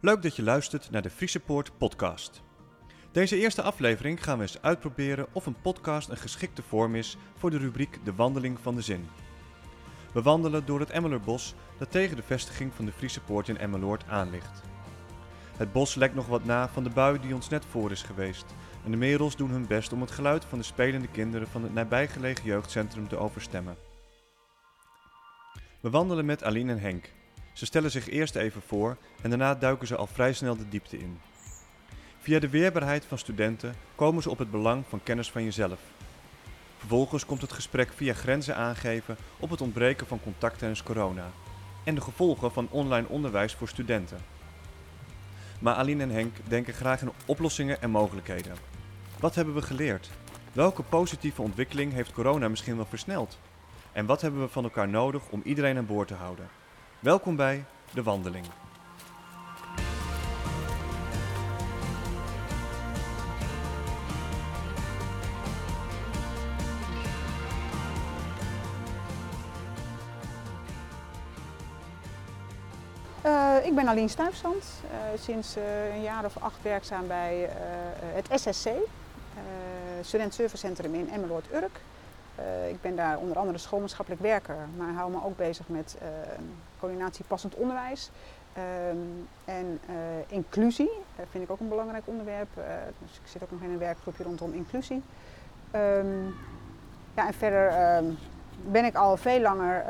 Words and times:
Leuk 0.00 0.22
dat 0.22 0.36
je 0.36 0.42
luistert 0.42 0.90
naar 0.90 1.02
de 1.02 1.10
Friese 1.10 1.40
Poort 1.40 1.78
podcast. 1.78 2.42
Deze 3.12 3.36
eerste 3.36 3.62
aflevering 3.62 4.24
gaan 4.24 4.36
we 4.36 4.42
eens 4.42 4.62
uitproberen 4.62 5.26
of 5.32 5.46
een 5.46 5.60
podcast 5.60 6.08
een 6.08 6.16
geschikte 6.16 6.62
vorm 6.62 6.94
is 6.94 7.16
voor 7.36 7.50
de 7.50 7.58
rubriek 7.58 7.98
De 8.04 8.14
Wandeling 8.14 8.58
van 8.60 8.74
de 8.74 8.82
Zin. 8.82 9.08
We 10.12 10.22
wandelen 10.22 10.66
door 10.66 10.80
het 10.80 10.90
Emmeloordbos 10.90 11.54
dat 11.78 11.90
tegen 11.90 12.16
de 12.16 12.22
vestiging 12.22 12.74
van 12.74 12.84
de 12.84 12.92
Friese 12.92 13.20
Poort 13.20 13.48
in 13.48 13.58
Emmeloord 13.58 14.04
aan 14.08 14.30
ligt. 14.30 14.62
Het 15.56 15.72
bos 15.72 15.94
lekt 15.94 16.14
nog 16.14 16.26
wat 16.26 16.44
na 16.44 16.68
van 16.68 16.84
de 16.84 16.90
bui 16.90 17.20
die 17.20 17.34
ons 17.34 17.48
net 17.48 17.64
voor 17.64 17.90
is 17.90 18.02
geweest 18.02 18.46
en 18.84 18.90
de 18.90 18.96
merels 18.96 19.36
doen 19.36 19.50
hun 19.50 19.66
best 19.66 19.92
om 19.92 20.00
het 20.00 20.10
geluid 20.10 20.44
van 20.44 20.58
de 20.58 20.64
spelende 20.64 21.08
kinderen 21.08 21.48
van 21.48 21.62
het 21.62 21.74
nabijgelegen 21.74 22.44
jeugdcentrum 22.44 23.08
te 23.08 23.16
overstemmen. 23.16 23.76
We 25.80 25.90
wandelen 25.90 26.24
met 26.24 26.44
Aline 26.44 26.72
en 26.72 26.80
Henk. 26.80 27.16
Ze 27.58 27.66
stellen 27.66 27.90
zich 27.90 28.08
eerst 28.08 28.34
even 28.34 28.62
voor 28.62 28.96
en 29.22 29.30
daarna 29.30 29.54
duiken 29.54 29.86
ze 29.86 29.96
al 29.96 30.06
vrij 30.06 30.32
snel 30.32 30.56
de 30.56 30.68
diepte 30.68 30.98
in. 30.98 31.20
Via 32.18 32.38
de 32.38 32.48
weerbaarheid 32.48 33.04
van 33.04 33.18
studenten 33.18 33.74
komen 33.94 34.22
ze 34.22 34.30
op 34.30 34.38
het 34.38 34.50
belang 34.50 34.84
van 34.88 35.02
kennis 35.02 35.30
van 35.30 35.44
jezelf. 35.44 35.80
Vervolgens 36.76 37.26
komt 37.26 37.40
het 37.40 37.52
gesprek 37.52 37.92
via 37.92 38.14
grenzen 38.14 38.56
aangeven 38.56 39.16
op 39.38 39.50
het 39.50 39.60
ontbreken 39.60 40.06
van 40.06 40.20
contact 40.22 40.58
tijdens 40.58 40.82
corona 40.82 41.30
en 41.84 41.94
de 41.94 42.00
gevolgen 42.00 42.52
van 42.52 42.68
online 42.70 43.08
onderwijs 43.08 43.54
voor 43.54 43.68
studenten. 43.68 44.18
Maar 45.60 45.74
Aline 45.74 46.02
en 46.02 46.10
Henk 46.10 46.36
denken 46.48 46.74
graag 46.74 47.02
in 47.02 47.12
oplossingen 47.26 47.82
en 47.82 47.90
mogelijkheden. 47.90 48.56
Wat 49.20 49.34
hebben 49.34 49.54
we 49.54 49.62
geleerd? 49.62 50.10
Welke 50.52 50.82
positieve 50.82 51.42
ontwikkeling 51.42 51.92
heeft 51.92 52.12
corona 52.12 52.48
misschien 52.48 52.76
wel 52.76 52.86
versneld? 52.86 53.38
En 53.92 54.06
wat 54.06 54.20
hebben 54.20 54.40
we 54.40 54.48
van 54.48 54.64
elkaar 54.64 54.88
nodig 54.88 55.22
om 55.30 55.40
iedereen 55.44 55.76
aan 55.76 55.86
boord 55.86 56.08
te 56.08 56.14
houden? 56.14 56.57
Welkom 57.00 57.36
bij 57.36 57.64
De 57.92 58.02
Wandeling. 58.02 58.46
Uh, 73.26 73.56
ik 73.62 73.74
ben 73.74 73.88
Aline 73.88 74.08
Stuifzand, 74.08 74.64
uh, 74.84 75.20
sinds 75.20 75.56
uh, 75.56 75.94
een 75.94 76.02
jaar 76.02 76.24
of 76.24 76.36
acht 76.38 76.62
werkzaam 76.62 77.06
bij 77.06 77.48
het 78.00 78.40
SSC, 78.40 78.68
Student 80.02 80.34
Service 80.34 80.56
Centrum 80.56 80.94
in 80.94 81.10
Emmeloord-Urk. 81.10 81.80
Ik 82.68 82.80
ben 82.80 82.96
daar 82.96 83.18
onder 83.18 83.38
andere 83.38 83.58
schoolmaatschappelijk 83.58 84.22
werker, 84.22 84.56
maar 84.76 84.92
hou 84.92 85.10
me 85.10 85.24
ook 85.24 85.36
bezig 85.36 85.68
met 85.68 85.96
coördinatie 86.80 87.24
passend 87.24 87.54
onderwijs. 87.54 88.10
en 89.44 89.80
inclusie 90.28 90.90
vind 91.30 91.44
ik 91.44 91.50
ook 91.50 91.60
een 91.60 91.68
belangrijk 91.68 92.02
onderwerp. 92.06 92.48
dus 92.98 93.20
ik 93.22 93.28
zit 93.28 93.42
ook 93.42 93.50
nog 93.50 93.60
in 93.60 93.70
een 93.70 93.78
werkgroepje 93.78 94.24
rondom 94.24 94.52
inclusie. 94.52 95.02
Um, 95.74 96.34
ja, 97.14 97.26
en 97.26 97.34
verder 97.34 97.72
ben 98.70 98.84
ik 98.84 98.94
al 98.94 99.16
veel 99.16 99.40
langer 99.40 99.84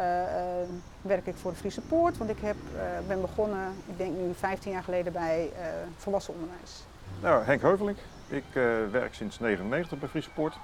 werk 1.09 1.27
ik 1.27 1.35
voor 1.37 1.51
de 1.51 1.57
Friese 1.57 1.81
Poort. 1.81 2.19
Want 2.19 2.31
ik 2.31 2.39
heb, 2.41 2.57
uh, 2.75 2.81
ben 3.07 3.21
begonnen, 3.21 3.73
ik 3.87 3.99
denk 3.99 4.17
nu 4.17 4.35
15 4.35 4.73
jaar 4.73 4.83
geleden, 4.83 5.13
bij 5.13 5.51
uh, 5.53 5.67
volwassen 5.97 6.35
onderwijs. 6.35 6.85
Nou, 7.23 7.45
Henk 7.45 7.63
Heuvelink. 7.63 7.99
Ik 8.29 8.45
uh, 8.49 8.63
werk 8.91 9.15
sinds 9.15 9.39
1999 9.39 9.99
bij 9.99 10.09
Friese 10.09 10.31
Poort 10.31 10.59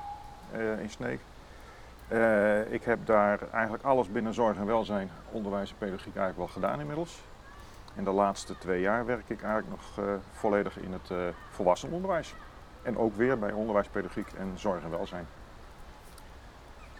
in 0.80 0.90
Sneek. 0.90 1.20
Ik 2.70 2.84
heb 2.84 3.06
daar 3.06 3.38
eigenlijk 3.52 3.84
alles 3.84 4.08
binnen 4.08 4.34
zorg 4.34 4.56
en 4.56 4.66
welzijn, 4.66 5.10
onderwijs 5.30 5.70
en 5.70 5.76
pedagogiek 5.78 6.16
eigenlijk 6.16 6.36
wel 6.36 6.62
gedaan 6.62 6.80
inmiddels. 6.80 7.22
En 7.94 8.04
de 8.04 8.10
laatste 8.10 8.58
twee 8.58 8.80
jaar 8.80 9.06
werk 9.06 9.28
ik 9.28 9.42
eigenlijk 9.42 9.70
nog 9.70 10.06
volledig 10.32 10.78
in 10.78 10.92
het 10.92 11.34
volwassen 11.50 11.90
onderwijs. 11.90 12.34
En 12.82 12.98
ook 12.98 13.16
weer 13.16 13.38
bij 13.38 13.52
onderwijs, 13.52 13.88
pedagogiek 13.88 14.32
en 14.32 14.52
zorg 14.54 14.82
en 14.82 14.90
welzijn. 14.90 15.26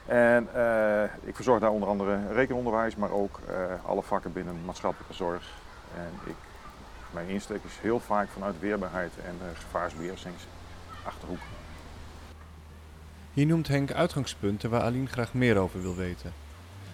En 0.07 0.49
uh, 0.57 1.03
ik 1.05 1.35
verzorg 1.35 1.61
daar 1.61 1.71
onder 1.71 1.89
andere 1.89 2.33
rekenonderwijs, 2.33 2.97
maar 2.97 3.11
ook 3.11 3.41
uh, 3.49 3.55
alle 3.87 4.03
vakken 4.03 4.33
binnen 4.33 4.65
maatschappelijke 4.65 5.15
zorg. 5.15 5.51
En 5.97 6.31
ik, 6.31 6.37
mijn 7.11 7.29
insteek 7.29 7.65
is 7.65 7.79
heel 7.81 8.01
vaak 8.01 8.29
vanuit 8.29 8.61
weerbaarheid 8.61 9.13
en 9.27 9.39
uh, 9.43 9.49
gevaarsbeheersingsachterhoek. 9.59 11.41
Hier 13.35 13.47
noemt 13.47 13.69
Henk 13.69 13.93
uitgangspunten 13.93 14.71
waar 14.71 14.83
Aline 14.83 15.07
graag 15.07 15.35
meer 15.35 15.59
over 15.59 15.83
wil 15.83 15.95
weten. 15.95 16.33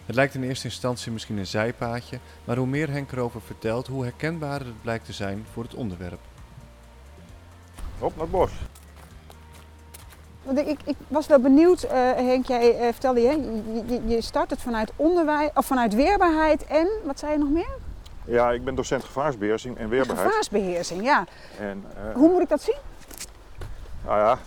Het 0.06 0.14
lijkt 0.14 0.34
in 0.34 0.42
eerste 0.42 0.66
instantie 0.66 1.12
misschien 1.12 1.36
een 1.36 1.46
zijpaadje, 1.46 2.18
maar 2.44 2.56
hoe 2.56 2.66
meer 2.66 2.90
Henk 2.90 3.12
erover 3.12 3.40
vertelt, 3.40 3.86
hoe 3.86 4.02
herkenbaarder 4.02 4.66
het 4.66 4.82
blijkt 4.82 5.04
te 5.04 5.12
zijn 5.12 5.46
voor 5.52 5.62
het 5.62 5.74
onderwerp. 5.74 6.18
Op 7.98 8.12
naar 8.12 8.22
het 8.22 8.30
bos. 8.30 8.50
Want 10.42 10.58
ik, 10.58 10.78
ik, 10.84 10.96
was 11.08 11.26
wel 11.26 11.40
benieuwd, 11.40 11.84
uh, 11.84 11.90
Henk, 12.14 12.46
jij 12.46 12.74
uh, 12.74 12.92
vertelde 12.92 13.20
je, 13.20 13.62
je, 13.86 14.02
je 14.06 14.20
start 14.20 14.50
het 14.50 14.60
vanuit 14.60 14.92
onderwijs, 14.96 15.50
of 15.54 15.66
vanuit 15.66 15.94
weerbaarheid 15.94 16.66
en, 16.66 16.88
wat 17.04 17.18
zei 17.18 17.32
je 17.32 17.38
nog 17.38 17.50
meer? 17.50 17.76
Ja, 18.24 18.50
ik 18.50 18.64
ben 18.64 18.74
docent 18.74 19.04
gevaarsbeheersing 19.04 19.76
en 19.76 19.88
weerbaarheid. 19.88 20.26
Gevaarsbeheersing, 20.26 21.02
ja. 21.02 21.24
En, 21.58 21.84
uh, 22.08 22.14
Hoe 22.14 22.30
moet 22.30 22.42
ik 22.42 22.48
dat 22.48 22.62
zien? 22.62 22.78
Nou 24.04 24.18
ja, 24.18 24.38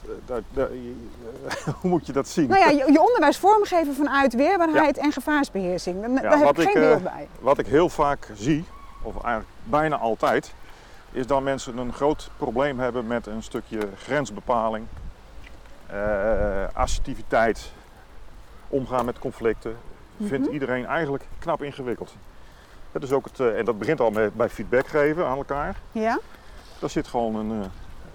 hoe 1.82 1.90
moet 1.90 2.06
je 2.06 2.12
dat 2.12 2.28
zien? 2.28 2.48
Nou 2.48 2.60
ja, 2.60 2.70
je, 2.70 2.92
je 2.92 3.02
onderwijs 3.02 3.38
vormgeven 3.38 3.96
vanuit 3.96 4.34
weerbaarheid 4.34 4.96
ja. 4.96 5.02
en 5.02 5.12
gevaarsbeheersing. 5.12 6.02
Daar, 6.02 6.12
ja, 6.12 6.22
daar 6.22 6.38
heb 6.38 6.60
ik 6.60 6.70
geen 6.70 6.82
beeld 6.82 7.04
bij. 7.04 7.28
Wat 7.40 7.58
ik 7.58 7.66
heel 7.66 7.90
vaak 7.90 8.30
zie, 8.34 8.66
of 9.02 9.14
eigenlijk 9.14 9.48
bijna 9.64 9.98
altijd, 9.98 10.54
is 11.12 11.28
dat 11.28 11.42
mensen 11.42 11.78
een 11.78 11.94
groot 11.94 12.30
probleem 12.38 12.80
hebben 12.80 13.08
met 13.08 13.28
een 13.28 13.44
stukje 13.44 13.80
grensbepaling, 13.98 14.86
uh, 15.94 16.68
assertiviteit, 16.74 17.72
omgaan 18.68 19.06
met 19.06 19.20
conflicten, 19.20 19.78
vindt 20.18 20.46
mhm. 20.46 20.54
iedereen 20.54 20.86
eigenlijk 20.86 21.24
knap 21.40 21.62
ingewikkeld. 21.64 22.16
Dat 22.92 23.04
is 23.04 23.12
ook 23.12 23.26
het, 23.26 23.40
uh, 23.40 23.60
en 23.60 23.66
dat 23.66 23.80
begint 23.80 24.00
al 24.00 24.12
met, 24.12 24.34
bij 24.34 24.50
feedback 24.50 24.88
geven 24.88 25.26
aan 25.28 25.38
elkaar. 25.38 25.76
Ja. 25.92 26.20
Daar 26.80 26.90
zit 26.90 27.08
gewoon 27.08 27.36
een, 27.36 27.64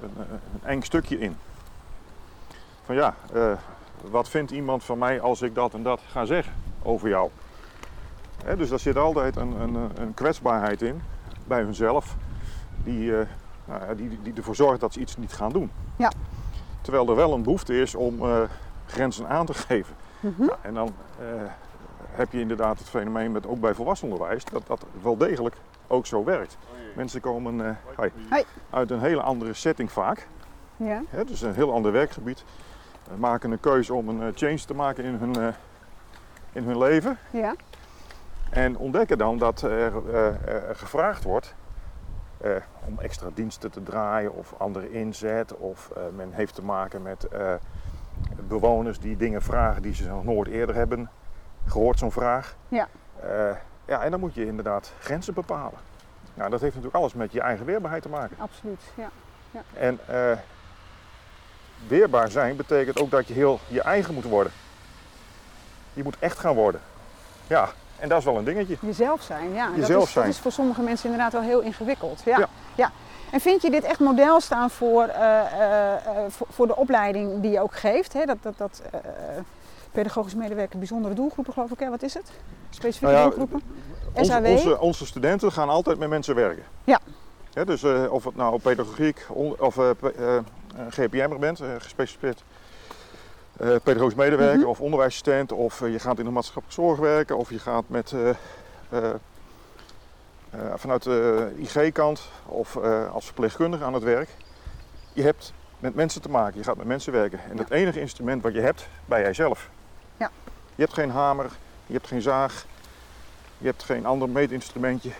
een, 0.02 0.12
een 0.30 0.68
eng 0.68 0.82
stukje 0.82 1.18
in. 1.18 1.36
Van 2.84 2.94
ja, 2.94 3.14
uh, 3.34 3.52
wat 4.00 4.28
vindt 4.28 4.50
iemand 4.50 4.84
van 4.84 4.98
mij 4.98 5.20
als 5.20 5.42
ik 5.42 5.54
dat 5.54 5.74
en 5.74 5.82
dat 5.82 6.00
ga 6.10 6.24
zeggen 6.24 6.52
over 6.82 7.08
jou? 7.08 7.30
Hè, 8.44 8.56
dus 8.56 8.68
daar 8.68 8.78
zit 8.78 8.96
altijd 8.96 9.36
een, 9.36 9.60
een, 9.60 9.74
een, 9.74 10.14
kwetsbaarheid 10.14 10.82
in 10.82 11.02
bij 11.46 11.62
hunzelf, 11.62 12.16
die, 12.84 13.12
nou, 13.64 13.96
die, 13.96 14.18
die 14.22 14.32
ervoor 14.34 14.54
zorgt 14.54 14.80
dat 14.80 14.92
ze 14.92 15.00
iets 15.00 15.16
niet 15.16 15.32
gaan 15.32 15.52
doen. 15.52 15.70
Ja. 15.96 16.12
Terwijl 16.80 17.08
er 17.08 17.16
wel 17.16 17.32
een 17.32 17.42
behoefte 17.42 17.80
is 17.80 17.94
om 17.94 18.22
uh, 18.22 18.40
grenzen 18.86 19.28
aan 19.28 19.46
te 19.46 19.54
geven. 19.54 19.94
Mm 20.20 20.34
-hmm. 20.36 20.46
nou, 20.46 20.58
en 20.62 20.74
dan 20.74 20.92
heb 22.18 22.32
je 22.32 22.40
inderdaad 22.40 22.78
het 22.78 22.88
fenomeen 22.88 23.32
met 23.32 23.46
ook 23.46 23.60
bij 23.60 23.74
volwassenenonderwijs 23.74 24.44
dat 24.44 24.66
dat 24.66 24.84
wel 25.02 25.16
degelijk 25.16 25.56
ook 25.86 26.06
zo 26.06 26.24
werkt. 26.24 26.56
Mensen 26.98 27.20
komen 27.20 27.58
uh, 27.58 27.70
hi, 28.00 28.08
hi. 28.30 28.42
uit 28.70 28.90
een 28.90 29.00
hele 29.00 29.20
andere 29.20 29.54
setting 29.54 29.92
vaak. 29.92 30.28
Ja. 30.76 31.02
Dus 31.26 31.40
een 31.40 31.54
heel 31.54 31.72
ander 31.72 31.92
werkgebied. 31.92 32.44
maken 33.16 33.50
een 33.50 33.60
keuze 33.60 33.94
om 33.94 34.08
een 34.08 34.32
change 34.34 34.64
te 34.64 34.74
maken 34.74 35.04
in 35.04 35.14
hun, 35.14 35.54
in 36.52 36.64
hun 36.64 36.78
leven. 36.78 37.18
Ja. 37.30 37.54
En 38.50 38.76
ontdekken 38.76 39.18
dan 39.18 39.38
dat 39.38 39.62
er, 39.62 40.14
er 40.14 40.76
gevraagd 40.76 41.24
wordt 41.24 41.54
uh, 42.44 42.56
om 42.86 42.98
extra 42.98 43.28
diensten 43.34 43.70
te 43.70 43.82
draaien 43.82 44.34
of 44.34 44.54
andere 44.58 44.90
inzet. 44.90 45.56
Of 45.56 45.90
uh, 45.96 46.02
men 46.16 46.32
heeft 46.32 46.54
te 46.54 46.62
maken 46.62 47.02
met 47.02 47.26
uh, 47.32 47.54
bewoners 48.48 49.00
die 49.00 49.16
dingen 49.16 49.42
vragen 49.42 49.82
die 49.82 49.94
ze 49.94 50.08
nog 50.08 50.24
nooit 50.24 50.48
eerder 50.48 50.74
hebben 50.74 51.10
gehoord, 51.66 51.98
zo'n 51.98 52.12
vraag. 52.12 52.56
Ja. 52.68 52.88
ja, 53.84 54.02
en 54.02 54.10
dan 54.10 54.20
moet 54.20 54.34
je 54.34 54.46
inderdaad 54.46 54.92
grenzen 54.98 55.34
bepalen. 55.34 55.78
Nou, 56.38 56.50
dat 56.50 56.60
heeft 56.60 56.74
natuurlijk 56.74 57.02
alles 57.02 57.14
met 57.14 57.32
je 57.32 57.40
eigen 57.40 57.66
weerbaarheid 57.66 58.02
te 58.02 58.08
maken. 58.08 58.36
Absoluut, 58.38 58.80
ja. 58.94 59.10
ja. 59.50 59.60
En 59.72 60.00
weerbaar 61.86 62.30
zijn 62.30 62.56
betekent 62.56 63.00
ook 63.00 63.10
dat 63.10 63.28
je 63.28 63.34
heel 63.34 63.60
je 63.66 63.80
eigen 63.80 64.14
moet 64.14 64.24
worden. 64.24 64.52
Je 65.92 66.02
moet 66.02 66.16
echt 66.18 66.38
gaan 66.38 66.54
worden. 66.54 66.80
Ja, 67.46 67.68
en 67.98 68.08
dat 68.08 68.18
is 68.18 68.24
wel 68.24 68.36
een 68.36 68.44
dingetje. 68.44 68.76
Jezelf 68.80 69.22
zijn, 69.22 69.52
ja. 69.52 69.70
Jezelf 69.76 69.88
dat 69.88 70.06
is, 70.06 70.12
zijn. 70.12 70.24
Dat 70.24 70.34
is 70.34 70.40
voor 70.40 70.52
sommige 70.52 70.80
mensen 70.80 71.10
inderdaad 71.10 71.32
wel 71.32 71.42
heel 71.42 71.60
ingewikkeld. 71.60 72.22
Ja. 72.24 72.48
ja. 72.74 72.90
En 73.30 73.40
vind 73.40 73.62
je 73.62 73.70
dit 73.70 73.84
echt 73.84 73.98
model 73.98 74.40
staan 74.40 74.70
voor, 74.70 75.06
uh, 75.06 75.40
uh, 75.58 75.94
voor, 76.28 76.46
voor, 76.50 76.66
de 76.66 76.76
opleiding 76.76 77.40
die 77.40 77.50
je 77.50 77.60
ook 77.60 77.74
geeft? 77.74 78.12
Hè? 78.12 78.24
Dat, 78.24 78.36
dat, 78.40 78.54
dat 78.56 78.82
pedagogisch 79.92 80.34
medewerker 80.34 80.78
bijzondere 80.78 81.14
doelgroepen, 81.14 81.52
geloof 81.52 81.70
ik. 81.70 81.78
Hè? 81.78 81.90
Wat 81.90 82.02
is 82.02 82.14
het? 82.14 82.30
Specifieke 82.70 83.12
nou 83.12 83.16
ja, 83.16 83.36
doelgroepen? 83.36 83.62
Onze, 84.12 84.42
onze, 84.44 84.80
onze, 84.80 85.06
studenten 85.06 85.52
gaan 85.52 85.68
altijd 85.68 85.98
met 85.98 86.08
mensen 86.08 86.34
werken. 86.34 86.62
Ja. 86.84 87.00
ja 87.50 87.64
dus 87.64 87.84
of 88.08 88.24
het 88.24 88.36
nou 88.36 88.60
pedagogiek 88.60 89.26
of 89.58 89.78
GPM'er 90.88 91.38
bent, 91.38 91.60
gespecialiseerd 91.78 92.42
uh, 93.60 93.76
pedagogisch 93.82 94.14
medewerker 94.14 94.56
mm 94.56 94.62
-hmm. 94.62 94.70
of 94.70 94.80
onderwijsassistent, 94.80 95.52
of 95.52 95.80
uh, 95.80 95.92
je 95.92 95.98
gaat 95.98 96.18
in 96.18 96.24
de 96.24 96.30
maatschappelijke 96.30 96.82
zorg 96.82 96.98
werken, 96.98 97.36
of 97.36 97.50
je 97.50 97.58
gaat 97.58 97.84
met 97.88 98.12
uh, 98.90 99.14
eh, 100.50 100.60
vanuit 100.74 101.02
de 101.02 101.52
IG-kant 101.56 102.28
of 102.46 102.76
eh, 102.76 103.12
als 103.12 103.24
verpleegkundige 103.24 103.84
aan 103.84 103.94
het 103.94 104.02
werk. 104.02 104.28
Je 105.12 105.22
hebt 105.22 105.52
met 105.78 105.94
mensen 105.94 106.22
te 106.22 106.28
maken, 106.28 106.58
je 106.58 106.64
gaat 106.64 106.76
met 106.76 106.86
mensen 106.86 107.12
werken. 107.12 107.40
En 107.50 107.58
het 107.58 107.70
enige 107.70 108.00
instrument 108.00 108.42
wat 108.42 108.54
je 108.54 108.60
hebt, 108.60 108.88
ben 109.04 109.20
jijzelf. 109.20 109.70
Ja. 110.18 110.30
Je 110.74 110.82
hebt 110.82 110.94
geen 110.94 111.10
hamer, 111.10 111.50
je 111.86 111.92
hebt 111.92 112.06
geen 112.06 112.22
zaag, 112.22 112.66
je 113.58 113.66
hebt 113.66 113.82
geen 113.82 114.06
ander 114.06 114.28
meetinstrumentje 114.28 115.10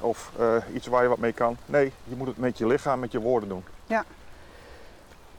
of 0.00 0.30
eh, 0.38 0.54
iets 0.74 0.86
waar 0.86 1.02
je 1.02 1.08
wat 1.08 1.18
mee 1.18 1.32
kan. 1.32 1.56
Nee, 1.66 1.92
je 2.04 2.16
moet 2.16 2.26
het 2.26 2.38
met 2.38 2.58
je 2.58 2.66
lichaam, 2.66 3.00
met 3.00 3.12
je 3.12 3.20
woorden 3.20 3.48
doen. 3.48 3.64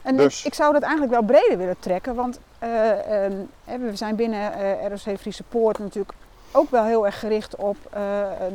En 0.02 0.16
Dus- 0.16 0.38
ik, 0.40 0.46
ik 0.46 0.54
zou 0.54 0.72
dat 0.72 0.82
eigenlijk 0.82 1.12
wel 1.12 1.22
breder 1.22 1.58
willen 1.58 1.76
trekken, 1.78 2.14
want 2.14 2.38
eh, 2.58 3.24
ehm, 3.24 3.32
we 3.64 3.96
zijn 3.96 4.16
binnen 4.16 4.52
eh 4.52 4.88
ROC 4.88 5.18
Friese 5.18 5.42
Poort 5.42 5.78
natuurlijk 5.78 6.12
ook 6.52 6.70
wel 6.70 6.84
heel 6.84 7.06
erg 7.06 7.18
gericht 7.18 7.56
op 7.56 7.76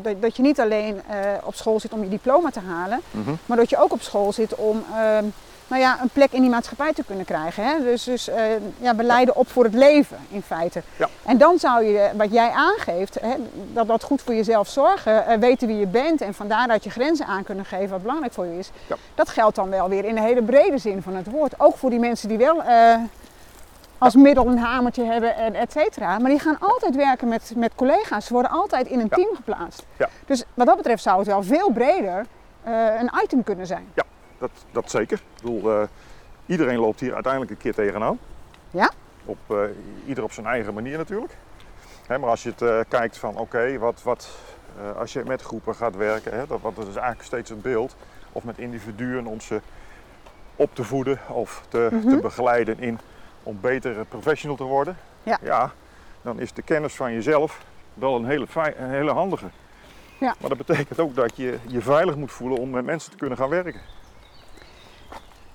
dat, 0.02 0.22
dat 0.22 0.36
je 0.36 0.42
niet 0.42 0.60
alleen 0.60 1.02
op 1.44 1.56
school 1.56 1.80
zit 1.80 1.94
om 1.94 2.04
je 2.04 2.10
diploma 2.10 2.50
te 2.50 2.60
halen, 2.60 3.02
maar 3.46 3.58
dat 3.58 3.70
je 3.70 3.78
ook 3.78 3.92
op 3.92 4.02
school 4.02 4.32
zit 4.34 4.56
om 4.56 4.84
ehm, 4.94 5.26
nou 5.68 5.82
ja, 5.82 5.98
een 6.02 6.10
plek 6.14 6.32
in 6.32 6.42
die 6.42 6.50
maatschappij 6.50 6.94
te 6.94 7.04
kunnen 7.04 7.26
krijgen. 7.26 7.66
Hè? 7.66 7.84
Dus, 7.84 8.04
dus 8.04 8.28
eh, 8.30 8.44
ja, 8.78 8.96
we 8.96 9.04
leiden 9.04 9.36
op 9.36 9.48
voor 9.48 9.64
het 9.64 9.74
leven 9.74 10.18
in 10.30 10.42
feite. 10.42 10.82
Ja. 10.98 11.08
En 11.26 11.38
dan 11.38 11.60
zou 11.60 11.84
je, 11.86 12.10
wat 12.16 12.32
jij 12.32 12.50
aangeeft, 12.50 13.20
hè, 13.22 13.34
dat 13.74 13.88
dat 13.88 14.04
goed 14.04 14.22
voor 14.22 14.34
jezelf 14.34 14.68
zorgen, 14.68 15.26
eh, 15.26 15.38
weten 15.38 15.68
wie 15.68 15.78
je 15.78 15.88
bent 15.88 16.22
en 16.22 16.34
van 16.34 16.48
daaruit 16.48 16.84
je 16.84 16.90
grenzen 16.90 17.26
aan 17.26 17.44
kunnen 17.44 17.66
geven 17.66 17.90
wat 17.90 18.02
belangrijk 18.02 18.34
voor 18.34 18.46
je 18.46 18.58
is. 18.58 18.72
Ja. 18.88 18.96
Dat 19.16 19.30
geldt 19.30 19.56
dan 19.56 19.70
wel 19.70 19.90
weer 19.90 20.06
in 20.06 20.16
de 20.16 20.22
hele 20.22 20.42
brede 20.44 20.78
zin 20.78 21.02
van 21.02 21.16
het 21.16 21.32
woord. 21.32 21.60
Ook 21.60 21.78
voor 21.78 21.90
die 21.90 22.00
mensen 22.00 22.30
die 22.30 22.38
wel 22.38 22.64
eh, 22.64 22.96
als 23.98 24.16
middel 24.16 24.48
een 24.48 24.58
hamertje 24.58 25.04
hebben 25.04 25.36
en 25.36 25.56
et 25.56 25.72
cetera. 25.72 26.20
Maar 26.20 26.30
die 26.30 26.40
gaan 26.40 26.58
altijd 26.60 26.96
werken 26.96 27.28
met, 27.28 27.52
met 27.56 27.72
collega's. 27.76 28.26
Ze 28.26 28.34
worden 28.34 28.52
altijd 28.52 28.88
in 28.88 29.00
een 29.00 29.08
Ja. 29.10 29.16
team 29.16 29.36
geplaatst. 29.36 29.84
Ja. 29.98 30.10
Dus 30.26 30.44
wat 30.54 30.68
dat 30.68 30.78
betreft 30.78 31.04
zou 31.04 31.18
het 31.18 31.28
wel 31.28 31.44
veel 31.44 31.70
breder 31.72 32.26
een 33.00 33.12
item 33.24 33.44
kunnen 33.44 33.68
zijn. 33.68 33.88
Dat, 34.52 34.66
dat 34.72 34.92
zeker. 34.92 35.18
Ik 35.18 35.42
bedoel, 35.42 35.72
eh, 35.72 35.88
iedereen 36.46 36.80
loopt 36.80 37.00
hier 37.00 37.14
uiteindelijk 37.14 37.52
een 37.52 37.58
keer 37.58 37.74
tegenaan. 37.74 38.20
Ja. 38.72 38.92
Op, 39.26 39.38
eh, 39.48 39.58
ieder 40.06 40.24
op 40.24 40.32
zijn 40.32 40.46
eigen 40.46 40.74
manier 40.74 40.98
natuurlijk. 40.98 41.38
Hè, 42.08 42.18
maar 42.18 42.30
als 42.30 42.44
je 42.44 42.50
het 42.50 42.62
eh, 42.62 42.80
kijkt 42.88 43.18
van 43.18 43.38
oké, 43.38 43.78
wat, 43.78 44.04
wat, 44.04 44.30
als 44.98 45.14
je 45.14 45.24
met 45.26 45.42
groepen 45.42 45.76
gaat 45.76 45.96
werken, 45.96 46.32
hè, 46.34 46.48
dat, 46.48 46.62
wat, 46.62 46.76
dat 46.76 46.88
is 46.88 46.96
eigenlijk 46.96 47.26
steeds 47.26 47.50
het 47.50 47.62
beeld. 47.62 47.96
Of 48.32 48.44
met 48.44 48.58
individuen 48.58 49.26
om 49.26 49.42
ze 49.42 49.62
op 50.56 50.76
te 50.76 50.84
voeden 50.84 51.20
of 51.28 51.66
te, 51.68 51.88
Mhm. 51.92 52.10
te 52.10 52.18
begeleiden 52.18 52.80
in 52.80 53.00
om 53.44 53.58
beter 53.62 54.06
professional 54.06 54.58
te 54.58 54.64
worden. 54.64 54.98
Ja. 55.42 55.72
dan 56.22 56.40
is 56.40 56.54
de 56.54 56.62
kennis 56.62 56.94
van 56.96 57.14
jezelf 57.14 57.66
wel 57.94 58.16
een 58.16 58.26
hele, 58.26 58.48
een 58.78 58.90
hele 58.90 59.12
handige. 59.12 59.46
Ja. 60.20 60.36
Maar 60.40 60.50
dat 60.50 60.58
betekent 60.58 61.00
ook 61.00 61.16
dat 61.16 61.38
je 61.38 61.58
je 61.68 61.82
veilig 61.82 62.16
moet 62.16 62.32
voelen 62.32 62.58
om 62.60 62.70
met 62.70 62.86
mensen 62.86 63.12
te 63.12 63.18
kunnen 63.18 63.38
gaan 63.38 63.50
werken. 63.50 63.82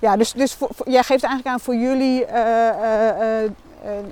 Ja, 0.01 0.17
dus, 0.17 0.33
dus 0.33 0.55
voor, 0.55 0.69
voor- 0.75 0.89
jij 0.91 1.03
geeft 1.03 1.25
eigenlijk 1.25 1.55
aan 1.55 1.61
voor 1.61 1.75
jullie 1.75 2.25
eh, 2.25 2.69
eh, 2.69 3.45
eh, 3.45 3.51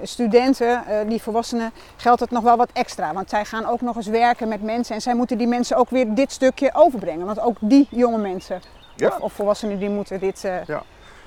studenten, 0.03 0.83
die 1.09 1.23
volwassenen, 1.23 1.73
geldt 1.97 2.21
het 2.21 2.31
nog 2.31 2.43
wel 2.43 2.57
wat 2.57 2.71
extra. 2.73 3.13
Want 3.13 3.31
zij 3.31 3.45
gaan 3.45 3.67
ook 3.67 3.81
nog 3.81 3.97
eens 3.97 4.07
werken 4.07 4.49
met 4.49 4.63
mensen 4.63 4.95
en 4.95 5.01
zij 5.01 5.15
moeten 5.15 5.39
die 5.39 5.47
mensen 5.47 5.77
ook 5.77 5.91
weer 5.91 6.15
dit 6.15 6.33
stukje 6.33 6.71
overbrengen. 6.75 7.27
Want 7.27 7.41
ook 7.41 7.57
die 7.61 7.87
jonge 7.91 8.19
mensen 8.19 8.61
Ja. 8.97 9.09
of, 9.09 9.19
of 9.19 9.33
volwassenen 9.33 9.79
die 9.79 9.89
moeten 9.91 10.21
dit 10.21 10.41
Ja. 10.41 10.83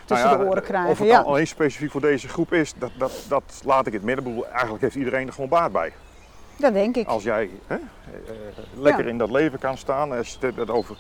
tussen 0.06 0.28
Nou 0.28 0.38
ja, 0.40 0.44
de 0.44 0.50
oren 0.50 0.64
krijgen. 0.64 0.90
Of 0.90 1.00
het 1.00 1.08
ja. 1.08 1.20
alleen 1.20 1.48
specifiek 1.48 1.92
voor 1.92 2.02
deze 2.02 2.28
groep 2.28 2.54
is, 2.54 2.74
dat, 2.78 2.92
dat, 2.98 3.12
dat 3.28 3.62
laat 3.66 3.88
ik 3.88 3.94
het 3.94 4.04
midden. 4.04 4.44
Eigenlijk 4.52 4.82
heeft 4.82 4.96
iedereen 4.96 5.28
er 5.28 5.34
gewoon 5.34 5.50
baat 5.50 5.72
bij. 5.72 5.94
Dat 6.58 6.74
denk 6.74 6.96
ik. 6.96 7.08
Als 7.08 7.24
jij 7.24 7.50
hè, 7.68 7.78
lekker 8.74 9.08
in 9.08 9.18
dat 9.18 9.32
leven 9.32 9.60
kan 9.60 9.78
staan. 9.78 10.12
Als 10.12 10.38
je 10.40 10.54
het 10.56 10.70
over, 10.70 10.98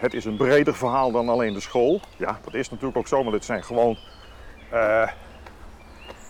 het 0.00 0.14
is 0.14 0.24
een 0.24 0.36
breder 0.36 0.74
verhaal 0.76 1.12
dan 1.12 1.28
alleen 1.28 1.52
de 1.52 1.60
school. 1.60 2.00
Ja, 2.16 2.40
dat 2.44 2.54
is 2.54 2.70
natuurlijk 2.70 2.98
ook 2.98 3.08
zo, 3.08 3.22
maar 3.22 3.32
dit 3.32 3.44
zijn 3.44 3.64
gewoon... 3.64 3.98
eh, 4.70 5.08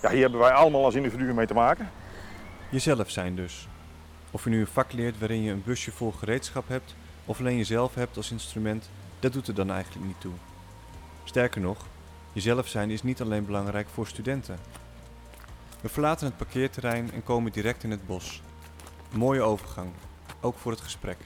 ja, 0.03 0.11
hier 0.11 0.21
hebben 0.21 0.41
wij 0.41 0.53
allemaal 0.53 0.85
als 0.85 0.95
individuen 0.95 1.35
mee 1.35 1.47
te 1.47 1.55
maken. 1.55 1.91
Jezelf 2.71 3.11
zijn 3.11 3.37
dus. 3.37 3.69
Of 4.31 4.45
je 4.45 4.51
nu 4.51 4.61
een 4.61 4.67
vak 4.67 4.93
leert 4.93 5.19
waarin 5.19 5.43
je 5.43 5.51
een 5.51 5.63
busje 5.65 5.93
vol 5.93 6.13
gereedschap 6.13 6.69
hebt, 6.69 6.95
of 7.25 7.39
alleen 7.39 7.57
jezelf 7.57 7.95
hebt 7.95 8.17
als 8.17 8.31
instrument, 8.31 8.91
dat 9.21 9.33
doet 9.33 9.49
er 9.49 9.55
dan 9.55 9.71
eigenlijk 9.71 10.07
niet 10.07 10.21
toe. 10.21 10.33
Sterker 11.25 11.61
nog, 11.61 11.87
jezelf 12.33 12.69
zijn 12.69 12.91
is 12.91 13.03
niet 13.03 13.21
alleen 13.21 13.47
belangrijk 13.47 13.89
voor 13.89 14.07
studenten. 14.07 14.59
We 15.81 15.89
verlaten 15.89 16.27
het 16.27 16.37
parkeerterrein 16.37 17.11
en 17.13 17.23
komen 17.23 17.53
direct 17.53 17.83
in 17.83 17.91
het 17.91 18.07
bos. 18.07 18.43
Mooie 19.11 19.43
overgang, 19.43 19.91
ook 20.41 20.59
voor 20.59 20.73
het 20.73 20.81
gesprek. 20.81 21.17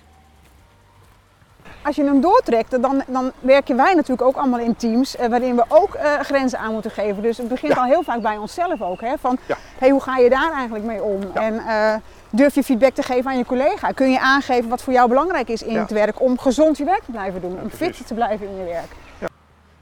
Als 1.85 1.97
je 1.97 2.05
hem 2.05 2.21
doortrekt, 2.21 2.83
dan, 2.83 3.03
dan 3.07 3.33
werken 3.41 3.77
wij 3.77 3.95
natuurlijk 3.95 4.23
ook 4.29 4.37
allemaal 4.37 4.59
in 4.59 4.77
teams 4.77 5.17
eh, 5.17 5.29
waarin 5.29 5.57
we 5.57 5.65
ook 5.69 5.95
eh, 5.95 6.21
grenzen 6.21 6.59
aan 6.59 6.73
moeten 6.73 6.91
geven. 6.91 7.23
Dus 7.23 7.39
het 7.39 7.49
begint 7.49 7.73
Ja. 7.75 7.79
al 7.81 7.85
heel 7.87 8.03
vaak 8.03 8.21
bij 8.23 8.37
onszelf 8.37 8.83
ook. 8.83 9.01
Hè? 9.01 9.15
Van, 9.21 9.39
Ja. 9.47 9.57
hey, 9.79 9.91
hoe 9.91 10.01
ga 10.01 10.17
je 10.17 10.29
daar 10.31 10.53
eigenlijk 10.53 10.85
mee 10.85 11.03
om? 11.03 11.21
Ja. 11.35 11.41
En 11.41 11.59
eh, 11.59 11.95
durf 12.31 12.55
je 12.55 12.63
feedback 12.63 12.95
te 12.95 13.03
geven 13.03 13.31
aan 13.31 13.37
je 13.39 13.45
collega? 13.45 13.91
Kun 13.91 14.11
je 14.11 14.21
aangeven 14.21 14.69
wat 14.71 14.83
voor 14.83 14.93
jou 14.93 15.09
belangrijk 15.09 15.49
is 15.49 15.63
in 15.63 15.73
Ja. 15.73 15.81
het 15.81 15.91
werk 15.91 16.21
om 16.21 16.39
gezond 16.39 16.77
je 16.77 16.85
werk 16.85 17.05
te 17.05 17.11
blijven 17.11 17.41
doen? 17.41 17.61
om 17.63 17.71
fit 17.71 18.07
te 18.07 18.15
blijven 18.15 18.49
in 18.49 18.57
je 18.57 18.65
werk? 18.65 18.93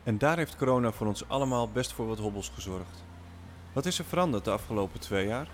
En 0.05 0.19
daar 0.19 0.37
heeft 0.37 0.57
corona 0.57 0.91
voor 0.93 1.07
ons 1.07 1.25
allemaal 1.29 1.69
best 1.69 1.93
voor 1.93 2.07
wat 2.09 2.19
hobbels 2.19 2.53
gezorgd. 2.55 3.03
Wat 3.73 3.87
is 3.87 3.99
er 3.99 4.05
veranderd 4.05 4.45
de 4.45 4.51
afgelopen 4.51 5.01
twee 5.01 5.27
jaar? 5.27 5.47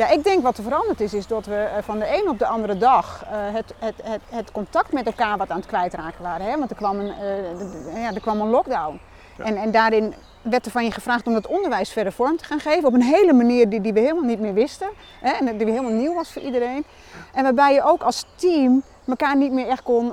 Ja, 0.00 0.08
ik 0.08 0.24
denk 0.24 0.42
wat 0.42 0.56
er 0.56 0.62
veranderd 0.62 1.00
is, 1.00 1.14
is 1.14 1.26
dat 1.26 1.46
we 1.46 1.54
eh, 1.54 1.82
van 1.82 1.98
de 1.98 2.16
een 2.20 2.28
op 2.28 2.38
de 2.38 2.46
andere 2.46 2.78
dag 2.78 3.24
eh, 3.24 3.30
het, 3.32 3.74
het, 3.78 3.94
het, 4.02 4.20
het 4.28 4.52
contact 4.52 4.92
met 4.92 5.06
elkaar 5.06 5.36
wat 5.38 5.50
aan 5.50 5.56
het 5.56 5.66
kwijtraken 5.66 6.22
waren. 6.22 6.46
Hè? 6.46 6.58
Want 6.58 6.70
er 6.70 6.76
kwam 6.76 7.00
een, 7.00 7.10
eh, 7.10 8.02
ja, 8.02 8.14
er 8.14 8.20
kwam 8.20 8.40
een 8.40 8.48
lockdown. 8.48 9.00
Ja. 9.38 9.44
En, 9.44 9.56
en 9.56 9.70
daarin 9.70 10.14
werd 10.42 10.66
er 10.66 10.70
van 10.72 10.84
je 10.84 10.90
gevraagd 10.90 11.26
om 11.26 11.32
dat 11.32 11.46
onderwijs 11.46 11.90
verder 11.92 12.12
vorm 12.12 12.36
te 12.36 12.44
gaan 12.44 12.60
geven. 12.60 12.84
Op 12.88 12.94
een 12.94 13.02
hele 13.02 13.32
manier 13.32 13.68
die, 13.68 13.80
die 13.80 13.92
we 13.92 14.00
helemaal 14.00 14.22
niet 14.22 14.40
meer 14.40 14.54
wisten. 14.54 14.88
Hè? 15.20 15.30
En 15.30 15.58
die 15.58 15.66
helemaal 15.66 15.92
nieuw 15.92 16.14
was 16.14 16.32
voor 16.32 16.42
iedereen. 16.42 16.84
En 17.32 17.42
waarbij 17.42 17.74
je 17.74 17.82
ook 17.82 18.02
als 18.02 18.24
team 18.34 18.82
elkaar 19.06 19.36
niet 19.36 19.52
meer 19.52 19.68
echt 19.68 19.82
kon 19.82 20.08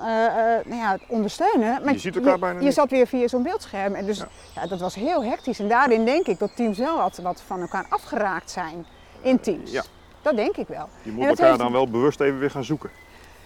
nou 0.66 0.76
ja, 0.76 0.98
ondersteunen. 1.08 1.84
Maar 1.84 1.94
Je 1.94 2.00
ziet 2.00 2.16
elkaar 2.16 2.40
bijna 2.40 2.60
je 2.60 2.66
niet. 2.66 2.74
zat 2.74 2.90
weer 2.90 3.08
via 3.08 3.28
zo'n 3.28 3.44
beeldscherm. 3.44 3.96
En 3.96 4.06
dus 4.06 4.18
Ja. 4.18 4.28
ja. 4.56 4.68
dat 4.68 4.80
was 4.80 4.96
heel 4.96 5.24
hectisch. 5.24 5.60
En 5.60 5.68
daarin 5.68 6.06
denk 6.06 6.28
ik 6.28 6.40
dat 6.40 6.56
teams 6.56 6.78
wel 6.78 6.98
wat, 6.98 7.18
wat 7.18 7.42
van 7.46 7.62
elkaar 7.62 7.86
afgeraakt 7.90 8.52
zijn 8.52 8.86
in 9.22 9.40
teams. 9.40 9.72
ja. 9.72 9.84
Dat 10.22 10.36
denk 10.36 10.58
ik 10.58 10.68
wel. 10.68 10.90
Je 11.02 11.12
moet 11.12 11.26
elkaar 11.26 11.46
heeft- 11.48 11.60
dan 11.60 11.72
wel 11.72 11.90
bewust 11.90 12.20
even 12.20 12.40
weer 12.40 12.52
gaan 12.52 12.64
zoeken. 12.64 12.90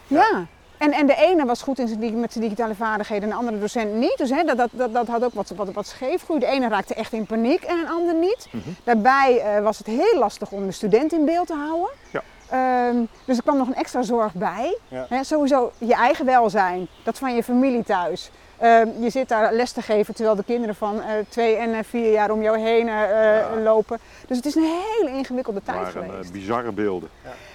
Ja. 0.07 0.46
En, 0.77 0.91
en 0.91 1.07
de 1.07 1.15
ene 1.15 1.46
was 1.46 1.62
goed 1.62 1.79
in 1.79 1.88
zijn, 1.88 2.19
met 2.19 2.31
zijn 2.31 2.43
digitale 2.43 2.75
vaardigheden 2.75 3.24
en 3.24 3.29
de 3.29 3.36
andere 3.36 3.60
docent 3.60 3.93
niet. 3.93 4.17
Dus 4.17 4.29
hè, 4.29 4.43
dat, 4.43 4.57
dat, 4.57 4.69
dat, 4.74 4.93
dat 4.93 5.07
had 5.07 5.24
ook 5.24 5.34
wat, 5.34 5.53
wat, 5.55 5.74
wat 5.74 5.88
scheefgroei. 5.88 6.39
De 6.39 6.46
ene 6.46 6.67
raakte 6.67 6.93
echt 6.93 7.13
in 7.13 7.25
paniek 7.25 7.63
en 7.63 7.77
een 7.77 7.88
ander 7.89 8.15
niet. 8.15 8.48
Mhm. 8.51 8.69
Daarbij 8.84 9.39
eh, 9.39 9.63
was 9.63 9.77
het 9.77 9.88
heel 9.88 10.17
lastig 10.19 10.51
om 10.51 10.65
de 10.65 10.72
student 10.72 11.13
in 11.13 11.25
beeld 11.25 11.48
te 11.48 11.53
houden. 11.55 11.89
Ja. 12.12 12.22
Ehm, 12.50 12.98
dus 13.25 13.38
er 13.38 13.43
kwam 13.43 13.57
nog 13.57 13.67
een 13.67 13.75
extra 13.75 14.01
zorg 14.01 14.34
bij. 14.34 14.77
Ja. 14.88 15.05
Hè, 15.10 15.24
sowieso 15.24 15.72
je 15.77 15.93
eigen 15.96 16.25
welzijn, 16.25 16.88
dat 17.03 17.17
van 17.17 17.36
je 17.36 17.43
familie 17.43 17.84
thuis. 17.84 18.31
Ehm, 18.62 18.88
je 19.00 19.10
zit 19.10 19.30
daar 19.30 19.53
les 19.53 19.72
te 19.72 19.82
geven 19.82 20.13
terwijl 20.13 20.36
de 20.36 20.44
kinderen 20.44 20.75
van 20.75 21.01
eh, 21.01 21.08
twee 21.30 21.56
en 21.56 21.74
eh, 21.74 21.80
vier 21.84 22.12
jaar 22.12 22.32
om 22.32 22.41
jou 22.41 22.60
heen 22.60 22.88
eh, 22.88 22.94
Ja. 22.94 23.48
lopen. 23.63 24.00
Dus 24.27 24.38
het 24.38 24.46
is 24.46 24.56
een 24.56 24.80
hele 24.98 25.18
ingewikkelde 25.18 25.62
tijd 25.63 25.82
Maar 25.82 25.91
geweest. 25.91 26.25
een 26.25 26.32
bizarre 26.32 26.72
beelden. 26.72 27.10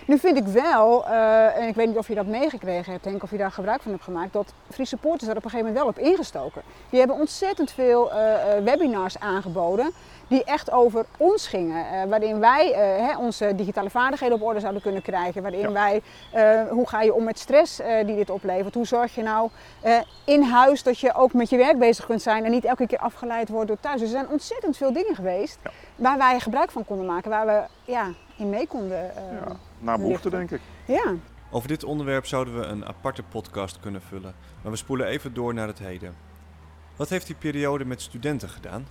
Nu 0.07 0.19
vind 0.19 0.37
ik 0.37 0.47
wel, 0.47 1.07
eh, 1.07 1.57
en 1.57 1.69
ik 1.69 1.75
weet 1.75 1.87
niet 1.87 1.97
of 1.97 2.09
je 2.09 2.15
dat 2.15 2.27
meegekregen 2.27 2.93
hebt, 2.93 3.05
Henk, 3.05 3.23
of 3.23 3.31
je 3.31 3.37
daar 3.37 3.51
gebruik 3.51 3.83
van 3.83 3.91
hebt 3.93 4.05
gemaakt, 4.05 4.33
dat 4.33 4.53
Free 4.73 4.87
Supporters 4.87 5.27
daar 5.27 5.37
op 5.37 5.45
een 5.45 5.51
gegeven 5.51 5.73
moment 5.75 5.95
wel 5.97 6.05
op 6.07 6.11
ingestoken. 6.13 6.63
Die 6.91 6.99
hebben 6.99 7.17
ontzettend 7.19 7.71
veel 7.71 8.13
eh, 8.13 8.57
eh, 8.57 8.65
webinars 8.65 9.19
aangeboden 9.19 9.91
die 10.29 10.45
echt 10.45 10.71
over 10.73 11.05
ons 11.17 11.47
gingen. 11.49 11.87
eh, 11.87 12.09
waarin 12.09 12.39
wij 12.39 12.73
eh, 12.73 13.07
hè, 13.07 13.17
onze 13.19 13.55
digitale 13.55 13.91
vaardigheden 13.91 14.37
op 14.37 14.43
orde 14.43 14.61
zouden 14.61 14.83
kunnen 14.83 15.03
krijgen. 15.03 15.43
Waarin 15.43 15.61
Ja. 15.61 15.73
wij, 15.73 16.03
eh, 16.33 16.69
hoe 16.71 16.89
ga 16.89 17.03
je 17.03 17.15
om 17.15 17.25
met 17.25 17.39
stress 17.39 17.81
eh, 17.81 18.07
die 18.07 18.17
dit 18.17 18.31
oplevert? 18.31 18.75
Hoe 18.75 18.87
zorg 18.87 19.15
je 19.15 19.23
nou 19.23 19.51
eh, 19.81 19.99
in 20.25 20.43
huis 20.43 20.83
dat 20.83 20.99
je 20.99 21.15
ook 21.15 21.33
met 21.33 21.51
je 21.51 21.57
werk 21.57 21.79
bezig 21.79 22.07
kunt 22.07 22.23
zijn 22.23 22.45
en 22.45 22.51
niet 22.51 22.65
elke 22.65 22.87
keer 22.87 22.99
afgeleid 22.99 23.49
wordt 23.49 23.69
door 23.69 23.81
thuis. 23.81 24.01
Dus 24.01 24.13
er 24.13 24.19
zijn 24.19 24.29
ontzettend 24.31 24.77
veel 24.77 24.93
dingen 24.93 25.15
geweest 25.15 25.59
Ja. 25.65 25.71
waar 25.97 26.19
wij 26.19 26.41
gebruik 26.41 26.71
van 26.71 26.85
konden 26.85 27.07
maken, 27.07 27.31
waar 27.31 27.47
we 27.47 27.63
ja, 27.93 28.13
in 28.37 28.51
mee 28.51 28.67
konden. 28.67 29.17
eh, 29.17 29.23
Ja, 29.33 29.57
naar 29.79 29.99
behoefte 29.99 30.31
denk 30.31 30.51
ik. 30.51 30.61
ja. 30.85 31.15
Over 31.51 31.69
dit 31.69 31.85
onderwerp 31.85 32.27
zouden 32.27 32.59
we 32.61 32.67
een 32.67 32.87
aparte 32.87 33.23
podcast 33.23 33.81
kunnen 33.81 34.03
vullen, 34.03 34.35
maar 34.63 34.73
we 34.73 34.79
spoelen 34.79 35.07
even 35.07 35.35
door 35.35 35.55
naar 35.55 35.67
het 35.67 35.79
heden. 35.79 36.17
Wat 36.97 37.09
heeft 37.09 37.27
die 37.27 37.37
periode 37.37 37.85
met 37.85 38.01
studenten 38.03 38.49
gedaan? 38.49 38.87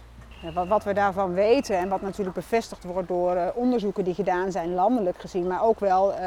Wat, 0.54 0.68
wat 0.68 0.84
we 0.84 0.94
daarvan 0.94 1.34
weten 1.34 1.78
en 1.78 1.90
wat 1.90 2.02
natuurlijk 2.02 2.36
bevestigd 2.36 2.84
wordt 2.84 3.08
door 3.08 3.36
uh, 3.36 3.48
onderzoeken 3.54 4.04
die 4.04 4.14
gedaan 4.14 4.52
zijn, 4.52 4.74
landelijk 4.74 5.20
gezien, 5.20 5.48
maar 5.48 5.64
ook 5.64 5.80
wel 5.80 6.14
uh, 6.14 6.20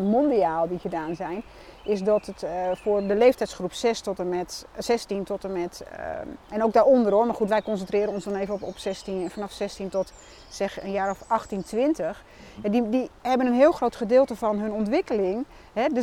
mondiaal 0.00 0.68
die 0.68 0.78
gedaan 0.78 1.14
zijn, 1.14 1.42
is 1.84 2.02
dat 2.02 2.26
het 2.26 2.46
voor 2.82 3.06
de 3.06 3.14
leeftijdsgroep 3.14 3.72
6 3.72 4.00
tot 4.00 4.18
en 4.18 4.28
met 4.28 4.66
16 4.78 5.24
tot 5.24 5.44
en 5.44 5.52
met, 5.52 5.84
en 6.50 6.62
ook 6.62 6.72
daaronder 6.72 7.12
hoor, 7.12 7.26
maar 7.26 7.34
goed, 7.34 7.48
wij 7.48 7.62
concentreren 7.62 8.12
ons 8.12 8.24
dan 8.24 8.34
even 8.34 8.54
op, 8.54 8.62
op 8.62 8.78
16, 8.78 9.30
vanaf 9.30 9.52
16 9.52 9.88
tot 9.88 10.12
zeg 10.48 10.82
een 10.82 10.90
jaar 10.90 11.10
of 11.10 11.22
18, 11.26 11.62
20. 11.62 12.24
Die, 12.70 12.88
die 12.88 13.10
hebben 13.22 13.46
een 13.46 13.54
heel 13.54 13.72
groot 13.72 13.96
gedeelte 13.96 14.36
van 14.36 14.58
hun 14.58 14.72
ontwikkeling, 14.72 15.44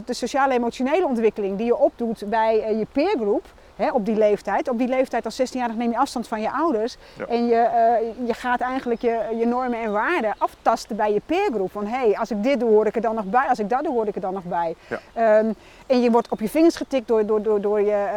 de 0.06 0.14
sociale-emotionele 0.14 1.06
ontwikkeling 1.06 1.58
die 1.58 1.66
je 1.66 1.78
opdoet 1.78 2.24
bij 2.30 2.76
je 2.78 2.88
peergroep 2.92 3.46
Hè, 3.76 3.92
op 3.92 4.06
die 4.06 4.16
leeftijd. 4.16 4.70
Op 4.70 4.78
die 4.78 4.88
leeftijd 4.88 5.26
als 5.26 5.42
16-jarig 5.42 5.76
neem 5.76 5.92
je 5.92 5.98
afstand 5.98 6.28
van 6.28 6.42
je 6.42 6.52
ouders. 6.52 6.98
En 7.28 7.46
je, 7.46 7.54
uh, 7.56 8.28
je 8.28 8.34
gaat 8.34 8.62
eigenlijk 8.62 9.02
je, 9.02 9.36
je 9.38 9.46
normen 9.46 9.82
en 9.82 9.92
waarden 9.92 10.36
aftasten 10.38 10.96
bij 10.96 11.14
je 11.14 11.22
peergroep. 11.26 11.72
Van 11.72 11.86
hé, 11.86 11.98
hey, 11.98 12.18
als 12.18 12.32
ik 12.32 12.44
dit 12.44 12.60
doe 12.60 12.70
hoor 12.70 12.86
ik 12.86 12.96
er 12.96 13.02
dan 13.02 13.16
nog 13.16 13.26
bij. 13.26 13.48
Als 13.48 13.60
ik 13.60 13.70
dat 13.70 13.84
doe 13.84 13.94
hoor 13.94 14.08
ik 14.08 14.16
er 14.16 14.22
dan 14.22 14.34
nog 14.34 14.44
bij. 14.44 14.76
Ja. 14.88 15.38
Um, 15.40 15.56
en 15.88 16.02
je 16.02 16.12
wordt 16.12 16.30
op 16.30 16.40
je 16.40 16.50
vingers 16.50 16.76
getikt 16.76 17.08
door, 17.08 17.26
door, 17.26 17.42
door, 17.42 17.62
door 17.62 17.82
je, 17.82 18.08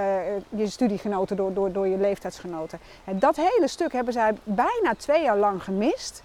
uh, 0.50 0.60
je 0.60 0.66
studiegenoten, 0.66 1.36
door, 1.36 1.52
door, 1.52 1.72
door 1.72 1.88
je 1.88 1.96
leeftijdsgenoten. 1.96 2.78
En 3.04 3.18
dat 3.18 3.36
hele 3.36 3.68
stuk 3.68 3.92
hebben 3.92 4.12
zij 4.12 4.32
bijna 4.44 4.94
twee 4.96 5.22
jaar 5.22 5.36
lang 5.36 5.62
gemist. 5.62 6.22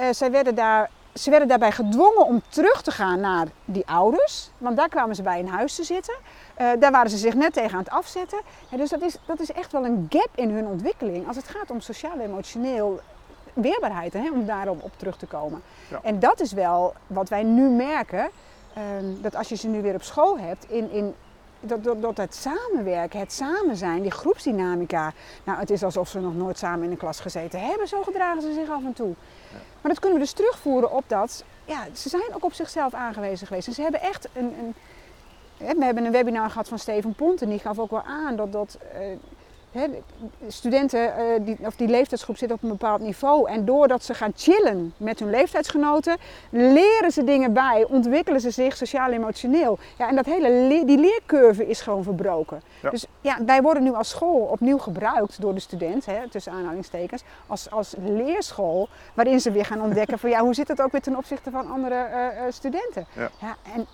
Uh, 0.00 0.06
zij 0.10 0.30
werden 0.30 0.54
daar 0.54 0.90
ze 1.14 1.30
werden 1.30 1.48
daarbij 1.48 1.72
gedwongen 1.72 2.26
om 2.26 2.42
terug 2.48 2.82
te 2.82 2.90
gaan 2.90 3.20
naar 3.20 3.46
die 3.64 3.86
ouders, 3.86 4.50
want 4.58 4.76
daar 4.76 4.88
kwamen 4.88 5.14
ze 5.14 5.22
bij 5.22 5.38
in 5.38 5.46
huis 5.46 5.74
te 5.74 5.84
zitten. 5.84 6.14
Uh, 6.60 6.70
daar 6.78 6.92
waren 6.92 7.10
ze 7.10 7.16
zich 7.16 7.34
net 7.34 7.52
tegen 7.52 7.72
aan 7.72 7.84
het 7.84 7.90
afzetten. 7.90 8.40
Ja, 8.68 8.76
dus 8.76 8.90
dat 8.90 9.02
is, 9.02 9.16
dat 9.26 9.40
is 9.40 9.52
echt 9.52 9.72
wel 9.72 9.84
een 9.84 10.06
gap 10.08 10.28
in 10.34 10.50
hun 10.50 10.66
ontwikkeling 10.66 11.26
als 11.26 11.36
het 11.36 11.48
gaat 11.48 11.70
om 11.70 11.80
sociaal-emotioneel 11.80 13.00
weerbaarheid, 13.52 14.12
hè, 14.12 14.30
om 14.30 14.46
daarop 14.46 14.82
op 14.82 14.92
terug 14.96 15.16
te 15.16 15.26
komen. 15.26 15.62
Ja. 15.90 16.00
En 16.02 16.18
dat 16.18 16.40
is 16.40 16.52
wel 16.52 16.94
wat 17.06 17.28
wij 17.28 17.42
nu 17.42 17.68
merken, 17.68 18.30
um, 18.98 19.22
dat 19.22 19.34
als 19.34 19.48
je 19.48 19.56
ze 19.56 19.68
nu 19.68 19.82
weer 19.82 19.94
op 19.94 20.02
school 20.02 20.38
hebt, 20.38 20.70
in, 20.70 20.90
in, 20.90 21.14
dat, 21.66 21.84
dat, 21.84 22.02
dat, 22.02 22.16
het 22.16 22.34
samenwerken, 22.34 23.20
het 23.20 23.32
samen 23.32 23.76
zijn, 23.76 24.02
die 24.02 24.10
groepsdynamica. 24.10 25.12
Nou, 25.44 25.58
het 25.58 25.70
is 25.70 25.82
alsof 25.82 26.08
ze 26.08 26.20
nog 26.20 26.34
nooit 26.34 26.58
samen 26.58 26.84
in 26.84 26.90
een 26.90 26.96
klas 26.96 27.20
gezeten 27.20 27.60
hebben, 27.60 27.88
zo 27.88 28.02
gedragen 28.02 28.42
ze 28.42 28.52
zich 28.52 28.70
af 28.70 28.84
en 28.84 28.92
toe. 28.92 29.14
Ja. 29.52 29.58
Maar 29.80 29.92
dat 29.92 30.00
kunnen 30.00 30.18
we 30.18 30.24
dus 30.24 30.34
terugvoeren 30.34 30.92
op 30.92 31.04
dat, 31.06 31.44
ja, 31.64 31.86
ze 31.92 32.08
zijn 32.08 32.34
ook 32.34 32.44
op 32.44 32.52
zichzelf 32.52 32.94
aangewezen 32.94 33.46
geweest. 33.46 33.66
En 33.66 33.74
ze 33.74 33.82
hebben 33.82 34.00
echt 34.00 34.28
een, 34.32 34.54
een 34.58 34.74
we 35.56 35.84
hebben 35.84 36.04
een 36.04 36.12
webinar 36.12 36.50
gehad 36.50 36.68
van 36.68 36.78
Steven 36.78 37.14
Pont 37.14 37.42
en 37.42 37.48
die 37.48 37.58
gaf 37.58 37.78
ook 37.78 37.90
wel 37.90 38.02
aan 38.02 38.36
dat, 38.36 38.52
dat 38.52 38.78
uh, 38.94 39.00
studenten, 40.48 41.00
uh, 41.00 41.46
die, 41.46 41.56
of 41.60 41.76
die 41.76 41.88
leeftijdsgroep 41.88 42.36
zit 42.36 42.52
op 42.52 42.62
een 42.62 42.68
bepaald 42.68 43.00
niveau. 43.00 43.48
En 43.48 43.64
doordat 43.64 44.04
ze 44.04 44.14
gaan 44.14 44.32
chillen 44.36 44.94
met 44.96 45.18
hun 45.18 45.30
leeftijdsgenoten, 45.30 46.16
leren 46.50 47.10
ze 47.10 47.24
dingen 47.24 47.52
bij, 47.52 47.86
ontwikkelen 47.88 48.40
ze 48.40 48.50
zich 48.50 48.76
sociaal-emotioneel. 48.76 49.78
Ja, 49.98 50.08
en 50.08 50.16
dat 50.16 50.26
hele 50.26 50.82
die 50.84 50.98
leercurve 50.98 51.66
is 51.66 51.80
gewoon 51.80 52.02
verbroken. 52.02 52.62
Dus 52.90 53.06
ja, 53.20 53.44
wij 53.44 53.62
worden 53.62 53.82
nu 53.82 53.94
als 53.94 54.08
school 54.08 54.40
opnieuw 54.40 54.78
gebruikt 54.78 55.40
door 55.40 55.54
de 55.54 55.60
student, 55.60 56.06
hè, 56.06 56.28
tussen 56.28 56.52
aanhalingstekens, 56.52 57.22
als, 57.46 57.70
als 57.70 57.94
leerschool, 57.98 58.88
waarin 59.14 59.40
ze 59.40 59.50
weer 59.50 59.64
gaan 59.64 59.82
ontdekken 59.82 60.18
van 60.18 60.30
ja, 60.30 60.40
hoe 60.40 60.54
zit 60.54 60.68
het 60.68 60.82
ook 60.82 60.92
weer 60.92 61.00
ten 61.00 61.16
opzichte 61.16 61.50
van 61.50 61.70
andere 61.70 62.08
uh, 62.12 62.52
studenten. 62.52 63.06
Ja. 63.12 63.30
ja 63.40 63.56
en, 63.74 63.86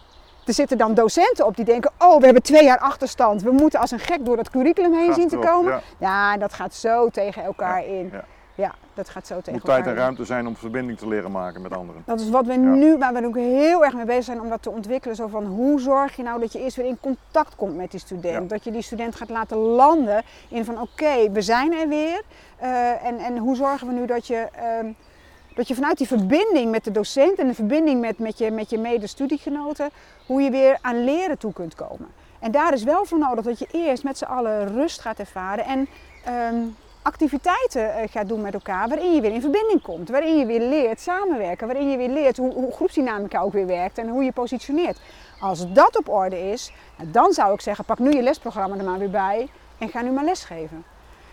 er 0.47 0.55
zitten 0.55 0.79
dan 0.79 0.95
docenten 0.95 1.47
op 1.47 1.57
die 1.57 1.65
denken, 1.65 1.91
oh 1.99 2.19
we 2.19 2.25
hebben 2.25 2.43
twee 2.43 2.65
jaar 2.65 2.79
achterstand. 2.79 3.43
We 3.43 3.51
moeten 3.51 3.81
als 3.81 3.91
een 3.91 3.99
gek 3.99 4.25
door 4.25 4.37
dat 4.37 4.51
curriculum 4.51 4.93
heen 4.93 5.15
zien 5.15 5.29
te 5.29 5.37
komen. 5.37 5.81
Ja. 5.99 6.37
dat 6.37 6.53
gaat 6.53 6.75
zo 6.75 7.09
tegen 7.09 7.43
elkaar 7.43 7.87
in. 7.87 8.11
Ja. 8.13 8.25
ja. 8.55 8.75
dat 8.95 9.09
gaat 9.09 9.27
zo 9.27 9.37
tegen 9.37 9.53
moet 9.53 9.65
tijd 9.65 9.87
en 9.87 9.95
ruimte 9.95 10.25
zijn 10.25 10.47
om 10.47 10.57
verbinding 10.57 10.99
te 10.99 11.09
leren 11.09 11.31
maken 11.31 11.63
met 11.63 11.73
anderen. 11.73 12.03
Dat 12.07 12.21
is 12.21 12.31
wat 12.31 12.47
we 12.47 12.55
nu, 12.55 12.99
waar 12.99 13.15
we 13.15 13.27
ook 13.27 13.37
heel 13.37 13.85
erg 13.85 13.95
mee 13.95 14.05
bezig 14.05 14.25
zijn 14.25 14.41
om 14.41 14.49
dat 14.49 14.63
te 14.63 14.71
ontwikkelen. 14.71 15.17
Zo 15.17 15.27
van 15.27 15.45
hoe 15.45 15.81
zorg 15.81 16.17
je 16.17 16.23
nou 16.23 16.41
dat 16.41 16.53
je 16.53 16.59
eerst 16.59 16.77
weer 16.77 16.87
in 16.87 16.99
contact 17.01 17.57
komt 17.57 17.77
met 17.77 17.91
die 17.91 18.01
student. 18.01 18.51
Dat 18.51 18.65
je 18.65 18.71
die 18.71 18.83
student 18.83 19.15
gaat 19.15 19.31
laten 19.31 19.57
landen 19.57 20.23
in 20.49 20.65
van 20.65 20.81
oké, 20.81 21.31
we 21.31 21.43
zijn 21.43 21.73
er 21.73 21.89
weer. 21.89 22.23
Uh, 22.63 23.05
en, 23.05 23.19
en 23.19 23.39
hoe 23.39 23.57
zorgen 23.57 23.87
we 23.87 23.93
nu 23.93 24.07
dat 24.07 24.27
je... 24.27 24.49
Uh, 24.83 24.91
dat 25.55 25.69
je 25.69 25.75
vanuit 25.75 25.99
die 25.99 26.07
verbinding 26.07 26.71
met 26.71 26.85
de 26.85 26.91
docent 26.91 27.39
en 27.39 27.47
de 27.47 27.55
verbinding 27.55 28.01
met, 28.01 28.19
met 28.19 28.39
je, 28.39 28.51
met 28.51 28.71
je 28.71 28.79
medestudiegenoten, 28.79 29.91
hoe 30.31 30.43
je 30.43 30.51
weer 30.51 30.79
aan 30.81 31.05
leren 31.05 31.39
toe 31.39 31.53
kunt 31.53 31.75
komen. 31.75 32.09
En 32.39 32.51
daar 32.51 32.73
is 32.73 32.83
wel 32.83 33.05
voor 33.05 33.19
nodig 33.19 33.45
dat 33.45 33.59
je 33.59 33.67
eerst 33.73 34.05
met 34.05 34.19
z'n 34.19 34.25
allen 34.25 34.69
rust 34.69 35.01
gaat 35.01 35.19
ervaren 35.19 35.65
en 35.65 35.89
um, 36.53 36.77
activiteiten 37.03 37.83
uh, 37.83 38.09
gaat 38.11 38.29
doen 38.29 38.41
met 38.41 38.55
elkaar 38.55 38.89
waarin 38.89 39.15
je 39.15 39.21
weer 39.21 39.33
in 39.33 39.41
verbinding 39.41 39.83
komt. 39.83 40.09
Waarin 40.09 40.39
je 40.39 40.47
weer 40.47 40.61
leert 40.61 41.01
samenwerken, 41.01 41.67
waarin 41.67 41.91
je 41.91 41.97
weer 41.97 42.09
leert 42.09 42.37
hoe, 42.37 42.53
hoe 42.53 42.73
groepsdynamica 42.73 43.41
ook 43.41 43.53
weer 43.53 43.67
werkt 43.67 43.99
en 43.99 44.09
hoe 44.09 44.25
je 44.25 44.33
positioneert. 44.33 45.01
Als 45.41 45.73
dat 45.73 45.97
op 45.97 46.09
orde 46.09 46.51
is, 46.51 46.73
dan 47.03 47.33
zou 47.33 47.55
ik 47.55 47.61
zeggen, 47.61 47.85
pak 47.85 47.99
nu 47.99 48.13
je 48.13 48.23
lesprogramma 48.23 48.77
er 48.77 48.85
maar 48.85 48.99
weer 48.99 49.11
bij 49.11 49.49
en 49.79 49.89
ga 49.89 50.03
nu 50.03 50.11
maar 50.11 50.25
lesgeven. 50.25 50.85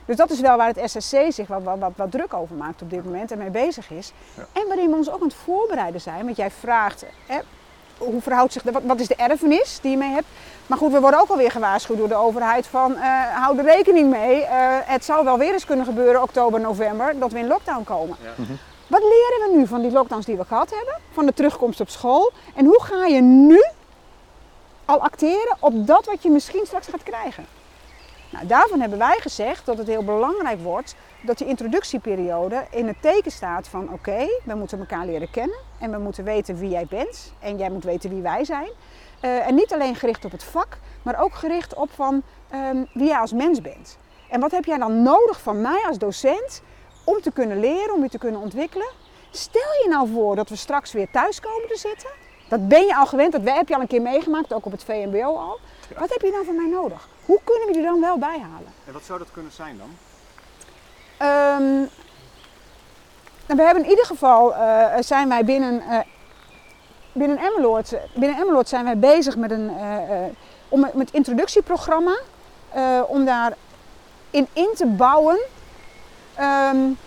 Dus 0.06 0.16
dat 0.16 0.30
is 0.30 0.40
wel 0.40 0.58
waar 0.58 0.74
het 0.74 0.92
SSC 0.92 1.18
zich 1.30 1.48
wat, 1.48 1.64
wat, 1.64 1.92
wat, 1.96 2.12
druk 2.12 2.34
over 2.34 2.56
maakt 2.56 2.82
op 2.82 2.90
dit 2.90 3.04
moment 3.04 3.32
en 3.32 3.38
mee 3.38 3.50
bezig 3.50 3.92
is. 3.92 4.14
Ja. 4.34 4.46
En 4.54 4.68
waarin 4.68 4.90
we 4.90 4.96
ons 4.96 5.10
ook 5.10 5.22
aan 5.22 5.28
het 5.28 5.34
voorbereiden 5.34 6.02
zijn. 6.02 6.26
Want 6.26 6.38
jij 6.38 6.52
vraagt, 6.52 7.06
hè, 7.26 7.40
hoe 7.98 8.22
verhoudt 8.22 8.54
zich, 8.54 8.64
wat, 8.64 8.82
wat 8.84 9.00
is 9.00 9.08
de 9.08 9.16
erfenis 9.16 9.80
die 9.82 9.92
je 9.92 9.98
mee 9.98 10.12
hebt? 10.12 10.28
Maar 10.68 10.78
goed, 10.78 10.92
we 10.92 11.00
worden 11.00 11.20
ook 11.20 11.30
alweer 11.30 11.52
gewaarschuwd 11.52 11.98
door 11.98 12.08
de 12.08 12.16
overheid 12.16 12.68
van 12.68 12.92
uh, 12.92 13.00
hou 13.34 13.58
er 13.58 13.64
rekening 13.64 14.10
mee. 14.10 14.42
Uh, 14.42 14.48
het 14.86 15.06
zou 15.06 15.24
wel 15.24 15.38
weer 15.38 15.54
eens 15.54 15.66
kunnen 15.66 15.86
gebeuren, 15.86 16.22
oktober, 16.22 16.60
november, 16.60 17.20
dat 17.20 17.32
we 17.32 17.40
in 17.40 17.48
lockdown 17.48 17.84
komen. 17.84 18.18
Ja. 18.24 18.32
Mhm. 18.36 18.54
Wat 18.88 19.02
leren 19.02 19.52
we 19.52 19.58
nu 19.58 19.68
van 19.68 19.82
die 19.82 19.92
lockdowns 19.92 20.26
die 20.26 20.38
we 20.38 20.46
gehad 20.46 20.70
hebben? 20.70 20.96
Van 21.12 21.26
de 21.26 21.34
terugkomst 21.34 21.80
op 21.80 21.90
school? 21.90 22.32
En 22.56 22.66
hoe 22.66 22.84
ga 22.84 23.06
je 23.06 23.22
nu 23.22 23.64
al 24.86 25.02
acteren 25.02 25.58
op 25.60 25.88
dat 25.88 26.06
wat 26.06 26.24
je 26.24 26.30
misschien 26.30 26.66
straks 26.66 26.88
gaat 26.88 27.04
krijgen? 27.04 27.46
Nou, 28.30 28.48
daarvan 28.48 28.80
hebben 28.80 28.98
wij 28.98 29.18
gezegd 29.20 29.66
dat 29.66 29.78
het 29.78 29.88
heel 29.88 30.04
belangrijk 30.04 30.60
wordt 30.60 30.96
dat 31.22 31.38
die 31.38 31.48
introductieperiode 31.48 32.66
in 32.72 32.88
het 32.88 33.02
teken 33.02 33.32
staat 33.32 33.68
van 33.68 33.94
oké, 33.94 34.28
we 34.44 34.56
moeten 34.56 34.80
elkaar 34.80 35.06
leren 35.06 35.30
kennen 35.30 35.58
en 35.80 35.92
we 35.92 35.98
moeten 35.98 36.24
weten 36.24 36.58
wie 36.58 36.70
jij 36.70 36.86
bent 36.90 37.34
en 37.40 37.58
jij 37.58 37.70
moet 37.70 37.84
weten 37.84 38.10
wie 38.10 38.22
wij 38.22 38.46
zijn. 38.46 38.70
Uh, 39.22 39.48
en 39.48 39.56
niet 39.56 39.74
alleen 39.74 39.96
gericht 39.96 40.26
op 40.26 40.32
het 40.32 40.44
vak, 40.44 40.78
maar 41.04 41.22
ook 41.22 41.34
gericht 41.34 41.74
op 41.74 41.90
van 41.92 42.24
um, 42.54 42.88
wie 42.94 43.08
jij 43.08 43.18
als 43.18 43.34
mens 43.34 43.62
bent. 43.62 43.98
En 44.30 44.40
wat 44.40 44.52
heb 44.52 44.66
jij 44.66 44.78
dan 44.78 45.02
nodig 45.02 45.42
van 45.42 45.62
mij 45.62 45.84
als 45.88 45.98
docent 45.98 46.62
om 47.04 47.22
te 47.22 47.32
kunnen 47.32 47.60
leren, 47.60 47.94
om 47.94 48.04
je 48.04 48.10
te 48.10 48.18
kunnen 48.18 48.42
ontwikkelen? 48.42 48.88
Stel 49.32 49.72
je 49.84 49.90
nou 49.90 50.10
voor 50.10 50.36
dat 50.36 50.50
we 50.50 50.56
straks 50.56 50.92
weer 50.92 51.12
thuis 51.12 51.40
komen 51.40 51.68
te 51.68 51.78
zitten. 51.78 52.10
Dat 52.50 52.68
ben 52.68 52.86
je 52.86 52.96
al 52.96 53.06
gewend, 53.06 53.32
dat 53.32 53.42
heb 53.44 53.68
je 53.68 53.76
al 53.76 53.82
een 53.82 53.88
keer 53.88 54.02
meegemaakt, 54.02 54.54
ook 54.54 54.66
op 54.66 54.72
het 54.72 54.84
VMBO 54.84 55.36
al. 55.36 55.60
Wat 56.00 56.10
heb 56.10 56.22
je 56.22 56.32
dan 56.32 56.46
van 56.46 56.56
mij 56.56 56.70
nodig? 56.70 57.08
Hoe 57.28 57.40
kunnen 57.44 57.68
we 57.68 57.74
die 57.74 57.82
dan 57.82 58.02
wel 58.02 58.18
bijhalen? 58.18 58.74
En 58.86 58.94
wat 58.94 59.04
zou 59.04 59.20
dat 59.20 59.32
kunnen 59.32 59.52
zijn 59.52 59.78
dan? 59.78 59.90
Um, 61.28 61.90
we 63.46 63.64
hebben 63.64 63.84
in 63.84 63.90
ieder 63.90 64.06
geval 64.06 64.52
uh, 64.52 64.94
zijn 65.00 65.30
wij 65.30 65.46
binnen, 65.46 65.82
uh, 65.90 66.00
binnen 67.12 67.38
Emmeloord, 67.38 67.94
binnen 68.14 68.40
Emmeloord 68.40 68.70
zijn 68.70 68.84
wij 68.84 68.98
bezig 68.98 69.36
met 69.36 69.52
een 69.52 69.72
uh, 69.72 70.24
om, 70.70 70.80
met 70.80 70.94
het 70.94 71.12
introductieprogramma 71.12 72.18
om 73.08 73.26
daar 73.26 73.54
in 74.30 74.48
in 74.54 74.70
te 74.76 74.86
bouwen 74.86 75.40
um, 76.40 76.98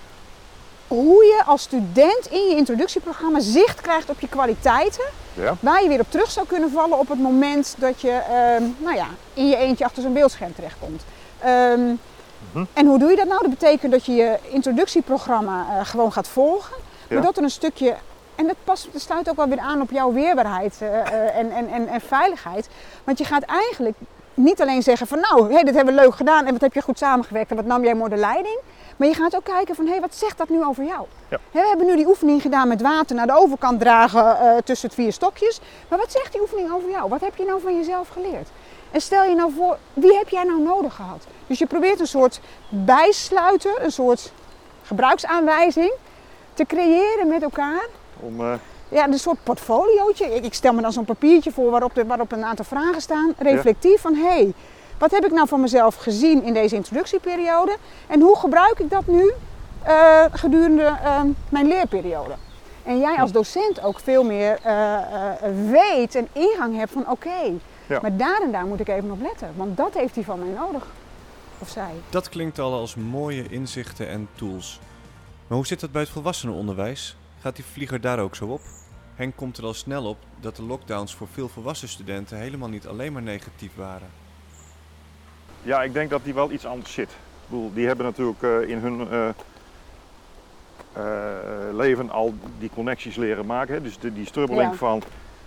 hoe 0.90 1.25
je 1.25 1.42
als 1.47 1.62
student 1.62 2.26
in 2.30 2.49
je 2.49 2.56
introductieprogramma 2.56 3.40
zicht 3.40 3.80
krijgt 3.80 4.11
op 4.11 4.20
je 4.20 4.28
kwaliteiten. 4.28 5.04
Ja. 5.35 5.56
Waar 5.61 5.82
je 5.82 5.88
weer 5.88 6.00
op 6.00 6.11
terug 6.11 6.30
zou 6.30 6.47
kunnen 6.47 6.70
vallen 6.70 6.99
op 6.99 7.09
het 7.09 7.20
moment 7.20 7.75
dat 7.78 8.00
je 8.00 8.09
uh, 8.09 8.85
nou 8.85 8.97
ja, 8.97 9.06
in 9.35 9.49
je 9.49 9.56
eentje 9.56 9.85
achter 9.85 10.02
zo'n 10.02 10.12
beeldscherm 10.12 10.54
terechtkomt. 10.54 11.02
Um, 11.47 12.00
mm 12.52 12.66
En 12.73 12.87
hoe 12.87 12.99
doe 12.99 13.11
je 13.11 13.16
dat 13.16 13.26
nou? 13.26 13.40
Dat 13.40 13.50
betekent 13.50 13.92
dat 13.92 14.06
je 14.06 14.12
je 14.12 14.38
introductieprogramma 14.42 15.66
uh, 15.68 15.87
gewoon 15.87 16.12
gaat 16.12 16.28
volgen. 16.28 16.76
Ja. 17.09 17.14
Maar 17.14 17.25
dat 17.25 17.37
er 17.37 17.42
een 17.42 17.50
stukje, 17.50 17.94
en 18.35 18.47
dat, 18.47 18.56
past, 18.64 18.88
dat 18.92 19.02
sluit 19.02 19.30
ook 19.30 19.37
wel 19.37 19.49
weer 19.49 19.59
aan 19.59 19.80
op 19.80 19.90
jouw 19.90 20.12
weerbaarheid 20.12 20.78
uh, 20.82 20.99
en, 21.37 21.50
en, 21.50 21.68
en, 21.68 21.88
en 21.88 22.00
veiligheid. 22.00 22.68
Want 23.04 23.18
je 23.18 23.25
gaat 23.25 23.42
eigenlijk 23.42 23.97
niet 24.35 24.61
alleen 24.61 24.82
zeggen 24.82 25.06
van 25.06 25.20
nou, 25.20 25.52
hey, 25.52 25.62
dit 25.62 25.75
hebben 25.75 25.94
we 25.94 26.00
leuk 26.00 26.14
gedaan 26.14 26.47
en 26.47 26.52
wat 26.52 26.61
heb 26.61 26.75
je 26.75 26.82
goed 26.82 26.99
samengewerkt 26.99 27.50
en 27.50 27.56
wat 27.56 27.64
nam 27.64 27.85
jij 27.85 27.94
mooi 27.94 28.11
de 28.11 28.16
leiding. 28.16 28.59
Maar 29.00 29.09
je 29.09 29.14
gaat 29.14 29.37
ook 29.37 29.45
kijken 29.45 29.75
van, 29.75 29.85
hé, 29.85 29.90
hey, 29.90 30.00
wat 30.00 30.14
zegt 30.14 30.38
dat 30.38 30.49
nu 30.49 30.64
over 30.64 30.85
jou? 30.85 31.07
Ja. 31.28 31.38
we 31.50 31.66
hebben 31.69 31.87
nu 31.87 31.97
die 31.97 32.07
oefening 32.07 32.42
gedaan 32.42 32.69
met 32.69 32.80
water 32.83 33.16
naar 33.16 33.26
de 33.26 33.38
overkant 33.38 33.80
dragen 33.80 34.38
uh, 34.42 34.57
tussen 34.64 34.88
het 34.88 34.97
vier 34.97 35.12
stokjes. 35.12 35.61
Maar 35.88 35.99
wat 35.99 36.12
zegt 36.12 36.33
die 36.33 36.40
oefening 36.40 36.73
over 36.73 36.90
jou? 36.90 37.09
Wat 37.09 37.21
heb 37.21 37.37
je 37.37 37.45
nou 37.45 37.61
van 37.61 37.76
jezelf 37.76 38.09
geleerd? 38.09 38.49
En 38.90 39.00
stel 39.00 39.25
je 39.25 39.35
nou 39.35 39.52
voor, 39.52 39.78
wie 39.95 40.16
heb 40.16 40.28
jij 40.28 40.45
nou 40.45 40.62
nodig 40.62 40.95
gehad? 40.95 41.26
Dus 41.47 41.59
je 41.59 41.66
probeert 41.66 42.00
een 42.00 42.07
soort 42.07 42.40
bijsluiter, 42.69 43.85
een 43.85 43.92
soort 43.92 44.33
gebruiksaanwijzing 44.83 45.92
te 46.54 46.64
creëren 46.64 47.28
met 47.28 47.42
elkaar. 47.42 47.87
Om, 48.21 48.40
uh... 48.40 48.52
Ja, 48.88 49.07
een 49.07 49.19
soort 49.19 49.42
portfoliootje. 49.42 50.35
Ik, 50.35 50.54
stel 50.54 50.73
me 50.73 50.83
dan 50.83 50.92
zo'n 50.92 51.04
papiertje 51.04 51.52
voor 51.52 51.71
waarop, 51.71 51.95
de, 51.95 52.07
waarop 52.07 52.33
een 52.33 52.45
aantal 52.45 52.64
vragen 52.64 53.00
staan. 53.00 53.35
Reflectief 53.38 54.00
van, 54.00 54.14
hé, 54.14 54.28
hey, 54.28 54.54
wat 55.00 55.11
heb 55.11 55.25
ik 55.25 55.33
nou 55.33 55.49
van 55.49 55.61
mezelf 55.61 55.95
gezien 55.95 56.42
in 56.42 56.52
deze 56.52 56.75
introductieperiode? 56.75 57.76
En 58.07 58.21
hoe 58.21 58.37
gebruik 58.37 58.78
ik 58.78 58.90
dat 58.90 59.07
nu 59.07 59.33
eh, 59.83 60.25
gedurende 60.33 60.83
ehm, 60.83 61.26
mijn 61.49 61.66
leerperiode. 61.66 62.35
En 62.83 62.99
jij 62.99 63.16
als 63.16 63.33
docent 63.33 63.83
ook 63.83 64.00
veel 64.00 64.25
meer 64.25 64.59
eh, 64.62 64.95
eh, 64.95 65.33
weet 65.71 66.14
en 66.14 66.28
ingang 66.33 66.76
hebt 66.76 66.92
van 66.92 67.11
oké, 67.11 67.52
Ja. 67.87 67.99
maar 68.02 68.16
daar 68.16 68.40
en 68.42 68.52
daar 68.52 68.66
moet 68.66 68.80
ik 68.80 68.88
even 68.88 69.11
op 69.11 69.21
letten. 69.21 69.52
Want 69.57 69.76
dat 69.76 69.95
heeft 69.95 70.14
hij 70.14 70.25
van 70.25 70.38
mij 70.38 70.49
nodig. 70.49 70.87
Of 71.59 71.69
zij. 71.69 71.92
Dat 72.11 72.28
klinkt 72.28 72.59
al 72.59 72.73
als 72.73 72.95
mooie 72.95 73.49
inzichten 73.49 74.09
en 74.09 74.28
tools. 74.35 74.80
Maar 75.47 75.57
hoe 75.59 75.66
zit 75.66 75.80
dat 75.80 75.92
bij 75.92 76.02
het 76.02 76.11
volwassenenonderwijs? 76.11 77.16
Gaat 77.40 77.57
die 77.57 77.64
vlieger 77.64 78.00
daar 78.00 78.19
ook 78.19 78.37
zo 78.37 78.47
op? 78.47 78.61
Henk 79.14 79.37
komt 79.37 79.59
er 79.59 79.64
al 79.64 79.75
snel 79.75 80.04
op 80.04 80.19
dat 80.40 80.57
de 80.57 80.62
lockdowns 80.62 81.14
voor 81.14 81.28
veel 81.33 81.49
volwassen 81.49 81.88
studenten 81.88 82.38
helemaal 82.38 82.69
niet 82.69 82.87
alleen 82.87 83.12
maar 83.12 83.23
negatief 83.23 83.75
waren. 83.75 84.20
Ja, 85.62 85.83
ik 85.83 85.93
denk 85.93 86.11
dat 86.11 86.25
die 86.25 86.35
wel 86.35 86.50
iets 86.50 86.67
anders 86.67 86.93
zit. 86.93 87.11
Ik 87.11 87.47
bedoel, 87.57 87.71
die 87.75 87.87
hebben 87.87 88.05
natuurlijk 88.07 88.43
eh, 88.43 88.61
in 88.69 88.79
hun 88.79 89.09
eh, 89.11 89.29
eh, 90.93 91.75
leven 91.76 92.11
al 92.11 92.35
die 92.59 92.71
connecties 92.75 93.17
leren 93.17 93.47
maken. 93.47 93.75
Hè. 93.75 93.83
Dus 93.83 93.99
de, 93.99 94.12
die 94.12 94.26
strubbeling 94.26 94.71
Ja. 94.71 94.76
van 94.76 95.02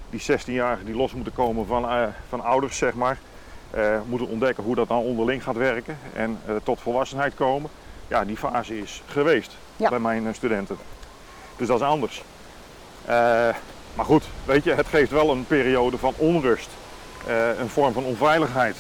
die 0.10 0.22
16-jarigen 0.22 0.86
die 0.86 0.96
los 0.96 1.14
moeten 1.14 1.34
komen 1.34 1.66
van, 1.66 2.12
van 2.30 2.42
ouders, 2.42 2.78
zeg 2.78 2.94
maar. 2.94 3.18
moeten 4.06 4.28
ontdekken 4.28 4.64
hoe 4.64 4.76
dat 4.76 4.88
dan 4.88 4.98
onderling 4.98 5.44
gaat 5.44 5.56
werken 5.56 5.98
en 6.16 6.40
tot 6.64 6.82
volwassenheid 6.82 7.36
komen. 7.36 7.70
Ja, 8.08 8.26
die 8.26 8.38
fase 8.38 8.80
is 8.80 9.04
geweest 9.06 9.58
Ja. 9.76 9.90
bij 9.90 10.00
mijn 10.00 10.36
studenten. 10.36 10.78
Dus 11.58 11.68
dat 11.68 11.80
is 11.80 11.86
anders. 11.86 12.24
Maar 13.96 14.06
goed, 14.06 14.24
weet 14.46 14.64
je, 14.64 14.74
het 14.74 14.88
geeft 14.88 15.12
wel 15.12 15.32
een 15.32 15.46
periode 15.46 15.98
van 15.98 16.14
onrust. 16.18 16.70
een 17.60 17.70
vorm 17.70 17.94
van 17.94 18.04
onveiligheid. 18.04 18.78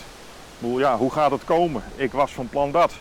Ja, 0.63 0.98
hoe 0.98 1.12
gaat 1.12 1.32
het 1.32 1.43
komen? 1.43 1.84
Ik 1.96 2.12
was 2.12 2.32
van 2.32 2.50
plan 2.50 2.72
dat. 2.72 2.93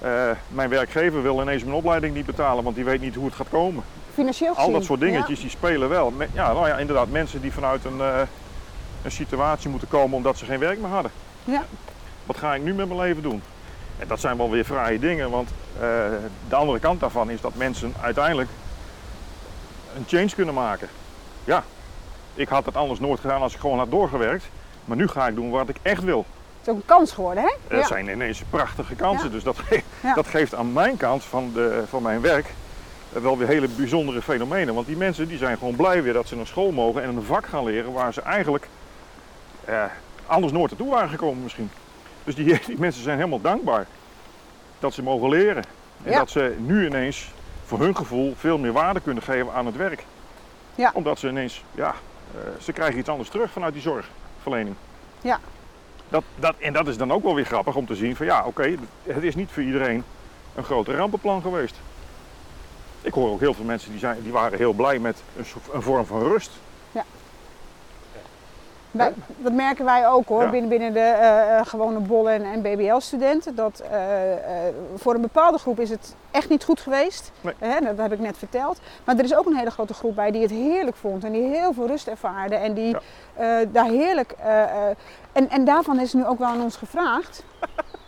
Eh, 0.00 0.30
mijn 0.48 0.68
werkgever 0.68 1.22
wil 1.22 1.40
ineens 1.40 1.62
mijn 1.62 1.76
opleiding 1.76 2.14
niet 2.14 2.26
betalen, 2.26 2.64
want 2.64 2.76
die 2.76 2.84
weet 2.84 3.00
niet 3.00 3.14
hoe 3.14 3.24
het 3.24 3.34
gaat 3.34 3.48
komen. 3.48 3.84
Financieel 4.14 4.54
gezien. 4.54 4.66
Al 4.66 4.72
dat 4.72 4.84
soort 4.84 5.00
dingetjes 5.00 5.40
die 5.40 5.50
spelen 5.50 5.88
wel. 5.88 6.12
Ja, 6.32 6.52
nou 6.52 6.68
ja, 6.68 6.76
inderdaad, 6.76 7.08
mensen 7.08 7.40
die 7.40 7.52
vanuit 7.52 7.84
een, 7.84 8.00
eh, 8.00 8.20
een 9.02 9.10
situatie 9.10 9.70
moeten 9.70 9.88
komen 9.88 10.16
omdat 10.16 10.38
ze 10.38 10.44
geen 10.44 10.58
werk 10.58 10.78
meer 10.78 10.90
hadden. 10.90 11.10
Ja. 11.44 11.62
Wat 12.26 12.36
ga 12.36 12.54
ik 12.54 12.62
nu 12.62 12.74
met 12.74 12.88
mijn 12.88 13.00
leven 13.00 13.22
doen? 13.22 13.42
En 13.98 14.08
dat 14.08 14.20
zijn 14.20 14.36
wel 14.36 14.50
weer 14.50 14.64
fraaie 14.64 14.98
dingen, 14.98 15.30
want 15.30 15.50
eh, 15.74 15.80
de 16.48 16.54
andere 16.54 16.78
kant 16.78 17.00
daarvan 17.00 17.30
is 17.30 17.40
dat 17.40 17.54
mensen 17.54 17.94
uiteindelijk 18.00 18.48
een 19.96 20.04
change 20.06 20.34
kunnen 20.34 20.54
maken. 20.54 20.88
Ja, 21.44 21.64
ik 22.34 22.48
had 22.48 22.64
het 22.64 22.76
anders 22.76 23.00
nooit 23.00 23.20
gedaan 23.20 23.42
als 23.42 23.54
ik 23.54 23.60
gewoon 23.60 23.78
had 23.78 23.90
doorgewerkt. 23.90 24.44
Maar 24.84 24.96
nu 24.96 25.08
ga 25.08 25.28
ik 25.28 25.34
doen 25.34 25.50
wat 25.50 25.68
ik 25.68 25.76
echt 25.82 26.04
wil. 26.04 26.24
Het 26.60 26.68
is 26.68 26.72
ook 26.74 26.76
een 26.78 26.96
kans 26.96 27.12
geworden, 27.12 27.42
hè? 27.42 27.52
Dat 27.68 27.78
Ja. 27.80 27.86
zijn 27.86 28.08
ineens 28.08 28.42
prachtige 28.50 28.94
kansen. 28.94 29.26
Ja. 29.26 29.32
Dus 29.32 29.42
dat, 29.42 29.58
ge- 29.58 29.82
Ja. 30.02 30.14
dat 30.14 30.26
geeft 30.26 30.54
aan 30.54 30.72
mijn 30.72 30.96
kant 30.96 31.24
van, 31.24 31.50
de, 31.54 31.82
van 31.88 32.02
mijn 32.02 32.20
werk 32.20 32.46
eh, 33.12 33.22
wel 33.22 33.38
weer 33.38 33.46
hele 33.48 33.68
bijzondere 33.68 34.22
fenomenen. 34.22 34.74
Want 34.74 34.86
die 34.86 34.96
mensen 34.96 35.28
die 35.28 35.38
zijn 35.38 35.58
gewoon 35.58 35.76
blij 35.76 36.02
weer 36.02 36.12
dat 36.12 36.26
ze 36.28 36.36
naar 36.36 36.46
school 36.46 36.70
mogen 36.70 37.02
en 37.02 37.16
een 37.16 37.22
vak 37.22 37.46
gaan 37.46 37.64
leren 37.64 37.92
waar 37.92 38.12
ze 38.12 38.22
eigenlijk 38.22 38.68
eh, 39.64 39.84
anders 40.26 40.52
nooit 40.52 40.70
naartoe 40.70 40.90
waren 40.90 41.08
gekomen 41.08 41.42
misschien. 41.42 41.70
Dus 42.24 42.34
die, 42.34 42.44
die 42.66 42.78
mensen 42.78 43.02
zijn 43.02 43.16
helemaal 43.16 43.40
dankbaar 43.40 43.86
dat 44.78 44.94
ze 44.94 45.02
mogen 45.02 45.28
leren. 45.28 45.64
En 46.02 46.12
dat 46.12 46.30
ze 46.30 46.54
nu 46.58 46.86
ineens 46.86 47.30
voor 47.64 47.80
hun 47.80 47.96
gevoel 47.96 48.34
veel 48.38 48.58
meer 48.58 48.72
waarde 48.72 49.00
kunnen 49.00 49.22
geven 49.22 49.52
aan 49.52 49.66
het 49.66 49.76
werk. 49.76 50.04
Ja. 50.74 50.90
Omdat 50.94 51.18
ze 51.18 51.28
ineens, 51.28 51.64
ja, 51.74 51.94
eh, 52.34 52.40
ze 52.60 52.72
krijgen 52.72 52.98
iets 52.98 53.08
anders 53.08 53.28
terug 53.28 53.50
vanuit 53.50 53.72
die 53.72 53.82
zorgverlening. 53.82 54.74
Ja. 55.20 55.38
Dat, 56.10 56.22
dat, 56.38 56.54
en 56.58 56.72
dat 56.72 56.88
is 56.88 56.96
dan 56.96 57.12
ook 57.12 57.22
wel 57.22 57.34
weer 57.34 57.44
grappig 57.44 57.76
om 57.76 57.86
te 57.86 57.94
zien 57.94 58.16
van 58.16 58.26
ja, 58.26 58.44
oké, 58.44 58.74
het 59.02 59.22
is 59.22 59.34
niet 59.34 59.50
voor 59.50 59.62
iedereen 59.62 60.04
een 60.54 60.64
grote 60.64 60.94
rampenplan 60.96 61.42
geweest. 61.42 61.74
Ik 63.02 63.12
hoor 63.12 63.30
ook 63.30 63.40
heel 63.40 63.54
veel 63.54 63.64
mensen 63.64 63.90
die, 63.90 63.98
zijn, 63.98 64.22
die 64.22 64.32
waren 64.32 64.58
heel 64.58 64.72
blij 64.72 64.98
met 64.98 65.22
een, 65.36 65.82
vorm 65.82 66.06
van 66.06 66.22
rust. 66.22 66.50
Wij- 68.90 69.12
dat 69.36 69.52
merken 69.52 69.84
wij 69.84 70.08
ook 70.08 70.28
hoor, 70.28 70.42
Ja. 70.42 70.50
binnen, 70.50 70.68
binnen 70.70 70.92
de 70.92 70.98
eh, 71.00 71.58
eh, 71.58 71.66
gewone 71.66 71.98
bollen 71.98 72.32
en, 72.32 72.44
en 72.44 72.62
BBL-studenten. 72.62 73.54
Dat 73.54 73.80
eh, 73.90 74.00
voor 74.96 75.14
een 75.14 75.20
bepaalde 75.20 75.58
groep 75.58 75.80
is 75.80 75.90
het 75.90 76.14
echt 76.30 76.48
niet 76.48 76.64
goed 76.64 76.80
geweest. 76.80 77.30
Nee. 77.40 77.54
Hè, 77.58 77.80
dat 77.80 77.96
heb 77.98 78.12
ik 78.12 78.18
net 78.18 78.38
verteld. 78.38 78.80
Maar 79.04 79.16
er 79.18 79.24
is 79.24 79.34
ook 79.36 79.46
een 79.46 79.56
hele 79.56 79.70
grote 79.70 79.94
groep 79.94 80.14
bij 80.14 80.30
die 80.30 80.42
het 80.42 80.50
heerlijk 80.50 80.96
vond 80.96 81.24
en 81.24 81.32
die 81.32 81.42
heel 81.42 81.72
veel 81.72 81.86
rust 81.86 82.06
ervaarde. 82.08 82.54
En 82.54 82.74
die 82.74 82.96
Ja. 83.38 83.64
daar 83.64 83.86
heerlijk. 83.88 84.34
en, 85.32 85.48
en 85.50 85.64
daarvan 85.64 86.00
is 86.00 86.12
nu 86.12 86.26
ook 86.26 86.38
wel 86.38 86.48
aan 86.48 86.62
ons 86.62 86.76
gevraagd. 86.76 87.42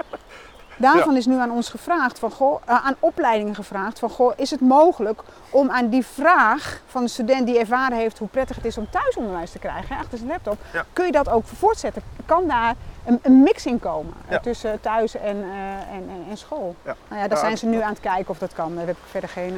Daarvan 0.83 1.17
is 1.17 1.27
nu 1.27 1.39
aan 1.39 1.51
ons 1.51 1.69
gevraagd, 1.69 2.19
van, 2.19 2.31
goh, 2.31 2.63
eh, 2.65 2.87
aan 2.87 2.95
opleidingen 2.99 3.55
gevraagd, 3.55 3.99
van 3.99 4.11
goh, 4.11 4.33
is 4.37 4.51
het 4.51 4.61
mogelijk 4.61 5.23
om 5.51 5.71
aan 5.71 5.89
die 5.89 6.07
vraag 6.07 6.81
van 6.87 7.03
een 7.03 7.09
student 7.09 7.47
die 7.47 7.59
ervaren 7.59 7.99
heeft 7.99 8.19
hoe 8.19 8.29
prettig 8.29 8.57
het 8.57 8.65
is 8.65 8.79
om 8.79 8.91
thuisonderwijs 8.91 9.51
te 9.51 9.59
krijgen, 9.59 9.97
achter 9.97 10.19
zijn 10.19 10.31
laptop, 10.31 10.59
Ja. 10.73 10.85
kun 10.93 11.07
je 11.07 11.13
dat 11.13 11.29
ook 11.29 11.45
voortzetten? 11.47 12.03
Kan 12.27 12.47
daar 12.49 12.75
een, 13.05 13.19
een 13.23 13.43
mix 13.43 13.67
in 13.67 13.81
komen 13.81 14.13
eh, 14.27 14.31
Ja. 14.33 14.39
tussen 14.41 14.81
thuis 14.81 15.15
en, 15.17 15.37
eh, 15.43 15.95
en, 15.95 16.09
en, 16.09 16.25
en 16.31 16.37
school? 16.37 16.75
Nou 16.85 17.21
ja, 17.23 17.29
daar 17.29 17.39
zijn 17.39 17.59
ze 17.59 17.67
nu 17.67 17.81
aan 17.81 17.91
het 17.93 18.01
kijken 18.01 18.29
of 18.31 18.39
dat 18.39 18.53
kan. 18.53 18.75
Daar 18.77 18.87
heb 18.87 18.97
ik 18.97 19.03
verder 19.11 19.29
geen 19.31 19.57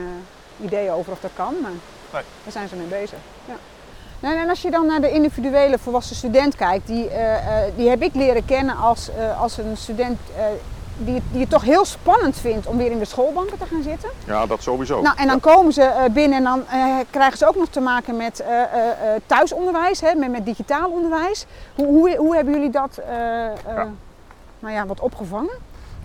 idee 0.60 0.90
over 0.90 1.12
of 1.12 1.20
dat 1.20 1.30
kan, 1.34 1.54
maar 1.62 1.70
Nee. 2.12 2.22
daar 2.42 2.52
zijn 2.52 2.68
ze 2.68 2.76
mee 2.76 2.86
bezig. 2.86 3.18
Ja. 3.44 3.54
Nou, 4.20 4.36
en 4.36 4.48
als 4.48 4.62
je 4.62 4.70
dan 4.70 4.86
naar 4.86 5.00
de 5.00 5.10
individuele 5.10 5.78
volwassen 5.78 6.16
student 6.16 6.56
kijkt, 6.56 6.86
die, 6.86 7.08
die 7.76 7.88
heb 7.88 8.02
ik 8.02 8.14
leren 8.14 8.44
kennen 8.44 8.76
als, 8.76 9.10
als 9.38 9.56
een 9.58 9.76
student 9.76 10.18
die, 10.96 11.14
het- 11.14 11.22
die 11.30 11.40
het 11.40 11.50
toch 11.50 11.62
heel 11.62 11.84
spannend 11.84 12.36
vindt 12.36 12.66
om 12.66 12.76
weer 12.76 12.90
in 12.90 12.98
de 12.98 13.04
schoolbanken 13.04 13.58
te 13.58 13.66
gaan 13.66 13.82
zitten. 13.82 14.10
Ja, 14.26 14.46
dat 14.46 14.62
sowieso. 14.62 15.00
Nou, 15.02 15.16
en 15.18 15.26
dan 15.26 15.40
komen 15.40 15.72
ze 15.72 15.82
eh, 15.82 16.10
binnen 16.10 16.38
en 16.38 16.44
dan 16.44 16.66
eh, 16.68 16.96
krijgen 17.10 17.38
ze 17.38 17.46
ook 17.48 17.56
nog 17.56 17.68
te 17.68 17.80
maken 17.80 18.16
met 18.16 18.40
eh, 18.40 18.56
thuisonderwijs, 19.26 20.00
hè, 20.00 20.14
met, 20.14 20.30
met 20.30 20.44
digitaal 20.44 20.90
onderwijs. 20.90 21.46
Hoe, 21.74 21.86
hoe, 21.86 22.16
hoe 22.16 22.34
hebben 22.34 22.54
jullie 22.54 22.70
dat 22.70 23.00
Ja. 23.66 23.88
nou 24.58 24.74
ja, 24.74 24.86
wat 24.86 25.00
opgevangen? 25.00 25.52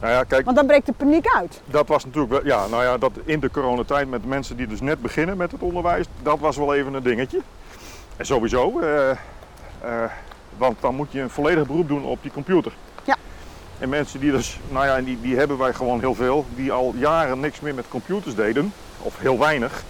Nou 0.02 0.14
ja, 0.14 0.24
kijk, 0.24 0.46
Want 0.46 0.58
dan 0.58 0.66
breekt 0.66 0.86
de 0.86 0.92
paniek 0.94 1.28
uit. 1.36 1.62
dat 1.66 1.88
was 1.88 2.06
natuurlijk 2.06 2.32
wel, 2.34 2.46
ja, 2.46 2.68
nou 2.68 2.84
ja, 2.84 2.98
dat 2.98 3.12
in 3.24 3.40
de 3.40 3.52
coronatijd 3.52 4.10
met 4.10 4.26
mensen 4.26 4.58
die 4.58 4.68
dus 4.68 4.82
net 4.82 5.02
beginnen 5.02 5.38
met 5.38 5.52
het 5.52 5.62
onderwijs, 5.62 6.06
dat 6.22 6.40
was 6.40 6.58
wel 6.58 6.74
even 6.76 6.94
een 6.94 7.04
dingetje. 7.04 7.40
En 8.18 8.26
sowieso, 8.26 8.80
want 10.58 10.82
dan 10.82 10.96
moet 10.96 11.12
je 11.12 11.22
een 11.22 11.30
volledig 11.30 11.68
beroep 11.68 11.88
doen 11.88 12.04
op 12.06 12.22
die 12.22 12.32
computer. 12.32 12.72
En 13.80 13.90
mensen 13.90 14.20
die 14.20 14.32
dus, 14.32 14.60
nou 14.70 14.86
ja, 14.86 15.02
die, 15.02 15.22
die 15.22 15.36
hebben 15.38 15.58
wij 15.58 15.74
gewoon 15.74 16.00
heel 16.00 16.16
veel, 16.16 16.46
die 16.56 16.72
al 16.72 16.94
jaren 16.98 17.40
niks 17.40 17.60
meer 17.60 17.76
met 17.76 17.88
computers 17.88 18.36
deden, 18.36 18.74
of 19.02 19.20
heel 19.20 19.40
weinig. 19.40 19.84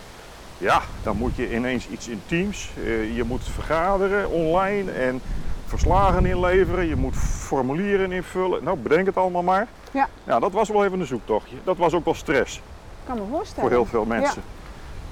Ja, 0.58 0.82
dan 1.04 1.17
moet 1.17 1.36
je 1.36 1.54
ineens 1.56 1.88
iets 1.88 2.08
in 2.08 2.21
Teams, 2.25 2.69
eh, 2.84 3.15
je 3.15 3.23
moet 3.23 3.41
vergaderen 3.54 4.30
online 4.30 4.91
en 4.91 5.21
verslagen 5.65 6.25
inleveren, 6.25 6.88
je 6.88 6.95
moet 6.95 7.15
formulieren 7.15 8.12
invullen. 8.12 8.63
Nou, 8.63 8.78
bedenk 8.78 9.06
het 9.06 9.17
allemaal 9.17 9.43
maar. 9.43 9.67
Ja. 9.91 10.08
Ja, 10.23 10.39
dat 10.39 10.52
was 10.52 10.69
wel 10.69 10.86
even 10.86 10.99
een 10.99 11.06
zoektochtje. 11.06 11.56
Dat 11.63 11.78
was 11.78 11.93
ook 11.93 12.06
wel 12.06 12.13
stress 12.13 12.56
Ik 12.56 12.62
kan 13.06 13.17
me 13.17 13.23
voorstellen. 13.30 13.62
voor 13.62 13.80
heel 13.80 13.86
veel 13.86 14.06
mensen. 14.06 14.41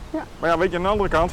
Ja. 0.10 0.24
Maar 0.40 0.50
ja, 0.50 0.58
weet 0.58 0.72
je, 0.72 0.78
aan 0.78 0.84
de 0.84 0.90
andere 0.90 1.10
kant, 1.10 1.32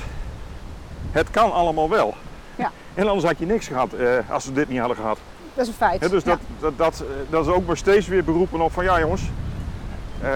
het 1.10 1.30
kan 1.30 1.52
allemaal 1.52 1.90
wel. 1.90 2.14
Ja. 2.56 2.70
En 2.94 3.08
anders 3.08 3.26
had 3.26 3.38
je 3.38 3.46
niks 3.46 3.66
gehad 3.66 3.92
eh, 3.92 4.30
als 4.30 4.44
we 4.44 4.52
dit 4.52 4.68
niet 4.68 4.78
hadden 4.78 4.96
gehad. 4.96 5.18
Dat 5.54 5.62
is 5.62 5.68
een 5.68 5.74
feit. 5.78 6.10
Dus 6.10 6.22
Ja. 6.24 6.30
dat, 6.30 6.38
dat, 6.60 6.78
dat, 6.78 7.00
eh, 7.00 7.06
dat 7.30 7.46
is 7.46 7.52
ook 7.52 7.66
maar 7.66 7.76
steeds 7.76 8.06
weer 8.06 8.24
beroepen 8.24 8.60
op 8.60 8.72
van 8.72 8.84
ja 8.84 9.00
jongens, 9.00 9.22
eh, 10.22 10.30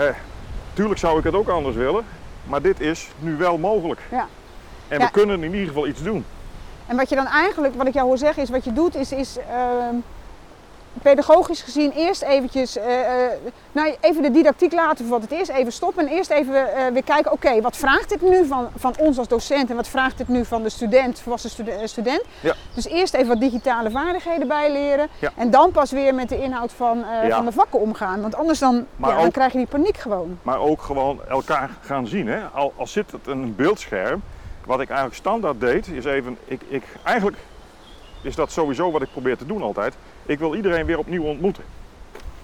tuurlijk 0.72 0.98
zou 1.00 1.18
ik 1.18 1.24
het 1.24 1.34
ook 1.34 1.48
anders 1.48 1.76
willen, 1.76 2.04
maar 2.44 2.62
dit 2.62 2.80
is 2.80 3.08
nu 3.18 3.36
wel 3.36 3.58
mogelijk. 3.58 4.00
Ja. 4.10 4.26
En 4.88 4.98
Ja. 4.98 5.04
we 5.04 5.10
kunnen 5.10 5.42
in 5.42 5.52
ieder 5.52 5.66
geval 5.68 5.86
iets 5.86 6.02
doen. 6.02 6.24
En 6.86 6.96
wat 6.96 7.08
je 7.08 7.14
dan 7.14 7.26
eigenlijk, 7.26 7.74
wat 7.74 7.86
ik 7.86 7.94
jou 7.94 8.06
hoor 8.06 8.18
zeggen, 8.18 8.42
is 8.42 8.50
wat 8.50 8.64
je 8.64 8.72
doet, 8.72 8.94
is, 8.94 9.12
is 9.12 9.36
ehm, 9.38 9.94
pedagogisch 11.02 11.62
gezien 11.62 11.92
eerst 11.92 12.22
eventjes, 12.22 12.76
eh, 12.76 13.24
eh, 13.24 13.30
nou, 13.72 13.94
even 14.00 14.22
de 14.22 14.30
didactiek 14.30 14.72
laten 14.72 15.06
voor 15.06 15.20
wat 15.20 15.30
het 15.30 15.40
is, 15.40 15.48
even 15.48 15.72
stoppen 15.72 16.06
en 16.06 16.12
eerst 16.12 16.30
even 16.30 16.74
eh, 16.74 16.86
weer 16.92 17.04
kijken, 17.04 17.32
oké, 17.32 17.60
wat 17.60 17.76
vraagt 17.76 18.08
dit 18.08 18.22
nu 18.22 18.46
van, 18.46 18.68
van 18.76 18.94
ons 18.98 19.18
als 19.18 19.28
docent 19.28 19.70
en 19.70 19.76
wat 19.76 19.88
vraagt 19.88 20.18
dit 20.18 20.28
nu 20.28 20.44
van 20.44 20.62
de 20.62 20.68
student, 20.68 21.20
volwassen 21.20 21.50
stude- 21.50 21.70
eh, 21.70 21.86
student? 21.86 22.22
Ja. 22.40 22.54
Dus 22.74 22.86
eerst 22.86 23.14
even 23.14 23.28
wat 23.28 23.40
digitale 23.40 23.90
vaardigheden 23.90 24.48
bijleren 24.48 25.08
Ja. 25.18 25.32
en 25.36 25.50
dan 25.50 25.70
pas 25.70 25.90
weer 25.90 26.14
met 26.14 26.28
de 26.28 26.42
inhoud 26.42 26.72
van, 26.72 26.98
Ja. 27.22 27.36
van 27.36 27.44
de 27.44 27.52
vakken 27.52 27.80
omgaan, 27.80 28.20
want 28.20 28.36
anders 28.36 28.58
dan, 28.58 28.86
dan 28.96 29.30
krijg 29.30 29.52
je 29.52 29.58
die 29.58 29.66
paniek 29.66 29.96
gewoon. 29.96 30.38
Maar 30.42 30.58
ook 30.58 30.82
gewoon 30.82 31.20
elkaar 31.28 31.70
gaan 31.80 32.06
zien. 32.06 32.26
Hè? 32.28 32.40
Al, 32.44 32.72
al 32.76 32.86
zit 32.86 33.10
het 33.12 33.26
een 33.26 33.54
beeldscherm, 33.56 34.22
wat 34.66 34.80
ik 34.80 34.88
eigenlijk 34.88 35.18
standaard 35.18 35.60
deed, 35.60 35.88
is 35.88 36.04
even, 36.04 36.38
ik, 36.44 36.60
ik, 36.68 36.82
eigenlijk 37.02 37.36
is 38.22 38.34
dat 38.34 38.52
sowieso 38.52 38.90
wat 38.90 39.02
ik 39.02 39.10
probeer 39.12 39.36
te 39.36 39.46
doen 39.46 39.62
altijd. 39.62 39.94
Ik 40.28 40.38
wil 40.38 40.54
iedereen 40.54 40.86
weer 40.86 40.98
opnieuw 40.98 41.22
ontmoeten. 41.22 41.64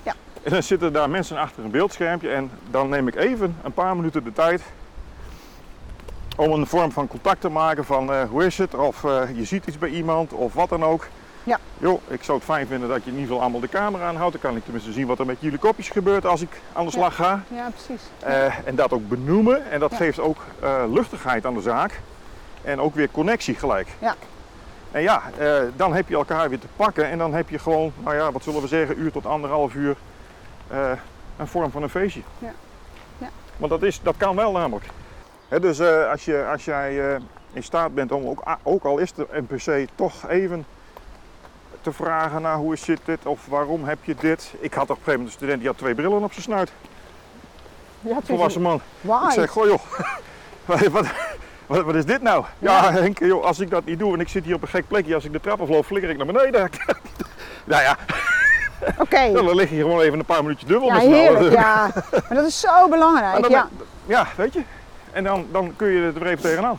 Ja. 0.03 0.14
En 0.42 0.51
dan 0.51 0.62
zitten 0.62 0.92
daar 0.92 1.11
mensen 1.11 1.37
achter 1.38 1.64
een 1.64 1.70
beeldschermpje 1.70 2.29
en 2.31 2.51
dan 2.70 2.88
neem 2.88 3.09
ik 3.09 3.14
even 3.14 3.57
een 3.62 3.73
paar 3.73 3.97
minuten 3.97 4.25
de 4.25 4.33
tijd 4.33 4.62
om 6.37 6.53
een 6.53 6.66
vorm 6.66 6.92
van 6.92 7.07
contact 7.09 7.40
te 7.40 7.49
maken 7.49 7.85
van 7.85 8.12
eh, 8.12 8.23
hoe 8.31 8.44
is 8.47 8.59
het, 8.59 8.75
of 8.75 9.05
eh, 9.05 9.23
je 9.35 9.44
ziet 9.44 9.66
iets 9.66 9.79
bij 9.79 9.88
iemand 9.88 10.33
of 10.33 10.55
wat 10.55 10.68
dan 10.68 10.85
ook. 10.85 11.07
Ja. 11.44 11.59
Joh, 11.79 12.01
ik 12.09 12.23
zou 12.23 12.37
het 12.38 12.47
fijn 12.47 12.66
vinden 12.66 12.88
dat 12.88 13.05
je 13.05 13.11
in 13.11 13.12
ieder 13.16 13.27
geval 13.27 13.42
allemaal 13.42 13.61
de 13.61 13.68
camera 13.68 14.09
aanhoudt. 14.09 14.33
Dan 14.33 14.40
kan 14.40 14.57
ik 14.57 14.62
tenminste 14.62 14.92
zien 14.92 15.07
wat 15.07 15.18
er 15.18 15.27
met 15.27 15.37
jullie 15.40 15.59
kopjes 15.59 15.88
gebeurt 15.88 16.27
als 16.27 16.40
ik 16.40 16.61
aan 16.73 16.85
de 16.87 16.90
Ja. 16.92 16.99
slag 16.99 17.14
ga. 17.14 17.42
Ja, 17.49 17.70
precies. 17.70 18.03
Eh, 18.18 18.66
en 18.68 18.75
dat 18.75 18.92
ook 18.92 19.09
benoemen. 19.09 19.70
En 19.70 19.81
dat 19.81 19.90
Ja. 19.90 19.97
geeft 19.97 20.20
ook 20.20 20.38
luchtigheid 20.90 21.47
aan 21.47 21.55
de 21.55 21.61
zaak. 21.61 22.01
En 22.62 22.81
ook 22.81 22.94
weer 22.94 23.09
connectie 23.11 23.55
gelijk. 23.55 23.88
Ja. 23.99 24.14
En 24.94 25.02
ja, 25.02 25.22
eh, 25.38 25.62
dan 25.76 25.94
heb 25.94 26.09
je 26.09 26.14
elkaar 26.14 26.48
weer 26.48 26.59
te 26.59 26.66
pakken. 26.76 27.11
En 27.11 27.18
dan 27.18 27.35
heb 27.35 27.48
je 27.48 27.59
gewoon, 27.59 27.92
nou 28.02 28.16
ja, 28.16 28.33
wat 28.33 28.42
zullen 28.42 28.61
we 28.61 28.68
zeggen, 28.68 28.98
uur 28.98 29.12
tot 29.12 29.26
anderhalf 29.26 29.74
uur 29.74 29.96
eh, 30.68 30.90
een 31.37 31.46
vorm 31.46 31.70
van 31.70 31.83
een 31.83 31.88
feestje. 31.88 32.20
Ja. 32.38 32.52
Ja. 33.18 33.28
Want 33.57 33.70
dat, 33.70 33.83
is, 33.83 34.00
dat 34.02 34.14
kan 34.16 34.37
wel 34.37 34.52
namelijk. 34.52 34.87
Hè, 35.48 35.61
dus 35.61 35.78
eh, 35.78 36.11
als, 36.11 36.24
je, 36.24 36.46
als 36.52 36.64
jij 36.64 37.14
eh, 37.14 37.20
in 37.52 37.62
staat 37.62 37.94
bent 37.94 38.12
om, 38.12 38.26
ook, 38.26 38.42
ook 38.62 38.85
al 38.85 38.98
is 38.98 39.12
de 39.12 39.26
NPC, 39.30 39.88
toch 39.94 40.28
even 40.28 40.66
te 41.80 41.92
vragen 41.92 42.42
naar 42.42 42.57
hoe 42.57 42.76
zit 42.76 43.00
dit 43.04 43.26
of 43.26 43.46
waarom 43.46 43.85
heb 43.85 44.04
je 44.04 44.14
dit. 44.14 44.54
Ik 44.61 44.74
had 44.74 44.83
op 44.83 44.88
een 44.88 44.94
gegeven 44.96 45.12
moment 45.12 45.28
een 45.28 45.37
student 45.37 45.59
die 45.59 45.68
had 45.68 45.78
twee 45.78 45.94
brillen 45.94 46.22
op 46.22 46.33
zijn 46.33 46.44
snuit. 46.44 46.72
Ja, 48.00 48.18
Volwassen 48.22 48.62
man. 48.62 48.80
Why? 49.00 49.24
Ik 49.26 49.33
zeg, 49.33 49.50
goh 49.50 49.66
joh, 49.66 49.80
wat, 50.92 51.07
wat, 51.66 51.85
wat, 51.85 51.94
is 51.94 52.05
dit 52.05 52.22
nou? 52.22 52.44
Ja, 52.59 52.92
Henk, 52.92 53.18
joh, 53.18 53.44
als 53.44 53.61
ik 53.61 53.70
dat 53.70 53.85
niet 53.85 53.98
doe 53.98 54.14
en 54.14 54.20
ik 54.20 54.29
zit 54.29 54.44
hier 54.44 54.55
op 54.55 54.62
een 54.62 54.68
gek 54.68 54.88
plekje, 54.88 55.14
als 55.14 55.24
ik 55.24 55.33
de 55.33 55.40
trap 55.40 55.61
afloop, 55.61 55.85
flikker 55.85 56.11
ik 56.11 56.16
naar 56.16 56.27
beneden. 56.27 56.70
nou 57.64 57.83
ja, 57.83 57.96
Oké. 58.98 59.33
dan 59.35 59.55
lig 59.55 59.70
je 59.70 59.77
gewoon 59.77 60.00
even 60.00 60.18
een 60.18 60.24
paar 60.24 60.42
minuutjes 60.42 60.68
dubbel 60.68 60.88
Ja, 60.88 60.98
heerlijk. 60.98 61.55
Ja. 61.55 61.90
Maar 62.29 62.35
dat 62.35 62.46
is 62.46 62.61
zo 62.61 62.88
belangrijk. 62.88 63.42
Dan- 63.42 63.50
Ja. 63.50 63.68
ja, 64.07 64.27
weet 64.37 64.53
je. 64.53 64.62
En 65.12 65.24
dan, 65.24 65.46
dan 65.53 65.77
kun 65.77 65.88
je 65.88 66.12
er 66.14 66.27
even 66.27 66.42
tegenaan. 66.42 66.79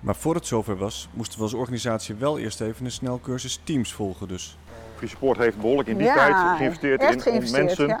Maar 0.00 0.14
voor 0.16 0.34
het 0.34 0.46
zover 0.46 0.76
was, 0.76 1.08
moesten 1.12 1.38
we 1.38 1.44
als 1.44 1.54
organisatie 1.54 2.14
wel 2.14 2.38
eerst 2.38 2.60
even 2.60 2.84
een 2.84 2.90
snelcursus 2.90 3.60
Teams 3.64 3.92
volgen 3.92 4.28
dus. 4.28 4.58
Friese 4.96 5.16
Poort 5.16 5.38
heeft 5.38 5.56
behoorlijk 5.60 5.88
in 5.88 5.96
die 5.96 6.06
Ja, 6.06 6.14
tijd 6.14 6.56
geïnvesteerd 6.56 7.02
in 7.02 7.42
om 7.44 7.50
mensen 7.50 7.86
ja. 7.86 8.00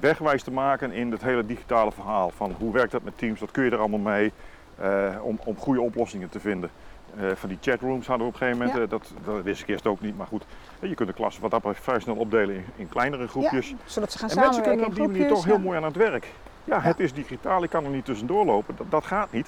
Wegwijs 0.00 0.42
te 0.42 0.50
maken 0.50 0.92
in 0.92 1.10
het 1.12 1.22
hele 1.22 1.46
digitale 1.46 1.92
verhaal. 1.92 2.30
Van 2.36 2.54
hoe 2.58 2.72
werkt 2.72 2.92
dat 2.92 3.02
met 3.02 3.18
Teams, 3.18 3.40
wat 3.40 3.50
kun 3.50 3.64
je 3.64 3.70
er 3.70 3.78
allemaal 3.78 3.98
mee, 3.98 4.32
eh, 4.78 5.08
om, 5.22 5.38
om 5.44 5.56
goede 5.56 5.80
oplossingen 5.80 6.28
te 6.28 6.40
vinden. 6.40 6.70
Eh, 7.16 7.24
van 7.34 7.48
die 7.48 7.58
chatrooms 7.60 8.06
hadden 8.06 8.26
we 8.26 8.32
op 8.34 8.40
een 8.40 8.46
gegeven 8.46 8.58
moment, 8.66 8.76
Ja. 8.78 8.84
eh, 8.84 8.90
dat, 8.90 9.34
dat 9.34 9.42
wist 9.42 9.62
ik 9.62 9.68
eerst 9.68 9.86
ook 9.86 10.00
niet, 10.00 10.16
maar 10.16 10.26
goed. 10.26 10.44
Je 10.80 10.94
kunt 10.94 11.08
de 11.08 11.14
klas 11.14 11.38
wat 11.38 11.50
dat 11.50 11.60
betreft 11.62 11.84
vrij 11.84 12.00
snel 12.00 12.14
opdelen 12.16 12.54
in, 12.54 12.64
in 12.76 12.88
kleinere 12.88 13.28
groepjes. 13.28 13.68
Ja, 13.68 13.76
zodat 13.84 14.12
ze 14.12 14.18
gaan 14.18 14.30
en 14.30 14.38
mensen 14.38 14.62
kunnen 14.62 14.86
op 14.86 14.94
die 14.94 15.06
manier 15.08 15.28
toch 15.28 15.44
heel 15.44 15.58
mooi 15.58 15.76
aan 15.76 15.84
het 15.84 15.96
werk. 15.96 16.26
Ja, 16.64 16.80
het 16.80 17.00
is 17.00 17.12
digitaal, 17.12 17.62
ik 17.62 17.70
kan 17.70 17.84
er 17.84 17.90
niet 17.90 18.04
tussendoor 18.04 18.44
lopen, 18.44 18.74
dat, 18.76 18.90
dat 18.90 19.06
gaat 19.06 19.32
niet. 19.32 19.46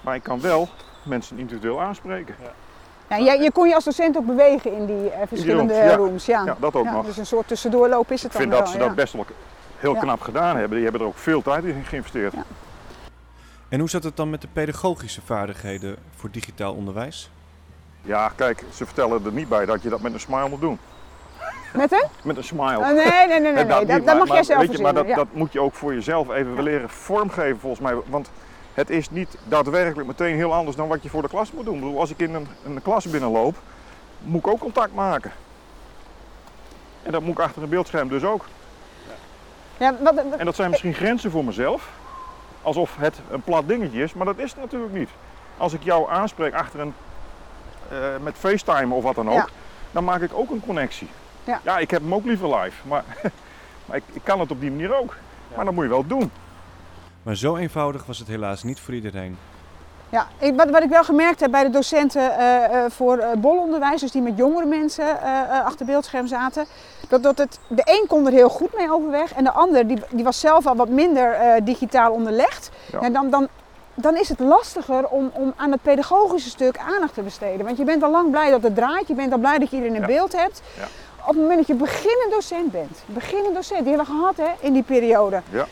Maar 0.00 0.14
ik 0.14 0.22
kan 0.22 0.40
wel 0.40 0.68
mensen 1.02 1.38
individueel 1.38 1.80
aanspreken. 1.80 2.34
Ja, 3.08 3.18
jij, 3.18 3.38
je 3.40 3.52
kon 3.52 3.68
je 3.68 3.74
als 3.74 3.84
docent 3.84 4.16
ook 4.16 4.26
bewegen 4.26 4.72
in 4.76 4.86
die 4.86 5.10
eh, 5.10 5.26
verschillende 5.26 5.72
rooms, 5.74 5.90
ja. 5.90 5.96
rooms. 5.96 6.26
Ja. 6.26 6.44
Ja, 6.44 6.56
dat 6.60 6.74
ook 6.74 6.84
Ja, 6.84 6.92
nog. 6.92 7.04
Dus 7.06 7.16
een 7.16 7.26
soort 7.26 7.48
tussendoorloop 7.48 8.10
is 8.10 8.16
Ik 8.16 8.22
het 8.22 8.32
dan 8.32 8.40
vind 8.40 8.52
wel. 8.52 8.60
dat 8.60 8.68
ze 8.70 8.78
ja. 8.78 8.84
dat 8.86 8.94
best 8.94 9.12
wel 9.12 9.24
heel 9.82 9.94
Ja. 9.94 10.00
knap 10.00 10.20
gedaan 10.20 10.56
hebben. 10.56 10.74
Die 10.74 10.82
hebben 10.82 11.00
er 11.00 11.06
ook 11.06 11.18
veel 11.18 11.42
tijd 11.42 11.64
in 11.64 11.84
geïnvesteerd. 11.84 12.32
Ja. 12.32 12.44
En 13.68 13.78
hoe 13.78 13.88
zat 13.90 14.02
het 14.04 14.16
dan 14.16 14.30
met 14.30 14.40
de 14.40 14.48
pedagogische 14.52 15.20
vaardigheden 15.24 15.96
voor 16.16 16.30
digitaal 16.30 16.74
onderwijs? 16.74 17.30
Ja, 18.02 18.28
kijk, 18.36 18.64
ze 18.74 18.84
vertellen 18.86 19.24
er 19.24 19.32
niet 19.32 19.48
bij 19.48 19.66
dat 19.66 19.82
je 19.82 19.88
dat 19.88 20.00
met 20.00 20.12
een 20.12 20.20
smile 20.20 20.48
moet 20.48 20.60
doen. 20.60 20.78
Met 21.74 21.92
een? 21.92 22.04
Met 22.22 22.36
een 22.36 22.44
smile. 22.44 22.78
Oh, 22.78 22.86
nee, 22.86 23.26
nee, 23.26 23.40
nee, 23.40 23.52
nee. 23.52 23.66
Dat, 23.66 23.78
niet, 23.80 23.88
dat 23.88 24.04
maar- 24.04 24.16
mag 24.16 24.28
jij 24.28 24.42
zelf 24.42 24.60
weet 24.60 24.76
je, 24.76 24.82
Maar 24.82 24.94
dat, 24.94 25.08
dat 25.08 25.26
moet 25.32 25.52
je 25.52 25.60
ook 25.60 25.74
voor 25.74 25.94
jezelf 25.94 26.30
even 26.30 26.62
leren 26.62 26.88
vormgeven 26.90 27.60
volgens 27.60 27.80
mij. 27.82 27.94
Want 28.06 28.30
het 28.74 28.90
is 28.90 29.10
niet 29.10 29.36
daadwerkelijk 29.48 30.08
meteen 30.08 30.34
heel 30.36 30.54
anders 30.54 30.76
dan 30.76 30.88
wat 30.88 31.02
je 31.02 31.08
voor 31.08 31.22
de 31.22 31.28
klas 31.28 31.52
moet 31.52 31.64
doen. 31.64 31.74
Ik 31.74 31.80
bedoel, 31.80 32.00
als 32.00 32.10
ik 32.10 32.18
in 32.18 32.34
een, 32.34 32.46
een 32.64 32.82
klas 32.82 33.06
binnenloop, 33.10 33.56
moet 34.18 34.40
ik 34.40 34.52
ook 34.52 34.58
contact 34.60 34.94
maken. 34.94 35.32
En 37.02 37.12
dat 37.12 37.22
moet 37.22 37.38
ik 37.38 37.44
achter 37.44 37.62
een 37.62 37.68
beeldscherm 37.68 38.08
dus 38.08 38.24
ook. 38.24 38.44
Ja. 39.82 39.90
Ja, 39.90 40.02
wat, 40.02 40.14
wat- 40.14 40.36
En 40.38 40.44
dat 40.44 40.54
zijn 40.54 40.70
misschien 40.70 40.94
grenzen 40.94 41.30
voor 41.30 41.44
mezelf. 41.44 41.88
Alsof 42.62 42.96
het 42.96 43.20
een 43.30 43.42
plat 43.42 43.68
dingetje 43.68 44.02
is, 44.02 44.14
maar 44.14 44.26
dat 44.26 44.38
is 44.38 44.50
het 44.50 44.60
natuurlijk 44.60 44.92
niet. 44.92 45.08
Als 45.56 45.72
ik 45.72 45.82
jou 45.82 46.10
aanspreek 46.10 46.54
achter 46.54 46.80
een, 46.80 46.94
eh, 47.90 47.96
met 48.22 48.34
FaceTime 48.38 48.94
of 48.94 49.02
wat 49.02 49.14
dan 49.14 49.28
ook, 49.28 49.34
Ja. 49.34 49.46
dan 49.90 50.04
maak 50.04 50.20
ik 50.20 50.30
ook 50.34 50.50
een 50.50 50.60
connectie. 50.66 51.08
Ja. 51.64 51.78
ik 51.78 51.90
heb 51.90 52.02
hem 52.02 52.14
ook 52.14 52.24
liever 52.24 52.56
live, 52.56 52.88
maar, 52.88 53.04
maar 53.86 53.96
ik, 53.96 54.02
ik 54.12 54.20
kan 54.24 54.40
het 54.40 54.50
op 54.50 54.60
die 54.60 54.70
manier 54.70 54.98
ook. 54.98 55.16
Maar 55.56 55.64
dat 55.64 55.74
moet 55.74 55.84
je 55.84 55.90
wel 55.90 56.06
doen. 56.06 56.30
Maar 57.22 57.34
zo 57.36 57.56
eenvoudig 57.56 58.06
was 58.06 58.18
het 58.18 58.28
helaas 58.28 58.62
niet 58.62 58.80
voor 58.80 58.94
iedereen. 58.94 59.38
Ja, 60.12 60.26
ik, 60.38 60.56
wat, 60.56 60.70
wat 60.70 60.82
ik 60.82 60.88
wel 60.88 61.04
gemerkt 61.04 61.40
heb 61.40 61.50
bij 61.50 61.62
de 61.62 61.70
docenten 61.70 62.38
eh, 62.38 62.64
eh, 62.64 62.90
voor 62.90 63.18
eh, 63.18 63.28
bolonderwijs, 63.38 64.00
dus 64.00 64.10
die 64.10 64.22
met 64.22 64.36
jongere 64.36 64.66
mensen 64.66 65.20
eh, 65.22 65.64
achter 65.64 65.86
beeldscherm 65.86 66.26
zaten, 66.26 66.66
dat, 67.08 67.22
dat 67.22 67.38
het, 67.38 67.58
de 67.68 67.82
een 67.84 68.04
kon 68.08 68.26
er 68.26 68.32
heel 68.32 68.48
goed 68.48 68.76
mee 68.76 68.92
overweg 68.92 69.32
en 69.32 69.44
de 69.44 69.50
ander 69.50 69.86
die, 69.86 70.02
die 70.10 70.24
was 70.24 70.40
zelf 70.40 70.66
al 70.66 70.76
wat 70.76 70.88
minder 70.88 71.36
digitaal 71.64 72.12
onderlegd. 72.12 72.70
Ja. 72.92 73.00
En 73.00 73.12
dan, 73.12 73.30
dan, 73.30 73.48
dan 73.94 74.16
is 74.16 74.28
het 74.28 74.38
lastiger 74.40 75.08
om, 75.08 75.30
om 75.34 75.52
aan 75.56 75.70
het 75.72 75.82
pedagogische 75.82 76.50
stuk 76.50 76.78
aandacht 76.78 77.14
te 77.14 77.22
besteden. 77.22 77.64
Want 77.66 77.76
je 77.76 77.84
bent 77.84 78.02
al 78.02 78.10
lang 78.10 78.30
blij 78.30 78.50
dat 78.50 78.62
het 78.62 78.74
draait, 78.74 79.08
je 79.08 79.14
bent 79.14 79.32
al 79.32 79.38
blij 79.38 79.58
dat 79.58 79.70
je 79.70 79.76
iedereen 79.76 79.96
in 79.96 80.00
Ja. 80.00 80.06
beeld 80.06 80.32
hebt. 80.36 80.62
Ja. 80.76 80.84
Op 81.20 81.28
het 81.28 81.36
moment 81.36 81.56
dat 81.58 81.66
je 81.66 81.74
beginnend 81.74 82.30
docent 82.30 82.72
bent, 82.72 83.02
beginnend 83.06 83.54
docent, 83.54 83.84
die 83.84 83.88
hebben 83.96 84.06
we 84.14 84.18
gehad 84.20 84.36
hè, 84.36 84.66
in 84.66 84.72
die 84.72 84.82
periode 84.82 85.42
Ja. 85.50 85.66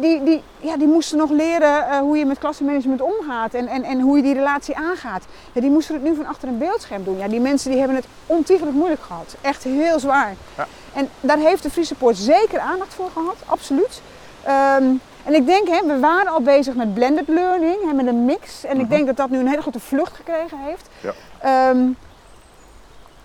Die, 0.00 0.22
die, 0.22 0.42
ja, 0.60 0.76
die 0.76 0.86
moesten 0.88 1.18
nog 1.18 1.30
leren 1.30 1.88
eh, 1.88 1.98
hoe 1.98 2.16
je 2.18 2.26
met 2.26 2.38
klassenmanagement 2.38 3.00
omgaat 3.00 3.54
en, 3.54 3.66
en, 3.66 3.82
en 3.82 4.00
hoe 4.00 4.16
je 4.16 4.22
die 4.22 4.34
relatie 4.34 4.76
aangaat. 4.76 5.24
Ja, 5.52 5.60
die 5.60 5.70
moesten 5.70 5.94
het 5.94 6.04
nu 6.04 6.14
van 6.14 6.26
achter 6.26 6.48
een 6.48 6.58
beeldscherm 6.58 7.04
doen. 7.04 7.18
Ja, 7.18 7.28
die 7.28 7.40
mensen 7.40 7.70
die 7.70 7.78
hebben 7.78 7.96
het 7.96 8.06
ontiegelijk 8.26 8.76
moeilijk 8.76 9.02
gehad. 9.02 9.36
Echt 9.40 9.64
heel 9.64 9.98
zwaar. 9.98 10.34
Ja. 10.56 10.66
En 10.94 11.08
daar 11.20 11.38
heeft 11.38 11.62
de 11.62 11.70
Friese 11.70 11.94
Poort 11.94 12.16
zeker 12.16 12.58
aandacht 12.58 12.94
voor 12.94 13.10
gehad, 13.12 13.36
absoluut. 13.46 14.02
Ehm, 14.42 14.84
en 15.24 15.34
ik 15.34 15.46
denk, 15.46 15.68
hè, 15.68 15.86
we 15.86 15.98
waren 16.00 16.32
al 16.32 16.40
bezig 16.40 16.74
met 16.74 16.94
blended 16.94 17.28
learning, 17.28 17.76
hè, 17.86 17.92
met 17.92 18.06
een 18.06 18.24
mix. 18.24 18.64
En 18.64 18.74
ik 18.74 18.80
Mhm. 18.80 18.88
denk 18.90 19.06
dat 19.06 19.16
dat 19.16 19.30
nu 19.30 19.38
een 19.38 19.48
hele 19.48 19.62
grote 19.62 19.80
vlucht 19.80 20.16
gekregen 20.16 20.58
heeft. 20.58 20.88
Ja. 21.00 21.12
Ehm, 21.38 21.86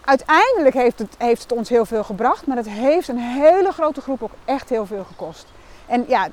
uiteindelijk 0.05 0.73
heeft 0.75 0.99
het, 0.99 1.15
heeft 1.17 1.41
het 1.41 1.51
ons 1.51 1.69
heel 1.69 1.85
veel 1.85 2.03
gebracht, 2.03 2.47
maar 2.47 2.57
het 2.57 2.69
heeft 2.69 3.07
een 3.07 3.17
hele 3.19 3.71
grote 3.71 4.01
groep 4.01 4.23
ook 4.23 4.31
echt 4.45 4.69
heel 4.69 4.85
veel 4.85 5.03
gekost. 5.07 5.45
En 5.85 6.05
ja, 6.07 6.27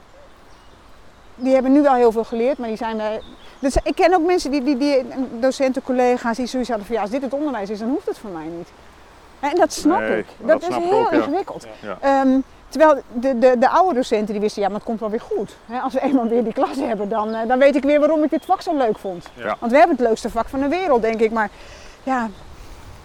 die 1.34 1.52
hebben 1.54 1.72
nu 1.72 1.82
wel 1.82 1.94
heel 1.94 2.12
veel 2.12 2.24
geleerd, 2.24 2.58
maar 2.58 2.68
die 2.68 2.76
zijn 2.76 3.00
er. 3.00 3.22
Dus 3.58 3.76
ik 3.82 3.94
ken 3.94 4.14
ook 4.14 4.26
mensen, 4.26 4.50
die, 4.50 4.62
die, 4.62 4.76
die 4.76 5.04
docenten, 5.40 5.82
collega's, 5.82 6.36
die 6.36 6.46
zoiets 6.46 6.68
hadden 6.68 6.86
van 6.86 6.96
ja, 6.96 7.02
als 7.02 7.10
dit 7.10 7.22
het 7.22 7.32
onderwijs 7.32 7.70
is, 7.70 7.78
dan 7.78 7.88
hoeft 7.88 8.06
het 8.06 8.18
voor 8.18 8.30
mij 8.30 8.44
niet. 8.56 8.68
En 9.40 9.56
dat 9.56 9.72
snap 9.72 9.98
Nee, 10.00 10.18
ik. 10.18 10.26
dat 10.38 10.48
Dat, 10.48 10.60
is 10.60 10.66
snap 10.66 10.82
heel 10.82 10.98
ook, 11.04 11.10
ja. 11.10 11.16
ingewikkeld. 11.16 11.66
Ja. 11.80 11.96
Ehm, 12.00 12.38
terwijl 12.68 13.02
de, 13.12 13.38
de, 13.38 13.56
de 13.58 13.68
oude 13.68 13.94
docenten 13.94 14.32
die 14.32 14.40
wisten, 14.40 14.62
ja, 14.62 14.68
maar 14.68 14.76
het 14.76 14.86
komt 14.86 15.00
wel 15.00 15.10
weer 15.10 15.20
goed. 15.20 15.56
Hè, 15.66 15.78
als 15.78 15.92
we 15.92 16.00
eenmaal 16.00 16.26
weer 16.28 16.44
die 16.44 16.52
klas 16.52 16.76
hebben, 16.76 17.08
dan, 17.08 17.34
eh, 17.34 17.48
dan 17.48 17.58
weet 17.58 17.76
ik 17.76 17.82
weer 17.84 17.98
waarom 18.00 18.22
ik 18.22 18.30
dit 18.30 18.44
vak 18.44 18.62
zo 18.62 18.76
leuk 18.76 18.98
vond. 18.98 19.26
Ja. 19.34 19.56
Want 19.60 19.72
we 19.72 19.78
hebben 19.78 19.96
het 19.96 20.06
leukste 20.06 20.30
vak 20.30 20.48
van 20.48 20.60
de 20.60 20.68
wereld, 20.68 21.02
denk 21.02 21.20
ik. 21.20 21.30
Maar 21.30 21.50
ja, 22.02 22.28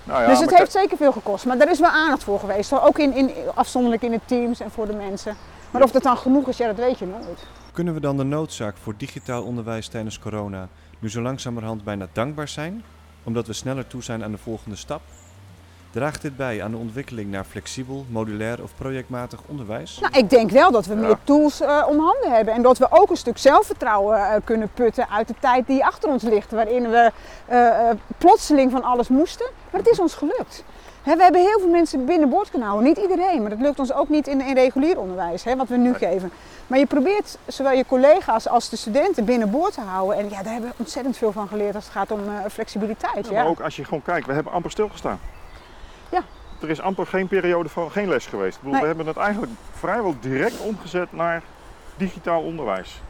Nou 0.03 0.21
ja, 0.21 0.27
dus 0.27 0.39
het 0.39 0.57
heeft 0.57 0.71
zeker 0.71 0.97
veel 0.97 1.11
gekost. 1.11 1.45
Maar 1.45 1.57
daar 1.57 1.69
is 1.71 1.79
wel 1.79 1.89
aandacht 1.89 2.23
voor 2.23 2.39
geweest. 2.39 2.73
Ook 2.81 2.97
in, 2.99 3.13
in, 3.13 3.31
afzonderlijk 3.53 4.01
in 4.03 4.11
de 4.11 4.19
teams 4.25 4.59
en 4.59 4.71
voor 4.71 4.87
de 4.87 4.93
mensen. 4.93 5.37
Maar 5.71 5.83
of 5.83 5.91
dat 5.91 6.03
dan 6.03 6.17
genoeg 6.17 6.47
is, 6.47 6.57
ja, 6.57 6.67
dat 6.67 6.75
weet 6.75 6.99
je 6.99 7.05
nooit. 7.05 7.39
Kunnen 7.79 7.97
we 7.97 8.05
dan 8.07 8.17
de 8.17 8.23
noodzaak 8.23 8.77
voor 8.77 8.93
digitaal 8.97 9.43
onderwijs 9.43 9.87
tijdens 9.87 10.19
corona 10.19 10.67
nu 10.99 11.09
zo 11.09 11.21
langzamerhand 11.21 11.83
bijna 11.83 12.07
dankbaar 12.13 12.47
zijn, 12.47 12.83
omdat 13.23 13.47
we 13.47 13.53
sneller 13.53 13.87
toe 13.87 14.03
zijn 14.03 14.23
aan 14.23 14.31
de 14.31 14.37
volgende 14.37 14.75
stap? 14.75 15.01
Draagt 15.91 16.21
dit 16.21 16.37
bij 16.37 16.63
aan 16.63 16.71
de 16.71 16.77
ontwikkeling 16.77 17.31
naar 17.31 17.43
flexibel, 17.43 18.05
modulair 18.09 18.63
of 18.63 18.71
projectmatig 18.75 19.39
onderwijs? 19.45 19.99
Nou, 19.99 20.17
ik 20.17 20.29
denk 20.29 20.51
wel 20.51 20.71
dat 20.71 20.85
we 20.85 20.93
Ja. 20.93 20.99
meer 20.99 21.17
tools 21.23 21.61
eh, 21.61 21.85
om 21.89 21.99
handen 21.99 22.31
hebben. 22.31 22.53
En 22.53 22.61
dat 22.61 22.77
we 22.77 22.87
ook 22.89 23.09
een 23.09 23.17
stuk 23.17 23.37
zelfvertrouwen 23.37 24.17
eh, 24.17 24.35
kunnen 24.43 24.69
putten 24.73 25.09
uit 25.09 25.27
de 25.27 25.35
tijd 25.39 25.67
die 25.67 25.85
achter 25.85 26.09
ons 26.09 26.23
ligt. 26.23 26.51
Waarin 26.51 26.89
we 26.89 27.11
eh, 27.45 27.89
plotseling 28.17 28.71
van 28.71 28.83
alles 28.83 29.07
moesten. 29.07 29.49
Maar 29.71 29.81
het 29.81 29.89
is 29.89 29.99
ons 29.99 30.13
gelukt. 30.13 30.63
We 31.03 31.15
hebben 31.23 31.41
heel 31.41 31.59
veel 31.59 31.69
mensen 31.69 32.05
binnenboord 32.05 32.49
kunnen 32.49 32.67
houden. 32.67 32.89
Niet 32.89 32.97
iedereen, 32.97 33.41
maar 33.41 33.49
dat 33.49 33.59
lukt 33.59 33.79
ons 33.79 33.93
ook 33.93 34.09
niet 34.09 34.27
in, 34.27 34.41
in 34.41 34.53
regulier 34.53 34.99
onderwijs, 34.99 35.43
wat 35.43 35.67
we 35.67 35.77
nu 35.77 35.93
geven. 35.93 36.31
Maar 36.67 36.79
je 36.79 36.85
probeert 36.85 37.37
zowel 37.47 37.71
je 37.71 37.85
collega's 37.85 38.47
als 38.47 38.69
de 38.69 38.75
studenten 38.75 39.25
binnenboord 39.25 39.73
te 39.73 39.81
houden. 39.81 40.17
En 40.17 40.29
ja, 40.29 40.43
daar 40.43 40.51
hebben 40.51 40.69
we 40.69 40.75
ontzettend 40.77 41.17
veel 41.17 41.31
van 41.31 41.47
geleerd 41.47 41.75
als 41.75 41.83
het 41.83 41.93
gaat 41.93 42.11
om 42.11 42.19
eh, 42.19 42.45
flexibiliteit. 42.51 43.25
Ja, 43.25 43.31
Ja. 43.31 43.41
Maar 43.41 43.51
ook 43.51 43.59
als 43.59 43.75
je 43.75 43.83
gewoon 43.83 44.01
kijkt, 44.01 44.27
we 44.27 44.33
hebben 44.33 44.53
amper 44.53 44.71
stilgestaan. 44.71 45.19
Ja. 46.09 46.21
Er 46.61 46.69
is 46.69 46.81
amper 46.81 47.07
geen 47.07 47.27
periode 47.27 47.69
van 47.69 47.91
geen 47.91 48.09
les 48.09 48.25
geweest. 48.25 48.55
Ik 48.55 48.61
bedoel, 48.61 48.71
Nee. 48.71 48.81
We 48.81 48.87
hebben 48.87 49.07
het 49.07 49.17
eigenlijk 49.17 49.51
vrijwel 49.71 50.15
direct 50.19 50.59
omgezet 50.59 51.11
naar 51.11 51.41
digitaal 51.97 52.41
onderwijs. 52.41 53.01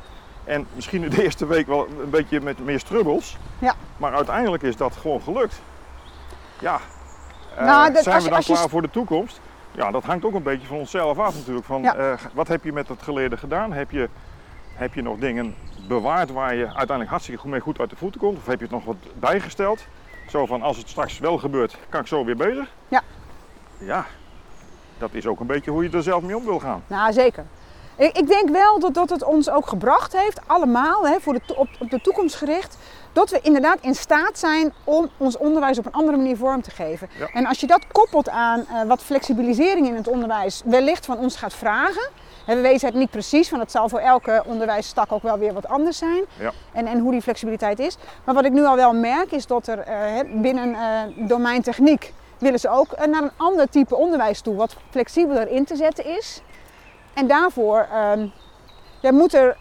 En 0.43 0.67
misschien 0.75 1.03
in 1.03 1.09
de 1.09 1.23
eerste 1.23 1.45
week 1.45 1.67
wel 1.67 1.87
een 2.01 2.09
beetje 2.09 2.41
met 2.41 2.59
meer 2.65 2.79
strubbels. 2.79 3.37
Ja. 3.59 3.73
Maar 3.97 4.13
uiteindelijk 4.13 4.63
is 4.63 4.77
dat 4.77 4.95
gewoon 4.95 5.21
gelukt. 5.21 5.61
Ja. 6.59 6.79
Eh, 7.59 7.65
Nou, 7.65 7.93
dat- 7.93 8.03
zijn 8.03 8.15
als 8.15 8.23
we 8.23 8.29
dan 8.29 8.37
als 8.37 8.45
klaar 8.47 8.69
voor 8.69 8.81
de 8.81 8.89
toekomst? 8.89 9.39
Ja, 9.71 9.91
dat 9.91 10.03
hangt 10.03 10.25
ook 10.25 10.33
een 10.33 10.43
beetje 10.43 10.67
van 10.67 10.77
onszelf 10.77 11.19
af 11.19 11.35
natuurlijk. 11.35 11.65
Van, 11.65 11.81
Ja. 11.81 11.95
eh, 11.95 12.13
wat 12.33 12.47
heb 12.47 12.63
je 12.63 12.73
met 12.73 12.87
het 12.87 13.01
geleerde 13.01 13.37
gedaan? 13.37 13.73
Heb 13.73 13.91
je, 13.91 14.09
heb 14.73 14.93
je 14.93 15.01
nog 15.01 15.17
dingen 15.17 15.55
bewaard 15.87 16.31
waar 16.31 16.55
je 16.55 16.65
uiteindelijk 16.65 17.09
hartstikke 17.09 17.39
goed 17.41 17.51
mee 17.51 17.59
goed 17.59 17.79
uit 17.79 17.89
de 17.89 17.95
voeten 17.95 18.19
komt? 18.21 18.37
Of 18.37 18.45
heb 18.45 18.57
je 18.59 18.63
het 18.65 18.73
nog 18.73 18.85
wat 18.85 18.95
bijgesteld? 19.19 19.85
Zo 20.29 20.45
van 20.45 20.61
als 20.61 20.77
het 20.77 20.89
straks 20.89 21.19
wel 21.19 21.37
gebeurt, 21.37 21.77
kan 21.89 21.99
ik 22.01 22.07
zo 22.07 22.25
weer 22.25 22.35
bezig. 22.37 22.67
Ja. 22.87 23.01
Ja, 23.77 24.05
dat 24.97 25.09
is 25.13 25.27
ook 25.27 25.39
een 25.39 25.47
beetje 25.47 25.71
hoe 25.71 25.83
je 25.83 25.89
er 25.97 26.03
zelf 26.03 26.21
mee 26.23 26.37
om 26.37 26.45
wil 26.45 26.59
gaan. 26.59 26.83
Nou, 26.87 27.13
zeker. 27.13 27.45
Ik, 27.95 28.17
ik 28.17 28.27
denk 28.27 28.49
wel 28.49 28.79
dat, 28.79 28.93
dat 28.93 29.09
het 29.09 29.23
ons 29.23 29.49
ook 29.49 29.67
gebracht 29.67 30.13
heeft, 30.17 30.41
allemaal, 30.47 31.07
hè, 31.07 31.19
voor 31.19 31.33
de, 31.33 31.41
op, 31.55 31.67
op 31.79 31.89
de 31.89 32.01
toekomst 32.01 32.35
gericht, 32.35 32.77
dat 33.13 33.29
we 33.29 33.39
inderdaad 33.41 33.77
in 33.81 33.95
staat 33.95 34.39
zijn 34.39 34.73
om 34.83 35.09
ons 35.17 35.37
onderwijs 35.37 35.77
op 35.77 35.85
een 35.85 35.91
andere 35.91 36.17
manier 36.17 36.37
vorm 36.37 36.61
te 36.61 36.71
geven. 36.71 37.09
Ja. 37.19 37.27
En 37.33 37.45
als 37.45 37.59
je 37.59 37.67
dat 37.67 37.87
koppelt 37.91 38.29
aan 38.29 38.59
eh, 38.67 38.81
wat 38.87 39.01
flexibilisering 39.01 39.87
in 39.87 39.95
het 39.95 40.07
onderwijs 40.07 40.61
wellicht 40.65 41.05
van 41.05 41.17
ons 41.17 41.35
gaat 41.35 41.53
vragen. 41.53 42.09
hè, 42.45 42.55
We 42.55 42.61
weten 42.61 42.87
het 42.87 42.95
niet 42.95 43.09
precies, 43.09 43.49
want 43.49 43.61
het 43.61 43.71
zal 43.71 43.89
voor 43.89 43.99
elke 43.99 44.43
onderwijstak 44.45 45.11
ook 45.11 45.23
wel 45.23 45.37
weer 45.37 45.53
wat 45.53 45.67
anders 45.67 45.97
zijn. 45.97 46.23
Ja. 46.39 46.51
En, 46.73 46.87
en 46.87 46.99
hoe 46.99 47.11
die 47.11 47.21
flexibiliteit 47.21 47.79
is. 47.79 47.97
Maar 48.23 48.35
wat 48.35 48.45
ik 48.45 48.51
nu 48.51 48.65
al 48.65 48.75
wel 48.75 48.93
merk 48.93 49.31
is 49.31 49.45
dat 49.45 49.67
er 49.67 49.79
eh, 49.79 50.41
binnen 50.41 50.73
eh 50.75 51.27
domein 51.27 51.61
techniek 51.61 52.13
willen 52.37 52.59
ze 52.59 52.69
ook 52.69 53.05
naar 53.05 53.23
een 53.23 53.31
ander 53.37 53.69
type 53.69 53.95
onderwijs 53.95 54.41
toe, 54.41 54.55
wat 54.55 54.75
flexibeler 54.89 55.47
in 55.47 55.65
te 55.65 55.75
zetten 55.75 56.05
is. 56.05 56.41
En 57.13 57.27
daarvoor 57.27 57.87
ehm 57.91 58.27
ja, 59.01 59.11
moet 59.11 59.33
er. 59.33 59.57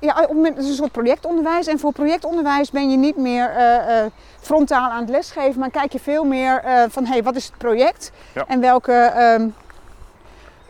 Ja, 0.00 0.12
op 0.12 0.18
het 0.28 0.32
moment- 0.32 0.54
het 0.56 0.64
is 0.64 0.70
een 0.70 0.76
soort 0.76 0.92
projectonderwijs. 0.92 1.66
En 1.66 1.78
voor 1.78 1.92
projectonderwijs 1.92 2.70
ben 2.70 2.90
je 2.90 2.96
niet 2.96 3.16
meer 3.16 3.50
eh, 3.50 3.98
eh, 4.04 4.10
frontaal 4.40 4.90
aan 4.90 5.00
het 5.00 5.08
lesgeven, 5.08 5.60
maar 5.60 5.70
kijk 5.70 5.92
je 5.92 5.98
veel 6.00 6.24
meer 6.24 6.60
eh, 6.64 6.82
van 6.88 7.04
hé, 7.04 7.12
hey, 7.12 7.22
wat 7.22 7.36
is 7.36 7.44
het 7.46 7.58
project? 7.58 8.10
Ja. 8.34 8.44
En 8.48 8.60
welke. 8.60 8.92
ehm, 8.92 9.48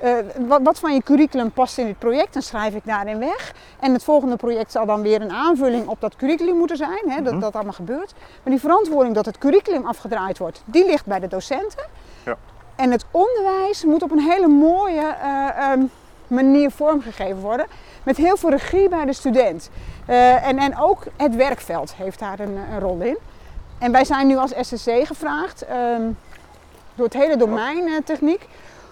eh, 0.01 0.13
wat, 0.47 0.61
wat 0.63 0.79
van 0.79 0.95
je 0.95 1.03
curriculum 1.03 1.51
past 1.51 1.79
in 1.79 1.87
dit 1.87 1.99
project, 1.99 2.33
dan 2.33 2.43
schrijf 2.43 2.75
ik 2.75 2.83
daarin 2.85 3.19
weg. 3.19 3.53
En 3.81 3.93
het 3.93 4.05
volgende 4.05 4.37
project 4.37 4.73
zal 4.73 4.87
dan 4.87 5.03
weer 5.03 5.23
een 5.23 5.31
aanvulling 5.33 5.87
op 5.89 6.01
dat 6.01 6.17
curriculum 6.17 6.57
moeten 6.57 6.77
zijn, 6.77 7.03
hè, 7.11 7.23
dat 7.23 7.33
Mhm. 7.33 7.41
dat 7.43 7.55
allemaal 7.55 7.73
gebeurt. 7.73 8.13
Maar 8.43 8.53
die 8.53 8.61
verantwoording 8.61 9.15
dat 9.15 9.27
het 9.27 9.39
curriculum 9.39 9.87
afgedraaid 9.87 10.39
wordt, 10.39 10.63
die 10.65 10.87
ligt 10.87 11.07
bij 11.07 11.21
de 11.21 11.27
docenten. 11.29 11.85
Ja. 12.25 12.37
En 12.77 12.91
het 12.91 13.05
onderwijs 13.11 13.85
moet 13.85 14.03
op 14.03 14.11
een 14.11 14.21
hele 14.31 14.47
mooie 14.49 15.15
eh, 15.23 15.49
ehm, 15.71 15.83
manier 16.27 16.71
vormgegeven 16.71 17.41
worden. 17.41 17.67
Met 18.09 18.17
heel 18.17 18.37
veel 18.37 18.51
regie 18.51 18.89
bij 18.89 19.05
de 19.05 19.13
student. 19.13 19.71
Eh, 20.07 20.47
en, 20.47 20.59
en 20.59 20.79
ook 20.79 21.03
het 21.17 21.35
werkveld 21.35 21.95
heeft 21.95 22.19
daar 22.19 22.41
een, 22.41 22.57
een 22.73 22.81
rol 22.81 23.01
in. 23.01 23.19
En 23.79 23.93
wij 23.93 24.05
zijn 24.05 24.27
nu 24.27 24.37
als 24.37 24.53
SSC 24.61 24.91
gevraagd 25.03 25.63
ehm, 25.63 26.03
door 26.95 27.05
het 27.05 27.15
hele 27.15 27.37
domein 27.37 27.87
eh, 27.87 27.95
techniek 28.05 28.47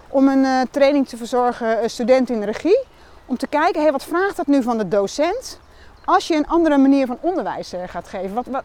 om 0.08 0.28
een 0.28 0.44
eh, 0.44 0.60
training 0.70 1.08
te 1.08 1.16
verzorgen 1.16 1.90
studenten 1.90 2.34
in 2.34 2.42
regie. 2.42 2.84
Om 3.26 3.36
te 3.36 3.46
kijken, 3.46 3.82
hey, 3.82 3.92
wat 3.92 4.04
vraagt 4.04 4.36
dat 4.36 4.46
nu 4.46 4.62
van 4.62 4.78
de 4.78 4.88
docent 4.88 5.60
als 6.04 6.28
je 6.28 6.36
een 6.36 6.46
andere 6.46 6.78
manier 6.78 7.06
van 7.06 7.18
onderwijs 7.20 7.72
gaat 7.86 8.08
geven? 8.08 8.34
Wat, 8.34 8.46
wat, 8.46 8.62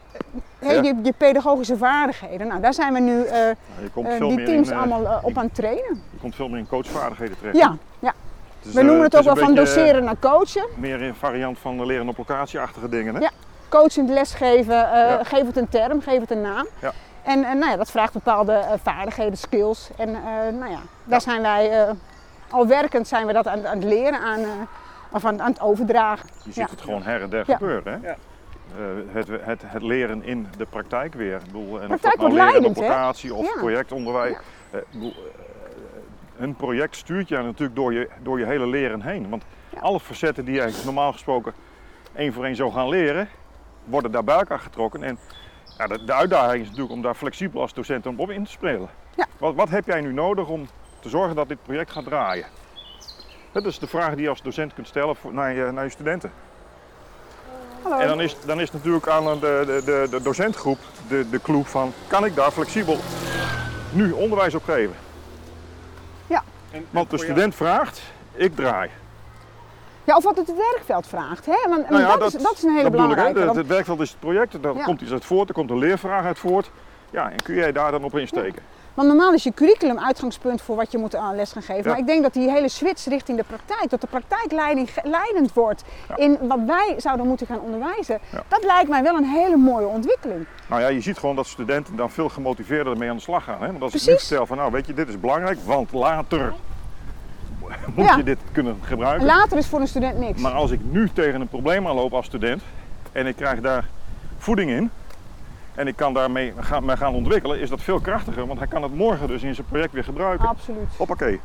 hey, 0.60 0.76
Ja. 0.76 0.82
je, 0.82 0.96
je 1.04 1.14
pedagogische 1.18 1.78
vaardigheden. 1.78 2.48
Nou, 2.48 2.62
daar 2.62 2.74
zijn 2.74 2.94
we 2.94 3.00
nu 3.00 3.26
veel, 3.94 4.30
die 4.30 4.44
teams 4.44 4.70
in, 4.70 4.76
allemaal 4.76 5.20
op 5.22 5.38
aan 5.38 5.46
het 5.46 5.56
trainen. 5.56 6.02
je 6.12 6.20
komt 6.22 6.36
veel 6.36 6.48
meer 6.48 6.60
in 6.60 6.68
coachvaardigheden 6.68 7.38
terecht. 7.38 7.58
Ja, 7.58 7.78
ja. 8.00 8.14
Is, 8.66 8.74
we 8.74 8.80
eh, 8.80 8.86
noemen 8.86 9.04
het 9.04 9.18
ook 9.18 9.24
wel 9.24 9.36
van 9.36 9.56
doseren 9.56 10.04
naar 10.04 10.16
coachen. 10.20 10.62
eh, 10.62 10.78
Meer 10.78 11.02
een 11.02 11.16
variant 11.16 11.60
van 11.60 11.86
leren 11.86 12.08
op 12.10 12.18
locatieachtige 12.18 12.90
dingen. 12.90 13.16
Hè? 13.16 13.22
Ja. 13.22 13.30
Coachend 13.70 14.10
lesgeven, 14.10 14.92
eh, 14.92 15.10
Ja. 15.10 15.24
geef 15.24 15.46
het 15.46 15.58
een 15.58 15.70
term, 15.70 16.02
geef 16.02 16.20
het 16.20 16.32
een 16.32 16.42
naam. 16.42 16.68
Ja. 16.82 16.92
En 17.24 17.40
nou 17.40 17.66
ja, 17.72 17.76
dat 17.76 17.92
vraagt 17.92 18.14
bepaalde 18.14 18.64
vaardigheden, 18.84 19.38
skills. 19.38 19.90
En 19.98 20.16
eh, 20.16 20.22
nou 20.60 20.72
ja, 20.72 20.80
daar 21.04 21.22
zijn 21.22 21.42
wij 21.42 21.72
eh, 21.86 21.92
al 22.50 22.68
werkend 22.68 23.08
zijn 23.08 23.26
we 23.28 23.34
dat 23.34 23.48
aan, 23.48 23.68
aan 23.68 23.76
het 23.76 23.84
leren, 23.84 24.20
aan, 24.20 24.40
eh, 24.40 24.50
of 25.12 25.26
aan, 25.26 25.42
aan 25.42 25.52
het 25.52 25.62
overdragen. 25.62 26.30
Je 26.38 26.44
ziet 26.44 26.56
Ja. 26.56 26.68
het 26.70 26.82
gewoon 26.82 27.04
her 27.04 27.22
en 27.22 27.30
der 27.30 27.44
Ja. 27.48 27.54
gebeuren. 27.58 28.00
Hè? 28.02 28.08
Ja. 28.08 28.16
Eh, 28.78 28.84
het, 29.14 29.28
het, 29.42 29.62
het 29.66 29.82
leren 29.82 30.24
in 30.24 30.48
de 30.58 30.66
praktijk 30.66 31.14
weer. 31.14 31.36
Ik 31.36 31.46
bedoel, 31.46 31.66
en 31.68 31.82
of 31.82 31.88
Praktijk 31.88 32.02
dat 32.02 32.16
nou 32.16 32.20
wordt 32.20 32.34
leren 32.34 32.52
leidend, 32.52 32.78
op 32.78 32.84
hè? 32.84 32.90
locatie 32.90 33.34
of 33.34 33.46
Ja. 33.46 33.60
projectonderwijs. 33.60 34.38
Bedoel, 34.92 35.14
een 36.42 36.56
project 36.56 36.96
stuurt 36.96 37.28
je 37.28 37.38
natuurlijk 37.38 37.76
door 37.76 37.94
je, 37.94 38.10
door 38.24 38.40
je 38.40 38.46
hele 38.46 38.68
leren 38.68 39.02
heen. 39.02 39.30
Want 39.30 39.44
Ja. 39.70 39.80
alle 39.80 40.00
facetten 40.00 40.46
die 40.46 40.56
je 40.56 40.82
normaal 40.86 41.12
gesproken 41.12 41.54
één 42.16 42.34
voor 42.34 42.46
één 42.46 42.56
zou 42.56 42.72
gaan 42.72 42.90
leren, 42.90 43.30
worden 43.84 44.12
daar 44.12 44.24
bij 44.24 44.36
elkaar 44.38 44.60
getrokken. 44.60 45.04
En 45.04 45.18
ja, 45.78 45.88
de, 45.88 46.04
de 46.04 46.14
uitdaging 46.14 46.62
is 46.62 46.68
natuurlijk 46.68 46.94
om 46.94 47.02
daar 47.02 47.16
flexibel 47.16 47.62
als 47.62 47.74
docent 47.74 48.08
op 48.08 48.30
in 48.30 48.44
te 48.44 48.52
spelen. 48.52 48.90
Ja. 49.16 49.26
Wat, 49.38 49.56
wat 49.56 49.70
heb 49.70 49.86
jij 49.86 50.02
nu 50.02 50.14
nodig 50.14 50.48
om 50.48 50.68
te 51.00 51.10
zorgen 51.10 51.36
dat 51.36 51.48
dit 51.48 51.64
project 51.64 51.92
gaat 51.92 52.04
draaien? 52.04 52.46
Dat 53.52 53.66
is 53.66 53.80
de 53.80 53.88
vraag 53.88 54.14
die 54.14 54.22
je 54.24 54.30
als 54.30 54.42
docent 54.42 54.74
kunt 54.74 54.88
stellen 54.88 55.16
voor, 55.16 55.34
naar, 55.34 55.54
je, 55.54 55.72
naar 55.72 55.84
je 55.84 55.90
studenten. 55.90 56.32
Hallo. 57.82 57.98
En 57.98 58.08
dan 58.08 58.22
is, 58.22 58.36
dan 58.46 58.60
is 58.62 58.72
natuurlijk 58.72 59.08
aan 59.08 59.24
de, 59.24 59.64
de, 59.66 59.82
de, 59.86 60.08
de 60.10 60.22
docentgroep 60.22 60.78
de, 61.08 61.30
de 61.30 61.42
clue 61.42 61.64
van, 61.64 61.94
kan 62.08 62.26
ik 62.26 62.36
daar 62.36 62.52
flexibel 62.52 62.98
nu 63.92 64.12
onderwijs 64.12 64.56
op 64.56 64.64
geven? 64.64 64.96
En- 66.72 66.86
Want 66.90 67.10
de 67.10 67.18
student 67.18 67.56
vraagt, 67.56 68.02
ik 68.34 68.56
draai. 68.56 68.90
Ja, 70.04 70.16
of 70.16 70.24
wat 70.24 70.38
het 70.38 70.54
werkveld 70.56 71.08
vraagt. 71.08 71.46
Hè? 71.46 71.58
Want, 71.70 71.90
Nou 71.90 72.02
ja, 72.02 72.18
dat, 72.18 72.34
is, 72.34 72.42
dat 72.44 72.54
is 72.54 72.64
een 72.64 72.70
hele 72.76 72.84
dat 72.84 72.94
ik, 72.94 73.00
hè. 73.00 73.06
belangrijke. 73.08 73.46
Want- 73.46 73.58
Het 73.58 73.68
werkveld 73.68 74.00
is 74.00 74.10
het 74.10 74.20
project, 74.20 74.64
daar 74.64 74.76
Ja. 74.76 74.84
komt 74.84 75.02
iets 75.02 75.12
uit 75.12 75.26
voort, 75.26 75.48
er 75.50 75.54
komt 75.56 75.70
een 75.70 75.78
leervraag 75.78 76.26
uit 76.26 76.40
voort. 76.40 76.72
Ja, 77.10 77.30
en 77.32 77.36
kun 77.44 77.56
jij 77.56 77.72
daar 77.72 77.92
dan 77.92 78.04
op 78.04 78.18
insteken? 78.18 78.62
Want 78.94 79.08
normaal 79.08 79.34
is 79.34 79.44
je 79.44 79.54
curriculum 79.54 80.00
uitgangspunt 80.00 80.62
voor 80.62 80.76
wat 80.76 80.92
je 80.92 80.98
moet 80.98 81.16
aan 81.16 81.36
les 81.36 81.52
gaan 81.52 81.62
geven. 81.62 81.84
Ja. 81.84 81.90
Maar 81.90 82.00
ik 82.00 82.06
denk 82.08 82.22
dat 82.24 82.34
die 82.34 82.50
hele 82.52 82.70
switch 82.70 83.06
richting 83.06 83.38
de 83.38 83.44
praktijk, 83.44 83.90
dat 83.90 84.02
de 84.02 84.08
praktijkleiding 84.08 84.90
leidend 85.04 85.54
wordt 85.54 85.84
Ja. 86.10 86.18
in 86.18 86.38
wat 86.42 86.60
wij 86.68 86.94
zouden 86.98 87.28
moeten 87.28 87.48
gaan 87.48 87.60
onderwijzen. 87.60 88.20
Ja. 88.32 88.44
Dat 88.48 88.64
lijkt 88.64 88.90
mij 88.90 89.04
wel 89.04 89.16
een 89.16 89.24
hele 89.30 89.56
mooie 89.58 89.88
ontwikkeling. 89.88 90.46
Nou 90.68 90.82
ja, 90.82 90.88
je 90.88 91.02
ziet 91.02 91.18
gewoon 91.18 91.36
dat 91.36 91.48
studenten 91.48 91.96
dan 91.96 92.10
veel 92.12 92.30
gemotiveerder 92.30 92.94
ermee 92.94 93.10
aan 93.10 93.16
de 93.16 93.22
slag 93.22 93.44
gaan. 93.44 93.62
Hè? 93.62 93.68
Want 93.68 93.82
als 93.82 93.94
ik 93.94 94.00
nu 94.00 94.06
Precies. 94.06 94.28
vertel 94.28 94.46
van, 94.46 94.58
nou 94.58 94.72
weet 94.72 94.88
je, 94.88 94.94
dit 94.94 95.08
is 95.08 95.20
belangrijk, 95.20 95.60
want 95.66 95.92
later 95.92 96.54
moet 97.96 98.06
Ja. 98.06 98.16
je 98.16 98.24
dit 98.24 98.38
kunnen 98.52 98.74
En 98.82 98.88
gebruiken. 98.88 99.26
later 99.26 99.58
is 99.58 99.68
voor 99.68 99.80
een 99.80 99.88
student 99.88 100.18
niks. 100.20 100.42
Maar 100.42 100.52
als 100.54 100.72
ik 100.72 100.80
nu 100.84 101.10
tegen 101.14 101.42
een 101.42 101.48
probleem 101.48 101.88
aanloop 101.88 102.14
als 102.14 102.26
student 102.26 102.62
en 103.12 103.28
ik 103.28 103.36
krijg 103.36 103.60
daar 103.62 103.88
voeding 104.38 104.70
in 104.72 104.92
en 105.76 105.88
ik 105.88 105.96
kan 105.96 106.14
daarmee 106.14 106.54
gaan, 106.60 106.86
mee 106.86 106.98
gaan 106.98 107.14
ontwikkelen, 107.14 107.60
is 107.60 107.70
dat 107.70 107.82
veel 107.82 108.00
krachtiger. 108.00 108.48
Want 108.48 108.60
hij 108.60 108.68
kan 108.68 108.84
het 108.84 108.96
morgen 108.96 109.28
dus 109.28 109.44
in 109.44 109.56
zijn 109.56 109.68
project 109.68 109.94
weer 109.94 110.04
gebruiken. 110.04 110.48
Absoluut. 110.48 110.88
Hoppakee. 110.98 111.40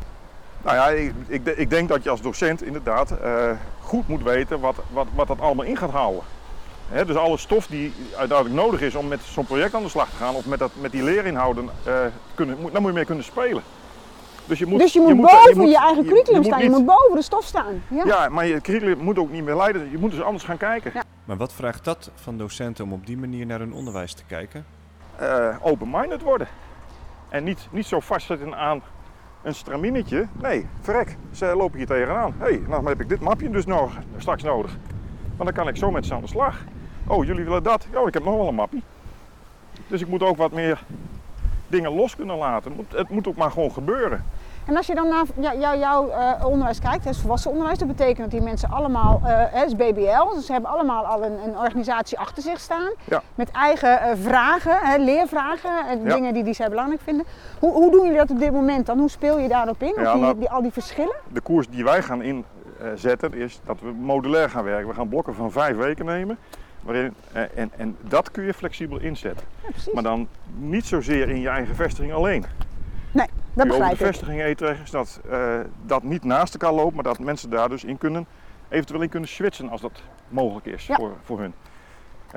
Nou 0.63 0.77
ja, 0.77 0.89
ik, 0.89 1.13
ik, 1.27 1.45
de- 1.45 1.57
ik 1.57 1.71
denk 1.71 1.89
dat 1.89 2.03
je 2.03 2.11
als 2.11 2.21
docent 2.21 2.63
inderdaad 2.63 3.11
eh, 3.11 3.51
goed 3.81 4.09
moet 4.09 4.23
weten 4.23 4.61
wat, 4.61 4.77
wat, 4.91 5.07
wat 5.15 5.27
dat 5.27 5.41
allemaal 5.41 5.65
in 5.65 5.77
gaat 5.77 5.91
houden. 5.91 6.23
Hè, 6.89 7.05
dus 7.05 7.17
alle 7.17 7.37
stof 7.37 7.67
die 7.67 7.93
uiteindelijk 8.17 8.61
nodig 8.61 8.81
is 8.81 8.95
om 8.95 9.09
met 9.09 9.21
zo'n 9.23 9.45
project 9.47 9.75
aan 9.75 9.83
de 9.83 9.89
slag 9.89 10.09
te 10.11 10.17
gaan 10.17 10.35
of 10.35 10.47
met, 10.47 10.59
dat, 10.59 10.71
met 10.81 10.93
die 10.93 11.03
leerinhouden, 11.03 11.69
eh, 11.85 11.95
kunnen, 12.35 12.57
daar 12.73 12.81
moet 12.81 12.91
je 12.91 12.97
mee 12.97 13.05
kunnen 13.05 13.25
spelen. 13.25 13.63
Dus 14.47 14.59
je 14.59 14.67
moet, 14.67 14.79
dus 14.79 14.93
je 14.93 15.01
moet 15.01 15.15
moet- 15.15 15.31
boven 15.31 15.51
je, 15.51 15.67
moet- 15.67 15.75
eigen 15.75 16.05
curriculum 16.05 16.45
staan, 16.45 16.63
je 16.63 16.71
moet 16.71 16.87
boven 16.87 17.17
de 17.17 17.23
stof 17.23 17.45
staan. 17.45 17.83
Ja. 17.89 18.05
Ja, 18.05 18.29
maar 18.29 18.47
je 18.47 18.61
curriculum 18.61 18.99
moet 18.99 19.19
ook 19.19 19.31
niet 19.31 19.45
meer 19.45 19.57
leiden. 19.57 19.91
Je 19.91 19.99
moet 19.99 20.11
dus 20.11 20.23
anders 20.23 20.45
gaan 20.45 20.57
kijken. 20.57 20.91
Ja. 20.95 21.03
Maar 21.25 21.37
wat 21.37 21.53
vraagt 21.53 21.85
dat 21.85 22.11
van 22.15 22.39
docenten 22.39 22.85
om 22.85 22.93
op 22.93 23.07
die 23.07 23.17
manier 23.19 23.47
naar 23.47 23.59
hun 23.59 23.73
onderwijs 23.73 24.13
te 24.15 24.23
kijken? 24.27 24.67
eh, 25.17 25.57
open-minded 25.63 26.23
worden. 26.23 26.47
En 27.29 27.45
niet, 27.45 27.69
niet 27.71 27.87
zo 27.87 28.01
vastzitten 28.01 28.57
aan 28.57 28.83
een 29.43 29.55
straminetje. 29.55 30.27
Nee, 30.43 30.67
verrek, 30.81 31.17
ze 31.33 31.55
lopen 31.57 31.77
hier 31.79 31.87
tegenaan. 31.87 32.35
Hé, 32.39 32.45
hey, 32.47 32.63
nou 32.69 32.89
heb 32.89 33.01
ik 33.01 33.09
dit 33.09 33.21
mapje 33.21 33.51
dus 33.51 33.67
nog, 33.67 33.93
straks 34.17 34.43
nodig. 34.43 34.77
Want 35.37 35.45
dan 35.45 35.53
kan 35.65 35.69
ik 35.69 35.77
zo 35.77 35.91
met 35.91 36.07
ze 36.07 36.15
aan 36.15 36.21
de 36.21 36.27
slag. 36.27 36.57
Oh, 37.07 37.25
jullie 37.25 37.45
willen 37.45 37.63
dat? 37.63 37.87
Oh, 37.95 38.09
ik 38.09 38.15
heb 38.15 38.25
nog 38.25 38.37
wel 38.37 38.49
een 38.49 38.55
mapje. 38.55 38.81
Dus 39.87 40.01
ik 40.01 40.09
moet 40.09 40.23
ook 40.23 40.37
wat 40.37 40.53
meer 40.53 40.83
dingen 41.69 41.93
los 41.95 42.17
kunnen 42.17 42.37
laten. 42.37 42.71
Het 42.71 42.77
moet, 42.81 42.99
het 42.99 43.09
moet 43.11 43.29
ook 43.29 43.37
maar 43.37 43.51
gewoon 43.51 43.73
gebeuren. 43.73 44.25
En 44.67 44.77
als 44.77 44.87
je 44.87 44.95
dan 44.95 45.09
naar 45.09 45.25
jou- 45.39 45.59
jou- 45.59 45.79
jouw 45.79 46.09
eh, 46.09 46.45
onderwijs 46.47 46.79
kijkt, 46.79 47.05
het 47.05 47.17
volwassen 47.17 47.51
onderwijs, 47.51 47.79
dat 47.79 47.89
betekent 47.89 48.19
dat 48.19 48.31
die 48.31 48.41
mensen 48.43 48.71
allemaal, 48.71 49.21
eh, 49.25 49.29
hè, 49.29 49.59
het 49.59 49.67
is 49.67 49.77
BBL, 49.77 50.35
dus 50.35 50.47
ze 50.47 50.53
hebben 50.53 50.71
allemaal 50.71 51.05
al 51.07 51.25
een, 51.25 51.39
een 51.45 51.59
organisatie 51.59 52.19
achter 52.19 52.43
zich 52.43 52.61
staan. 52.61 52.91
Ja. 53.05 53.23
Met 53.35 53.51
eigen 53.51 54.01
eh, 54.01 54.13
vragen, 54.23 54.79
hè, 54.83 54.97
leervragen, 54.97 55.87
en 55.89 56.03
Ja. 56.03 56.15
dingen 56.15 56.35
die, 56.35 56.45
die 56.45 56.55
zij 56.55 56.69
belangrijk 56.69 57.01
vinden. 57.01 57.27
Hoe, 57.59 57.73
hoe 57.73 57.91
doen 57.91 58.03
jullie 58.03 58.17
dat 58.19 58.31
op 58.31 58.39
dit 58.39 58.53
moment 58.53 58.87
dan? 58.87 58.99
Hoe 58.99 59.11
speel 59.11 59.39
je 59.39 59.49
daarop 59.49 59.83
in? 59.83 59.89
Of 59.97 60.01
Ja, 60.03 60.13
die, 60.13 60.23
nou- 60.23 60.39
die, 60.39 60.51
al 60.51 60.63
die 60.63 60.73
verschillen? 60.73 61.15
De 61.33 61.41
koers 61.41 61.69
die 61.69 61.85
wij 61.85 62.03
gaan 62.03 62.23
inzetten 62.23 63.35
is 63.35 63.61
dat 63.65 63.81
we 63.81 63.91
modulair 63.93 64.51
gaan 64.51 64.65
werken. 64.65 64.89
We 64.89 64.95
gaan 64.95 65.09
blokken 65.09 65.35
van 65.35 65.53
vijf 65.53 65.77
weken 65.77 66.05
nemen. 66.05 66.39
Waarin, 66.83 67.15
eh, 67.33 67.43
en, 67.55 67.71
en 67.77 67.97
dat 68.01 68.31
kun 68.31 68.45
je 68.45 68.55
flexibel 68.55 68.99
inzetten. 68.99 69.47
Maar 69.95 70.03
dan 70.03 70.29
niet 70.57 70.87
zozeer 70.87 71.29
in 71.29 71.41
je 71.41 71.49
eigen 71.49 71.75
vestiging 71.75 72.13
alleen. 72.13 72.45
Nee, 73.17 73.27
dat 73.55 73.67
begrijp 73.67 73.99
de 73.99 74.05
ik. 74.05 74.07
vestiging 74.11 74.43
eten 74.43 74.77
is 74.85 74.91
dat 74.91 75.21
eh, 75.31 75.59
dat 75.87 76.03
niet 76.03 76.25
naast 76.25 76.53
elkaar 76.53 76.73
loopt, 76.73 76.95
maar 76.95 77.05
dat 77.05 77.19
mensen 77.19 77.51
daar 77.51 77.69
dus 77.69 77.85
in 77.85 77.99
kunnen, 77.99 78.27
eventueel 78.69 79.01
in 79.03 79.09
kunnen 79.09 79.29
switchen 79.29 79.69
als 79.71 79.81
dat 79.81 80.03
mogelijk 80.29 80.67
is 80.67 80.87
Ja. 80.87 80.97
voor, 80.97 81.13
voor 81.25 81.41
hun. 81.41 81.53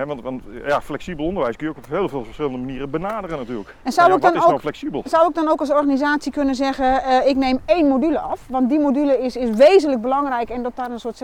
Want, 0.06 0.22
want 0.22 0.44
ja, 0.66 0.82
flexibel 0.82 1.26
onderwijs 1.26 1.56
kun 1.56 1.66
je 1.68 1.72
ook 1.72 1.78
op 1.80 1.90
heel 1.90 2.10
veel 2.10 2.24
verschillende 2.24 2.58
manieren 2.58 2.90
benaderen 2.90 3.38
natuurlijk. 3.38 3.76
En 3.84 3.92
zou 3.92 4.08
ik 4.08 4.14
ja, 4.14 4.20
dan 4.20 4.30
wat 4.30 4.38
is 4.40 4.44
nou 4.46 4.54
ook- 4.54 4.62
flexibel? 4.62 5.04
Zou 5.06 5.30
ik 5.30 5.36
dan 5.36 5.48
ook 5.48 5.60
als 5.60 5.70
organisatie 5.72 6.32
kunnen 6.32 6.56
zeggen, 6.56 7.04
eh, 7.04 7.28
ik 7.28 7.36
neem 7.36 7.60
één 7.66 7.88
module 7.88 8.20
af, 8.20 8.46
want 8.50 8.70
die 8.70 8.80
module 8.80 9.18
is, 9.20 9.36
is 9.36 9.50
wezenlijk 9.50 10.02
belangrijk 10.02 10.50
en 10.50 10.64
dat 10.64 10.76
daar 10.76 10.92
een 10.92 11.00
soort 11.00 11.22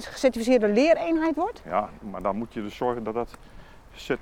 gecertificeerde 0.00 0.68
leereenheid 0.68 1.34
wordt? 1.36 1.62
Ja, 1.64 1.88
maar 2.10 2.22
dan 2.22 2.36
moet 2.36 2.54
je 2.54 2.62
dus 2.62 2.76
zorgen 2.76 3.04
dat 3.04 3.14
dat 3.14 3.30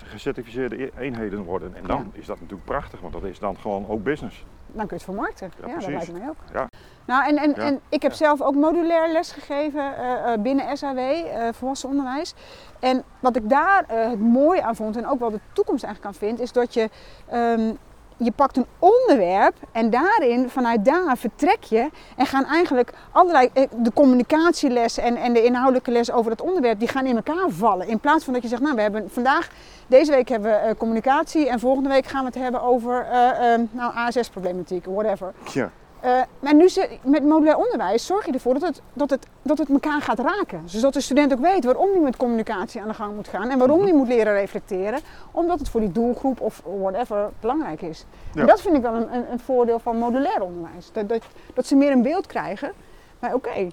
gecertificeerde 0.05 0.83
e- 0.83 0.91
eenheden 0.99 1.43
worden. 1.43 1.75
En 1.77 1.85
dan 1.87 2.11
is 2.13 2.27
dat 2.27 2.41
natuurlijk 2.41 2.65
prachtig, 2.65 3.01
want 3.01 3.13
dat 3.13 3.25
is 3.25 3.39
dan 3.39 3.57
gewoon 3.59 3.89
ook 3.89 4.03
business. 4.03 4.45
Dan 4.67 4.87
kun 4.87 4.87
je 4.89 4.95
het 4.95 5.03
vermarkten. 5.03 5.53
Ja, 5.61 5.69
Ja, 5.69 5.75
dat 5.75 5.89
lijkt 5.89 6.13
mij 6.13 6.29
ook. 6.29 6.37
Ja. 6.53 6.67
Nou, 7.05 7.29
en, 7.29 7.37
en, 7.37 7.55
en 7.55 7.81
ik 7.89 8.03
heb 8.03 8.13
zelf 8.13 8.41
ook 8.43 8.55
modulair 8.55 9.13
les 9.13 9.33
gegeven 9.33 9.97
eh, 9.97 10.33
eh, 10.33 10.41
binnen 10.41 10.77
SAW, 10.77 10.99
eh 10.99 11.49
volwassen 11.53 11.89
onderwijs. 11.89 12.35
En 12.81 13.03
wat 13.21 13.37
ik 13.37 13.49
daar 13.49 13.85
het 13.87 14.21
mooie 14.21 14.63
aan 14.63 14.77
vond 14.77 14.97
en 14.97 15.07
ook 15.07 15.19
wel 15.19 15.31
de 15.31 15.41
toekomst 15.53 15.85
eigenlijk 15.85 16.15
aan 16.15 16.21
vind, 16.29 16.41
is 16.41 16.53
dat 16.53 16.75
je, 16.75 16.91
ehm, 17.29 17.73
je 18.17 18.33
pakt 18.33 18.57
een 18.57 18.67
onderwerp 18.79 19.55
en 19.73 19.91
daarin, 19.91 20.49
vanuit 20.49 20.85
daar 20.85 21.17
vertrek 21.17 21.63
je 21.63 21.91
en 22.17 22.27
gaan 22.27 22.45
eigenlijk 22.45 22.93
allerlei, 23.13 23.49
eh, 23.53 23.65
de 23.77 23.93
communicatieles 23.93 24.99
en, 24.99 25.17
en 25.17 25.33
de 25.33 25.45
inhoudelijke 25.45 25.91
les 25.91 26.13
over 26.13 26.31
het 26.31 26.41
onderwerp, 26.41 26.79
die 26.79 26.89
gaan 26.89 27.07
in 27.07 27.17
elkaar 27.17 27.49
vallen. 27.49 27.89
In 27.89 28.01
plaats 28.01 28.25
van 28.25 28.33
dat 28.33 28.43
je 28.43 28.49
zegt, 28.49 28.63
nou 28.63 28.75
we 28.75 28.81
hebben 28.83 29.11
vandaag, 29.11 29.49
deze 29.87 30.11
week 30.11 30.29
hebben 30.29 30.51
we 30.51 30.57
eh, 30.57 30.75
communicatie 30.79 31.49
en 31.49 31.61
volgende 31.61 31.89
week 31.89 32.07
gaan 32.07 32.21
we 32.21 32.27
het 32.27 32.39
hebben 32.39 32.63
over 32.63 33.07
eh, 33.11 33.53
ehm, 33.53 33.65
nou, 33.71 33.93
ASS-problematiek, 33.95 34.85
whatever. 34.85 35.33
Ja. 35.53 35.71
Eh, 36.03 36.21
maar 36.41 36.55
nu 36.55 36.69
ze, 36.69 36.99
met 37.03 37.25
modulair 37.25 37.57
onderwijs 37.57 38.07
zorg 38.07 38.27
je 38.27 38.33
ervoor 38.33 38.53
dat 38.55 38.63
het, 38.63 38.83
dat, 38.93 39.11
het, 39.11 39.27
dat 39.43 39.59
het 39.59 39.69
elkaar 39.69 40.01
gaat 40.01 40.19
raken. 40.19 40.63
Zodat 40.65 40.93
de 40.93 41.01
student 41.01 41.33
ook 41.33 41.39
weet 41.39 41.65
waarom 41.65 41.91
hij 41.91 42.01
met 42.01 42.17
communicatie 42.17 42.81
aan 42.81 42.89
de 42.89 42.95
gang 42.95 43.15
moet 43.15 43.29
gaan 43.29 43.51
en 43.51 43.59
waarom 43.59 43.77
Mhm. 43.79 43.87
hij 43.87 43.97
moet 43.97 44.09
leren 44.09 44.33
reflecteren. 44.33 45.01
Omdat 45.31 45.59
het 45.59 45.69
voor 45.69 45.81
die 45.81 45.93
doelgroep 45.93 46.41
of 46.41 46.63
whatever 46.81 47.31
belangrijk 47.41 47.83
is. 47.83 48.05
Ja. 48.35 48.41
En 48.41 48.47
dat 48.47 48.61
vind 48.61 48.77
ik 48.77 48.83
wel 48.83 48.95
een, 48.95 49.15
een, 49.15 49.33
een 49.33 49.39
voordeel 49.41 49.79
van 49.79 49.97
modulair 49.97 50.43
onderwijs. 50.43 50.93
Dat, 50.93 51.09
dat, 51.09 51.23
dat 51.55 51.67
ze 51.67 51.77
meer 51.77 51.91
een 51.93 52.03
beeld 52.03 52.27
krijgen. 52.27 52.73
Maar 53.19 53.35
oké, 53.35 53.69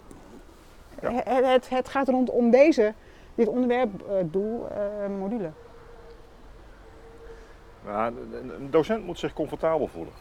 Ja. 1.02 1.12
het, 1.12 1.46
het, 1.46 1.70
het 1.70 1.90
gaat 1.90 2.08
rondom 2.08 2.50
deze, 2.52 2.94
dit 3.36 3.48
onderwerp, 3.48 4.02
eh, 4.10 4.16
doel, 4.24 4.68
eh, 4.70 5.10
module. 5.20 5.50
Een 7.86 8.52
een 8.60 8.68
docent 8.72 9.06
moet 9.06 9.20
zich 9.20 9.34
comfortabel 9.34 9.88
voelen. 9.88 10.14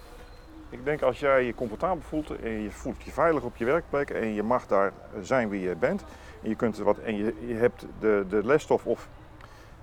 Ik 0.70 0.84
denk 0.84 1.02
als 1.02 1.20
jij 1.20 1.44
je 1.44 1.54
comfortabel 1.54 2.02
voelt 2.02 2.30
en 2.30 2.50
je 2.50 2.70
voelt 2.70 3.02
je 3.02 3.10
veilig 3.10 3.42
op 3.42 3.56
je 3.56 3.64
werkplek 3.64 4.10
en 4.10 4.34
je 4.34 4.42
mag 4.42 4.66
daar 4.66 4.92
zijn 5.20 5.48
wie 5.48 5.60
je 5.60 5.76
bent 5.76 6.04
en 6.42 6.48
je, 6.48 6.54
kunt 6.54 6.78
wat, 6.78 6.98
en 6.98 7.16
je, 7.16 7.46
je 7.46 7.54
hebt 7.54 7.86
de, 8.00 8.24
de 8.28 8.44
lesstof 8.44 8.86
of 8.86 9.08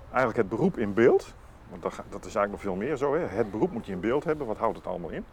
eigenlijk 0.08 0.36
het 0.36 0.48
beroep 0.48 0.78
in 0.78 0.94
beeld, 0.94 1.34
want 1.68 1.82
dat, 1.82 1.94
dat 1.94 2.24
is 2.24 2.34
eigenlijk 2.34 2.50
nog 2.50 2.60
veel 2.60 2.74
meer 2.74 2.96
zo, 2.96 3.14
hè? 3.14 3.26
het 3.26 3.50
beroep 3.50 3.72
moet 3.72 3.86
je 3.86 3.92
in 3.92 4.00
beeld 4.00 4.24
hebben, 4.24 4.46
wat 4.46 4.56
houdt 4.56 4.76
het 4.76 4.86
allemaal 4.86 5.10
in? 5.10 5.24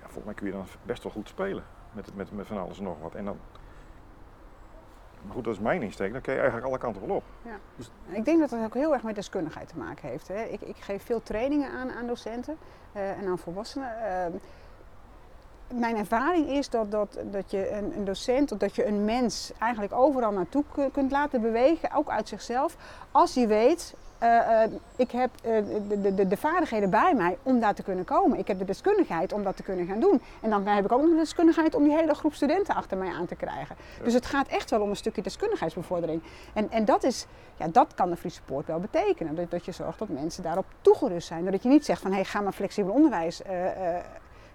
Ja, 0.00 0.04
volgens 0.04 0.24
mij 0.24 0.34
kun 0.34 0.46
je 0.46 0.52
dan 0.52 0.66
best 0.82 1.02
wel 1.02 1.12
goed 1.12 1.28
spelen 1.28 1.64
met, 1.92 2.14
met, 2.14 2.32
met 2.32 2.46
van 2.46 2.58
alles 2.58 2.78
en 2.78 2.84
nog 2.84 3.00
wat. 3.00 3.14
En 3.14 3.24
dan, 3.24 3.38
goed, 5.32 5.44
dat 5.44 5.52
is 5.54 5.60
mijn 5.60 5.82
insteek, 5.82 6.12
dan 6.12 6.20
kun 6.20 6.32
je 6.32 6.38
eigenlijk 6.38 6.68
alle 6.68 6.78
kanten 6.78 7.06
wel 7.06 7.16
op. 7.16 7.22
Ik 8.08 8.24
denk 8.24 8.40
dat 8.40 8.50
het 8.50 8.64
ook 8.64 8.74
heel 8.74 8.92
erg 8.92 9.02
met 9.02 9.14
deskundigheid 9.14 9.68
te 9.68 9.78
maken 9.78 10.08
heeft. 10.08 10.28
Hè. 10.28 10.42
Ik, 10.42 10.60
ik 10.60 10.76
geef 10.76 11.02
veel 11.04 11.22
trainingen 11.22 11.70
aan, 11.70 11.90
aan 11.92 12.06
docenten 12.06 12.56
eh, 12.92 13.10
en 13.10 13.26
aan 13.26 13.38
volwassenen. 13.38 13.98
Ehm, 14.04 14.32
mijn 15.80 15.96
ervaring 15.96 16.48
is 16.48 16.70
dat, 16.70 16.90
dat, 16.90 17.18
dat 17.30 17.50
je 17.50 17.70
een, 17.70 17.96
een 17.96 18.04
docent, 18.04 18.52
of 18.52 18.58
dat 18.58 18.74
je 18.74 18.86
een 18.86 19.04
mens 19.04 19.52
eigenlijk 19.58 19.92
overal 19.92 20.32
naartoe 20.32 20.64
ku- 20.72 20.90
kunt 20.90 21.10
laten 21.10 21.40
bewegen, 21.40 21.94
ook 21.94 22.08
uit 22.08 22.28
zichzelf, 22.28 22.76
als 23.10 23.34
hij 23.34 23.48
weet, 23.48 23.94
eh, 24.18 24.62
eh, 24.62 24.70
ik 24.96 25.10
heb 25.10 25.30
eh, 25.42 25.52
de, 25.88 26.00
de, 26.00 26.14
de, 26.14 26.26
de 26.28 26.36
vaardigheden 26.36 26.90
bij 26.90 27.14
mij 27.14 27.38
om 27.42 27.60
daar 27.60 27.74
te 27.74 27.82
kunnen 27.82 28.04
komen. 28.04 28.38
Ik 28.38 28.48
heb 28.48 28.58
de 28.58 28.64
deskundigheid 28.64 29.32
om 29.32 29.42
dat 29.42 29.56
te 29.56 29.62
kunnen 29.62 29.86
gaan 29.86 30.00
doen. 30.00 30.22
En 30.40 30.50
dan 30.50 30.66
heb 30.66 30.84
ik 30.84 30.92
ook 30.92 31.00
nog 31.00 31.10
de 31.10 31.16
deskundigheid 31.16 31.74
om 31.74 31.84
die 31.84 31.92
hele 31.92 32.14
groep 32.14 32.34
studenten 32.34 32.74
achter 32.74 32.96
mij 32.96 33.12
aan 33.12 33.26
te 33.26 33.34
krijgen. 33.34 33.76
Dus 34.02 34.14
het 34.14 34.26
gaat 34.26 34.48
echt 34.48 34.70
wel 34.70 34.80
om 34.80 34.90
een 34.90 34.96
stukje 34.96 35.22
deskundigheidsbevordering. 35.22 36.22
En, 36.54 36.70
en 36.70 36.84
dat, 36.84 37.04
is, 37.04 37.26
ja, 37.56 37.68
dat 37.68 37.94
kan 37.94 38.10
de 38.10 38.16
Friese 38.16 38.42
Poort 38.42 38.66
wel 38.66 38.80
betekenen. 38.80 39.34
Dat, 39.34 39.50
dat 39.50 39.64
je 39.64 39.72
zorgt 39.72 39.98
dat 39.98 40.08
mensen 40.08 40.42
daarop 40.42 40.66
toegerust 40.80 41.26
zijn. 41.26 41.44
Dat 41.44 41.62
je 41.62 41.68
niet 41.68 41.84
zegt 41.84 42.02
van 42.02 42.10
hé, 42.10 42.16
hey, 42.16 42.24
ga 42.24 42.40
maar 42.40 42.52
flexibel 42.52 42.92
onderwijs. 42.92 43.42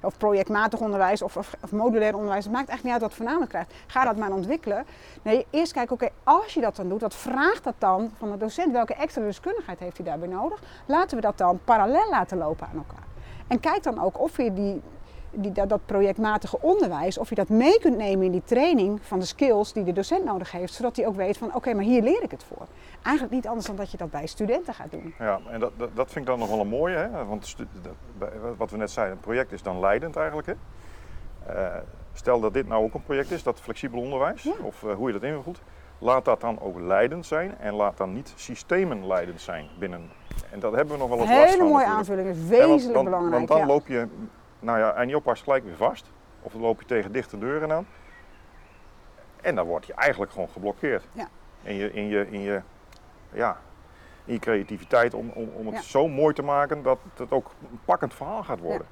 Of 0.02 0.18
projectmatig 0.18 0.80
onderwijs 0.80 1.22
of, 1.22 1.38
of, 1.38 1.72
modulair 1.72 2.16
onderwijs. 2.16 2.44
Het 2.44 2.54
maakt 2.54 2.70
eigenlijk 2.70 2.84
niet 2.84 3.04
uit 3.04 3.18
wat 3.18 3.28
voor 3.28 3.38
naam 3.38 3.48
krijgt. 3.48 3.74
Ga 3.88 4.06
dat 4.06 4.18
maar 4.18 4.32
ontwikkelen. 4.32 4.86
Nee, 5.22 5.46
eerst 5.50 5.74
kijken, 5.74 5.94
oké, 5.94 6.10
als 6.24 6.54
je 6.54 6.62
dat 6.62 6.76
dan 6.76 6.90
doet, 6.90 7.02
wat 7.02 7.16
vraagt 7.16 7.64
dat 7.64 7.76
dan 7.78 8.12
van 8.18 8.32
de 8.32 8.38
docent? 8.38 8.72
Welke 8.72 8.94
extra 8.94 9.22
deskundigheid 9.22 9.80
heeft 9.80 9.98
hij 9.98 10.06
daarbij 10.06 10.28
nodig? 10.28 10.60
Laten 10.86 11.16
we 11.16 11.22
dat 11.22 11.38
dan 11.38 11.60
parallel 11.66 12.10
laten 12.10 12.38
lopen 12.38 12.68
aan 12.68 12.78
elkaar. 12.78 13.06
En 13.48 13.60
kijk 13.60 13.84
dan 13.84 14.04
ook 14.04 14.20
of 14.20 14.38
je 14.38 14.54
die, 14.54 14.82
die, 15.32 15.52
dat, 15.52 15.70
dat 15.70 15.86
projectmatige 15.86 16.58
onderwijs, 16.62 17.18
of 17.18 17.30
je 17.30 17.36
dat 17.36 17.50
mee 17.50 17.80
kunt 17.80 17.98
nemen 17.98 18.26
in 18.26 18.32
die 18.32 18.44
training 18.46 19.00
van 19.04 19.20
de 19.20 19.26
skills 19.26 19.74
die 19.74 19.84
de 19.84 19.94
docent 19.94 20.26
nodig 20.26 20.52
heeft. 20.52 20.74
Zodat 20.74 20.96
hij 20.96 21.08
ook 21.08 21.16
weet 21.16 21.38
van, 21.38 21.56
oké, 21.56 21.74
maar 21.74 21.84
hier 21.84 22.02
leer 22.02 22.24
ik 22.24 22.32
het 22.32 22.44
voor. 22.44 22.66
Eigenlijk 23.04 23.36
niet 23.36 23.48
anders 23.48 23.66
dan 23.68 23.76
dat 23.76 23.92
je 23.92 23.98
dat 23.98 24.12
bij 24.12 24.26
studenten 24.26 24.74
gaat 24.74 24.92
doen. 24.92 25.14
Ja, 25.20 25.40
en 25.50 25.60
dat, 25.60 25.72
dat, 25.78 25.90
dat 25.94 26.06
vind 26.12 26.26
ik 26.26 26.32
dan 26.32 26.40
nog 26.40 26.50
wel 26.50 26.60
een 26.60 26.68
mooie, 26.68 26.96
hè? 26.96 27.26
want 27.26 27.56
wat 28.58 28.72
we 28.72 28.78
net 28.78 28.92
zeiden, 28.92 29.16
een 29.16 29.22
project 29.24 29.52
is 29.52 29.62
dan 29.64 29.80
leidend 29.80 30.16
eigenlijk. 30.16 30.48
Hè? 30.48 30.54
Eh, 31.54 31.76
stel 32.14 32.40
dat 32.40 32.54
dit 32.54 32.68
nou 32.68 32.84
ook 32.84 32.94
een 32.94 33.04
project 33.04 33.32
is, 33.32 33.44
dat 33.44 33.60
flexibel 33.60 34.02
onderwijs, 34.02 34.44
Ja. 34.44 34.52
of 34.64 34.84
eh, 34.84 34.94
hoe 34.94 35.08
je 35.08 35.20
dat 35.20 35.24
invult, 35.30 35.62
laat 36.00 36.26
dat 36.26 36.42
dan 36.42 36.60
ook 36.62 36.80
leidend 36.80 37.26
zijn 37.26 37.58
en 37.60 37.74
laat 37.74 37.98
dan 37.98 38.14
niet 38.14 38.34
systemen 38.36 39.08
leidend 39.08 39.42
zijn 39.42 39.68
binnen. 39.80 40.10
En 40.52 40.60
dat 40.60 40.74
hebben 40.76 40.94
we 40.94 41.00
nog 41.00 41.10
wel 41.10 41.20
eens 41.20 41.30
last 41.30 41.44
Hele 41.44 41.58
van 41.58 41.68
mooie 41.68 41.86
natuurlijk. 41.86 41.98
aanvulling, 41.98 42.30
is 42.30 42.38
want- 42.38 42.50
wezenlijk 42.50 42.94
want, 42.94 43.06
belangrijk. 43.06 43.36
Want 43.36 43.48
dan 43.48 43.58
ja. 43.58 43.66
loop 43.66 43.88
je, 43.88 44.08
nou 44.62 44.80
ja, 44.80 44.94
en 44.94 45.10
je 45.10 45.16
oppast 45.16 45.44
gelijk 45.44 45.64
weer 45.64 45.76
vast, 45.76 46.12
of 46.42 46.52
dan 46.52 46.62
loop 46.62 46.80
je 46.80 46.86
tegen 46.86 47.12
dichte 47.12 47.38
deuren 47.38 47.72
aan. 47.72 47.88
En 49.42 49.56
dan 49.56 49.66
word 49.66 49.86
je 49.86 49.94
eigenlijk 49.94 50.32
gewoon 50.32 50.50
geblokkeerd. 50.50 51.08
Ja. 51.12 51.28
In 51.64 51.76
je, 51.76 51.92
in 51.92 52.08
je, 52.08 52.32
in 52.32 52.40
je, 52.42 52.62
ja, 53.34 53.58
in 54.26 54.34
je 54.34 54.40
creativiteit 54.40 55.14
om, 55.14 55.30
om, 55.30 55.50
om 55.50 55.66
het 55.66 55.76
Ja. 55.76 55.82
zo 55.82 56.08
mooi 56.08 56.34
te 56.34 56.42
maken 56.42 56.84
dat 56.84 57.00
het 57.18 57.32
ook 57.32 57.52
een 57.72 57.80
pakkend 57.86 58.14
verhaal 58.14 58.44
gaat 58.44 58.60
worden. 58.60 58.88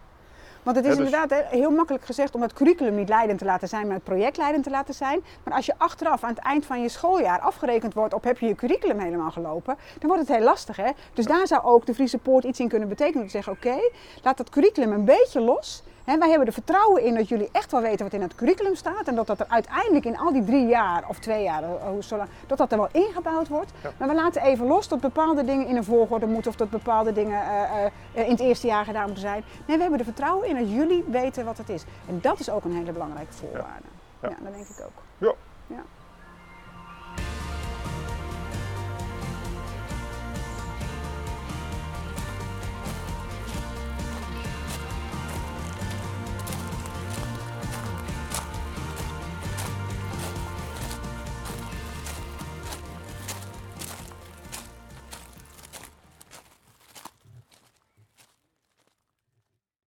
Want 0.64 0.76
het 0.76 0.86
is 0.86 0.92
Ja, 0.92 0.98
dus- 0.98 1.12
inderdaad 1.12 1.46
heel 1.50 1.72
makkelijk 1.72 2.06
gezegd 2.06 2.36
om 2.36 2.42
het 2.42 2.54
curriculum 2.54 2.96
niet 2.96 3.10
leidend 3.10 3.40
te 3.40 3.46
laten 3.46 3.68
zijn, 3.68 3.86
maar 3.86 3.96
het 3.96 4.04
project 4.04 4.38
leidend 4.38 4.64
te 4.64 4.70
laten 4.70 4.94
zijn. 4.94 5.24
Maar 5.44 5.54
als 5.54 5.66
je 5.66 5.74
achteraf 5.78 6.24
aan 6.24 6.30
het 6.30 6.40
eind 6.44 6.66
van 6.66 6.82
je 6.82 6.90
schooljaar 6.90 7.40
afgerekend 7.40 7.94
wordt 7.94 8.14
op 8.14 8.24
heb 8.24 8.40
je 8.40 8.48
je 8.48 8.56
curriculum 8.56 9.00
helemaal 9.00 9.32
gelopen, 9.32 9.78
dan 10.00 10.10
wordt 10.10 10.28
het 10.28 10.38
heel 10.38 10.46
lastig. 10.46 10.76
Hè? 10.76 10.90
Dus 11.14 11.26
daar 11.26 11.48
zou 11.48 11.64
ook 11.64 11.86
de 11.86 11.94
Friese 11.94 12.18
Poort 12.18 12.44
iets 12.44 12.60
in 12.60 12.68
kunnen 12.68 12.88
betekenen. 12.88 13.26
Te 13.26 13.32
zeggen, 13.32 13.54
oké, 13.54 13.78
laat 14.24 14.38
dat 14.38 14.50
curriculum 14.50 14.92
een 14.92 15.06
beetje 15.06 15.40
los. 15.40 15.84
Wij 16.18 16.30
hebben 16.30 16.48
er 16.48 16.54
vertrouwen 16.54 17.04
in 17.04 17.16
dat 17.16 17.28
jullie 17.30 17.50
echt 17.52 17.72
wel 17.72 17.82
weten 17.82 18.04
wat 18.06 18.14
in 18.14 18.22
het 18.22 18.36
curriculum 18.36 18.76
staat. 18.76 19.08
En 19.08 19.16
dat 19.16 19.28
dat 19.28 19.40
er 19.40 19.46
uiteindelijk 19.50 20.06
in 20.06 20.18
al 20.18 20.34
die 20.34 20.44
drie 20.44 20.68
jaar 20.68 21.04
of 21.08 21.20
twee 21.20 21.44
jaar, 21.44 21.64
eh, 21.64 22.22
dat 22.48 22.58
dat 22.58 22.72
er 22.72 22.78
wel 22.78 22.88
ingebouwd 22.92 23.48
wordt. 23.48 23.72
Ja. 23.84 23.92
Maar 23.98 24.08
we 24.08 24.14
laten 24.14 24.42
even 24.42 24.66
los 24.68 24.88
dat 24.88 25.00
bepaalde 25.00 25.46
dingen 25.46 25.68
in 25.68 25.76
een 25.76 25.84
volgorde 25.84 26.26
moeten 26.26 26.52
of 26.52 26.58
dat 26.58 26.70
bepaalde 26.70 27.14
dingen 27.14 27.42
eh, 27.42 27.86
eh, 27.86 27.92
in 28.26 28.32
het 28.32 28.40
eerste 28.40 28.68
jaar 28.68 28.86
gedaan 28.86 29.04
moeten 29.04 29.22
zijn. 29.22 29.44
Nee, 29.66 29.76
we 29.76 29.82
hebben 29.82 30.00
er 30.00 30.06
vertrouwen 30.06 30.48
in 30.48 30.56
dat 30.56 30.72
jullie 30.72 31.04
weten 31.08 31.46
wat 31.46 31.58
het 31.58 31.70
is. 31.70 31.84
En 32.08 32.20
dat 32.22 32.40
is 32.40 32.50
ook 32.50 32.64
een 32.64 32.76
hele 32.76 32.92
belangrijke 32.92 33.34
voorwaarde. 33.34 33.88
Ja, 34.22 34.30
Ja. 34.30 34.36
dat 34.44 34.54
denk 34.54 34.68
ik 34.68 34.86
ook. 34.86 35.36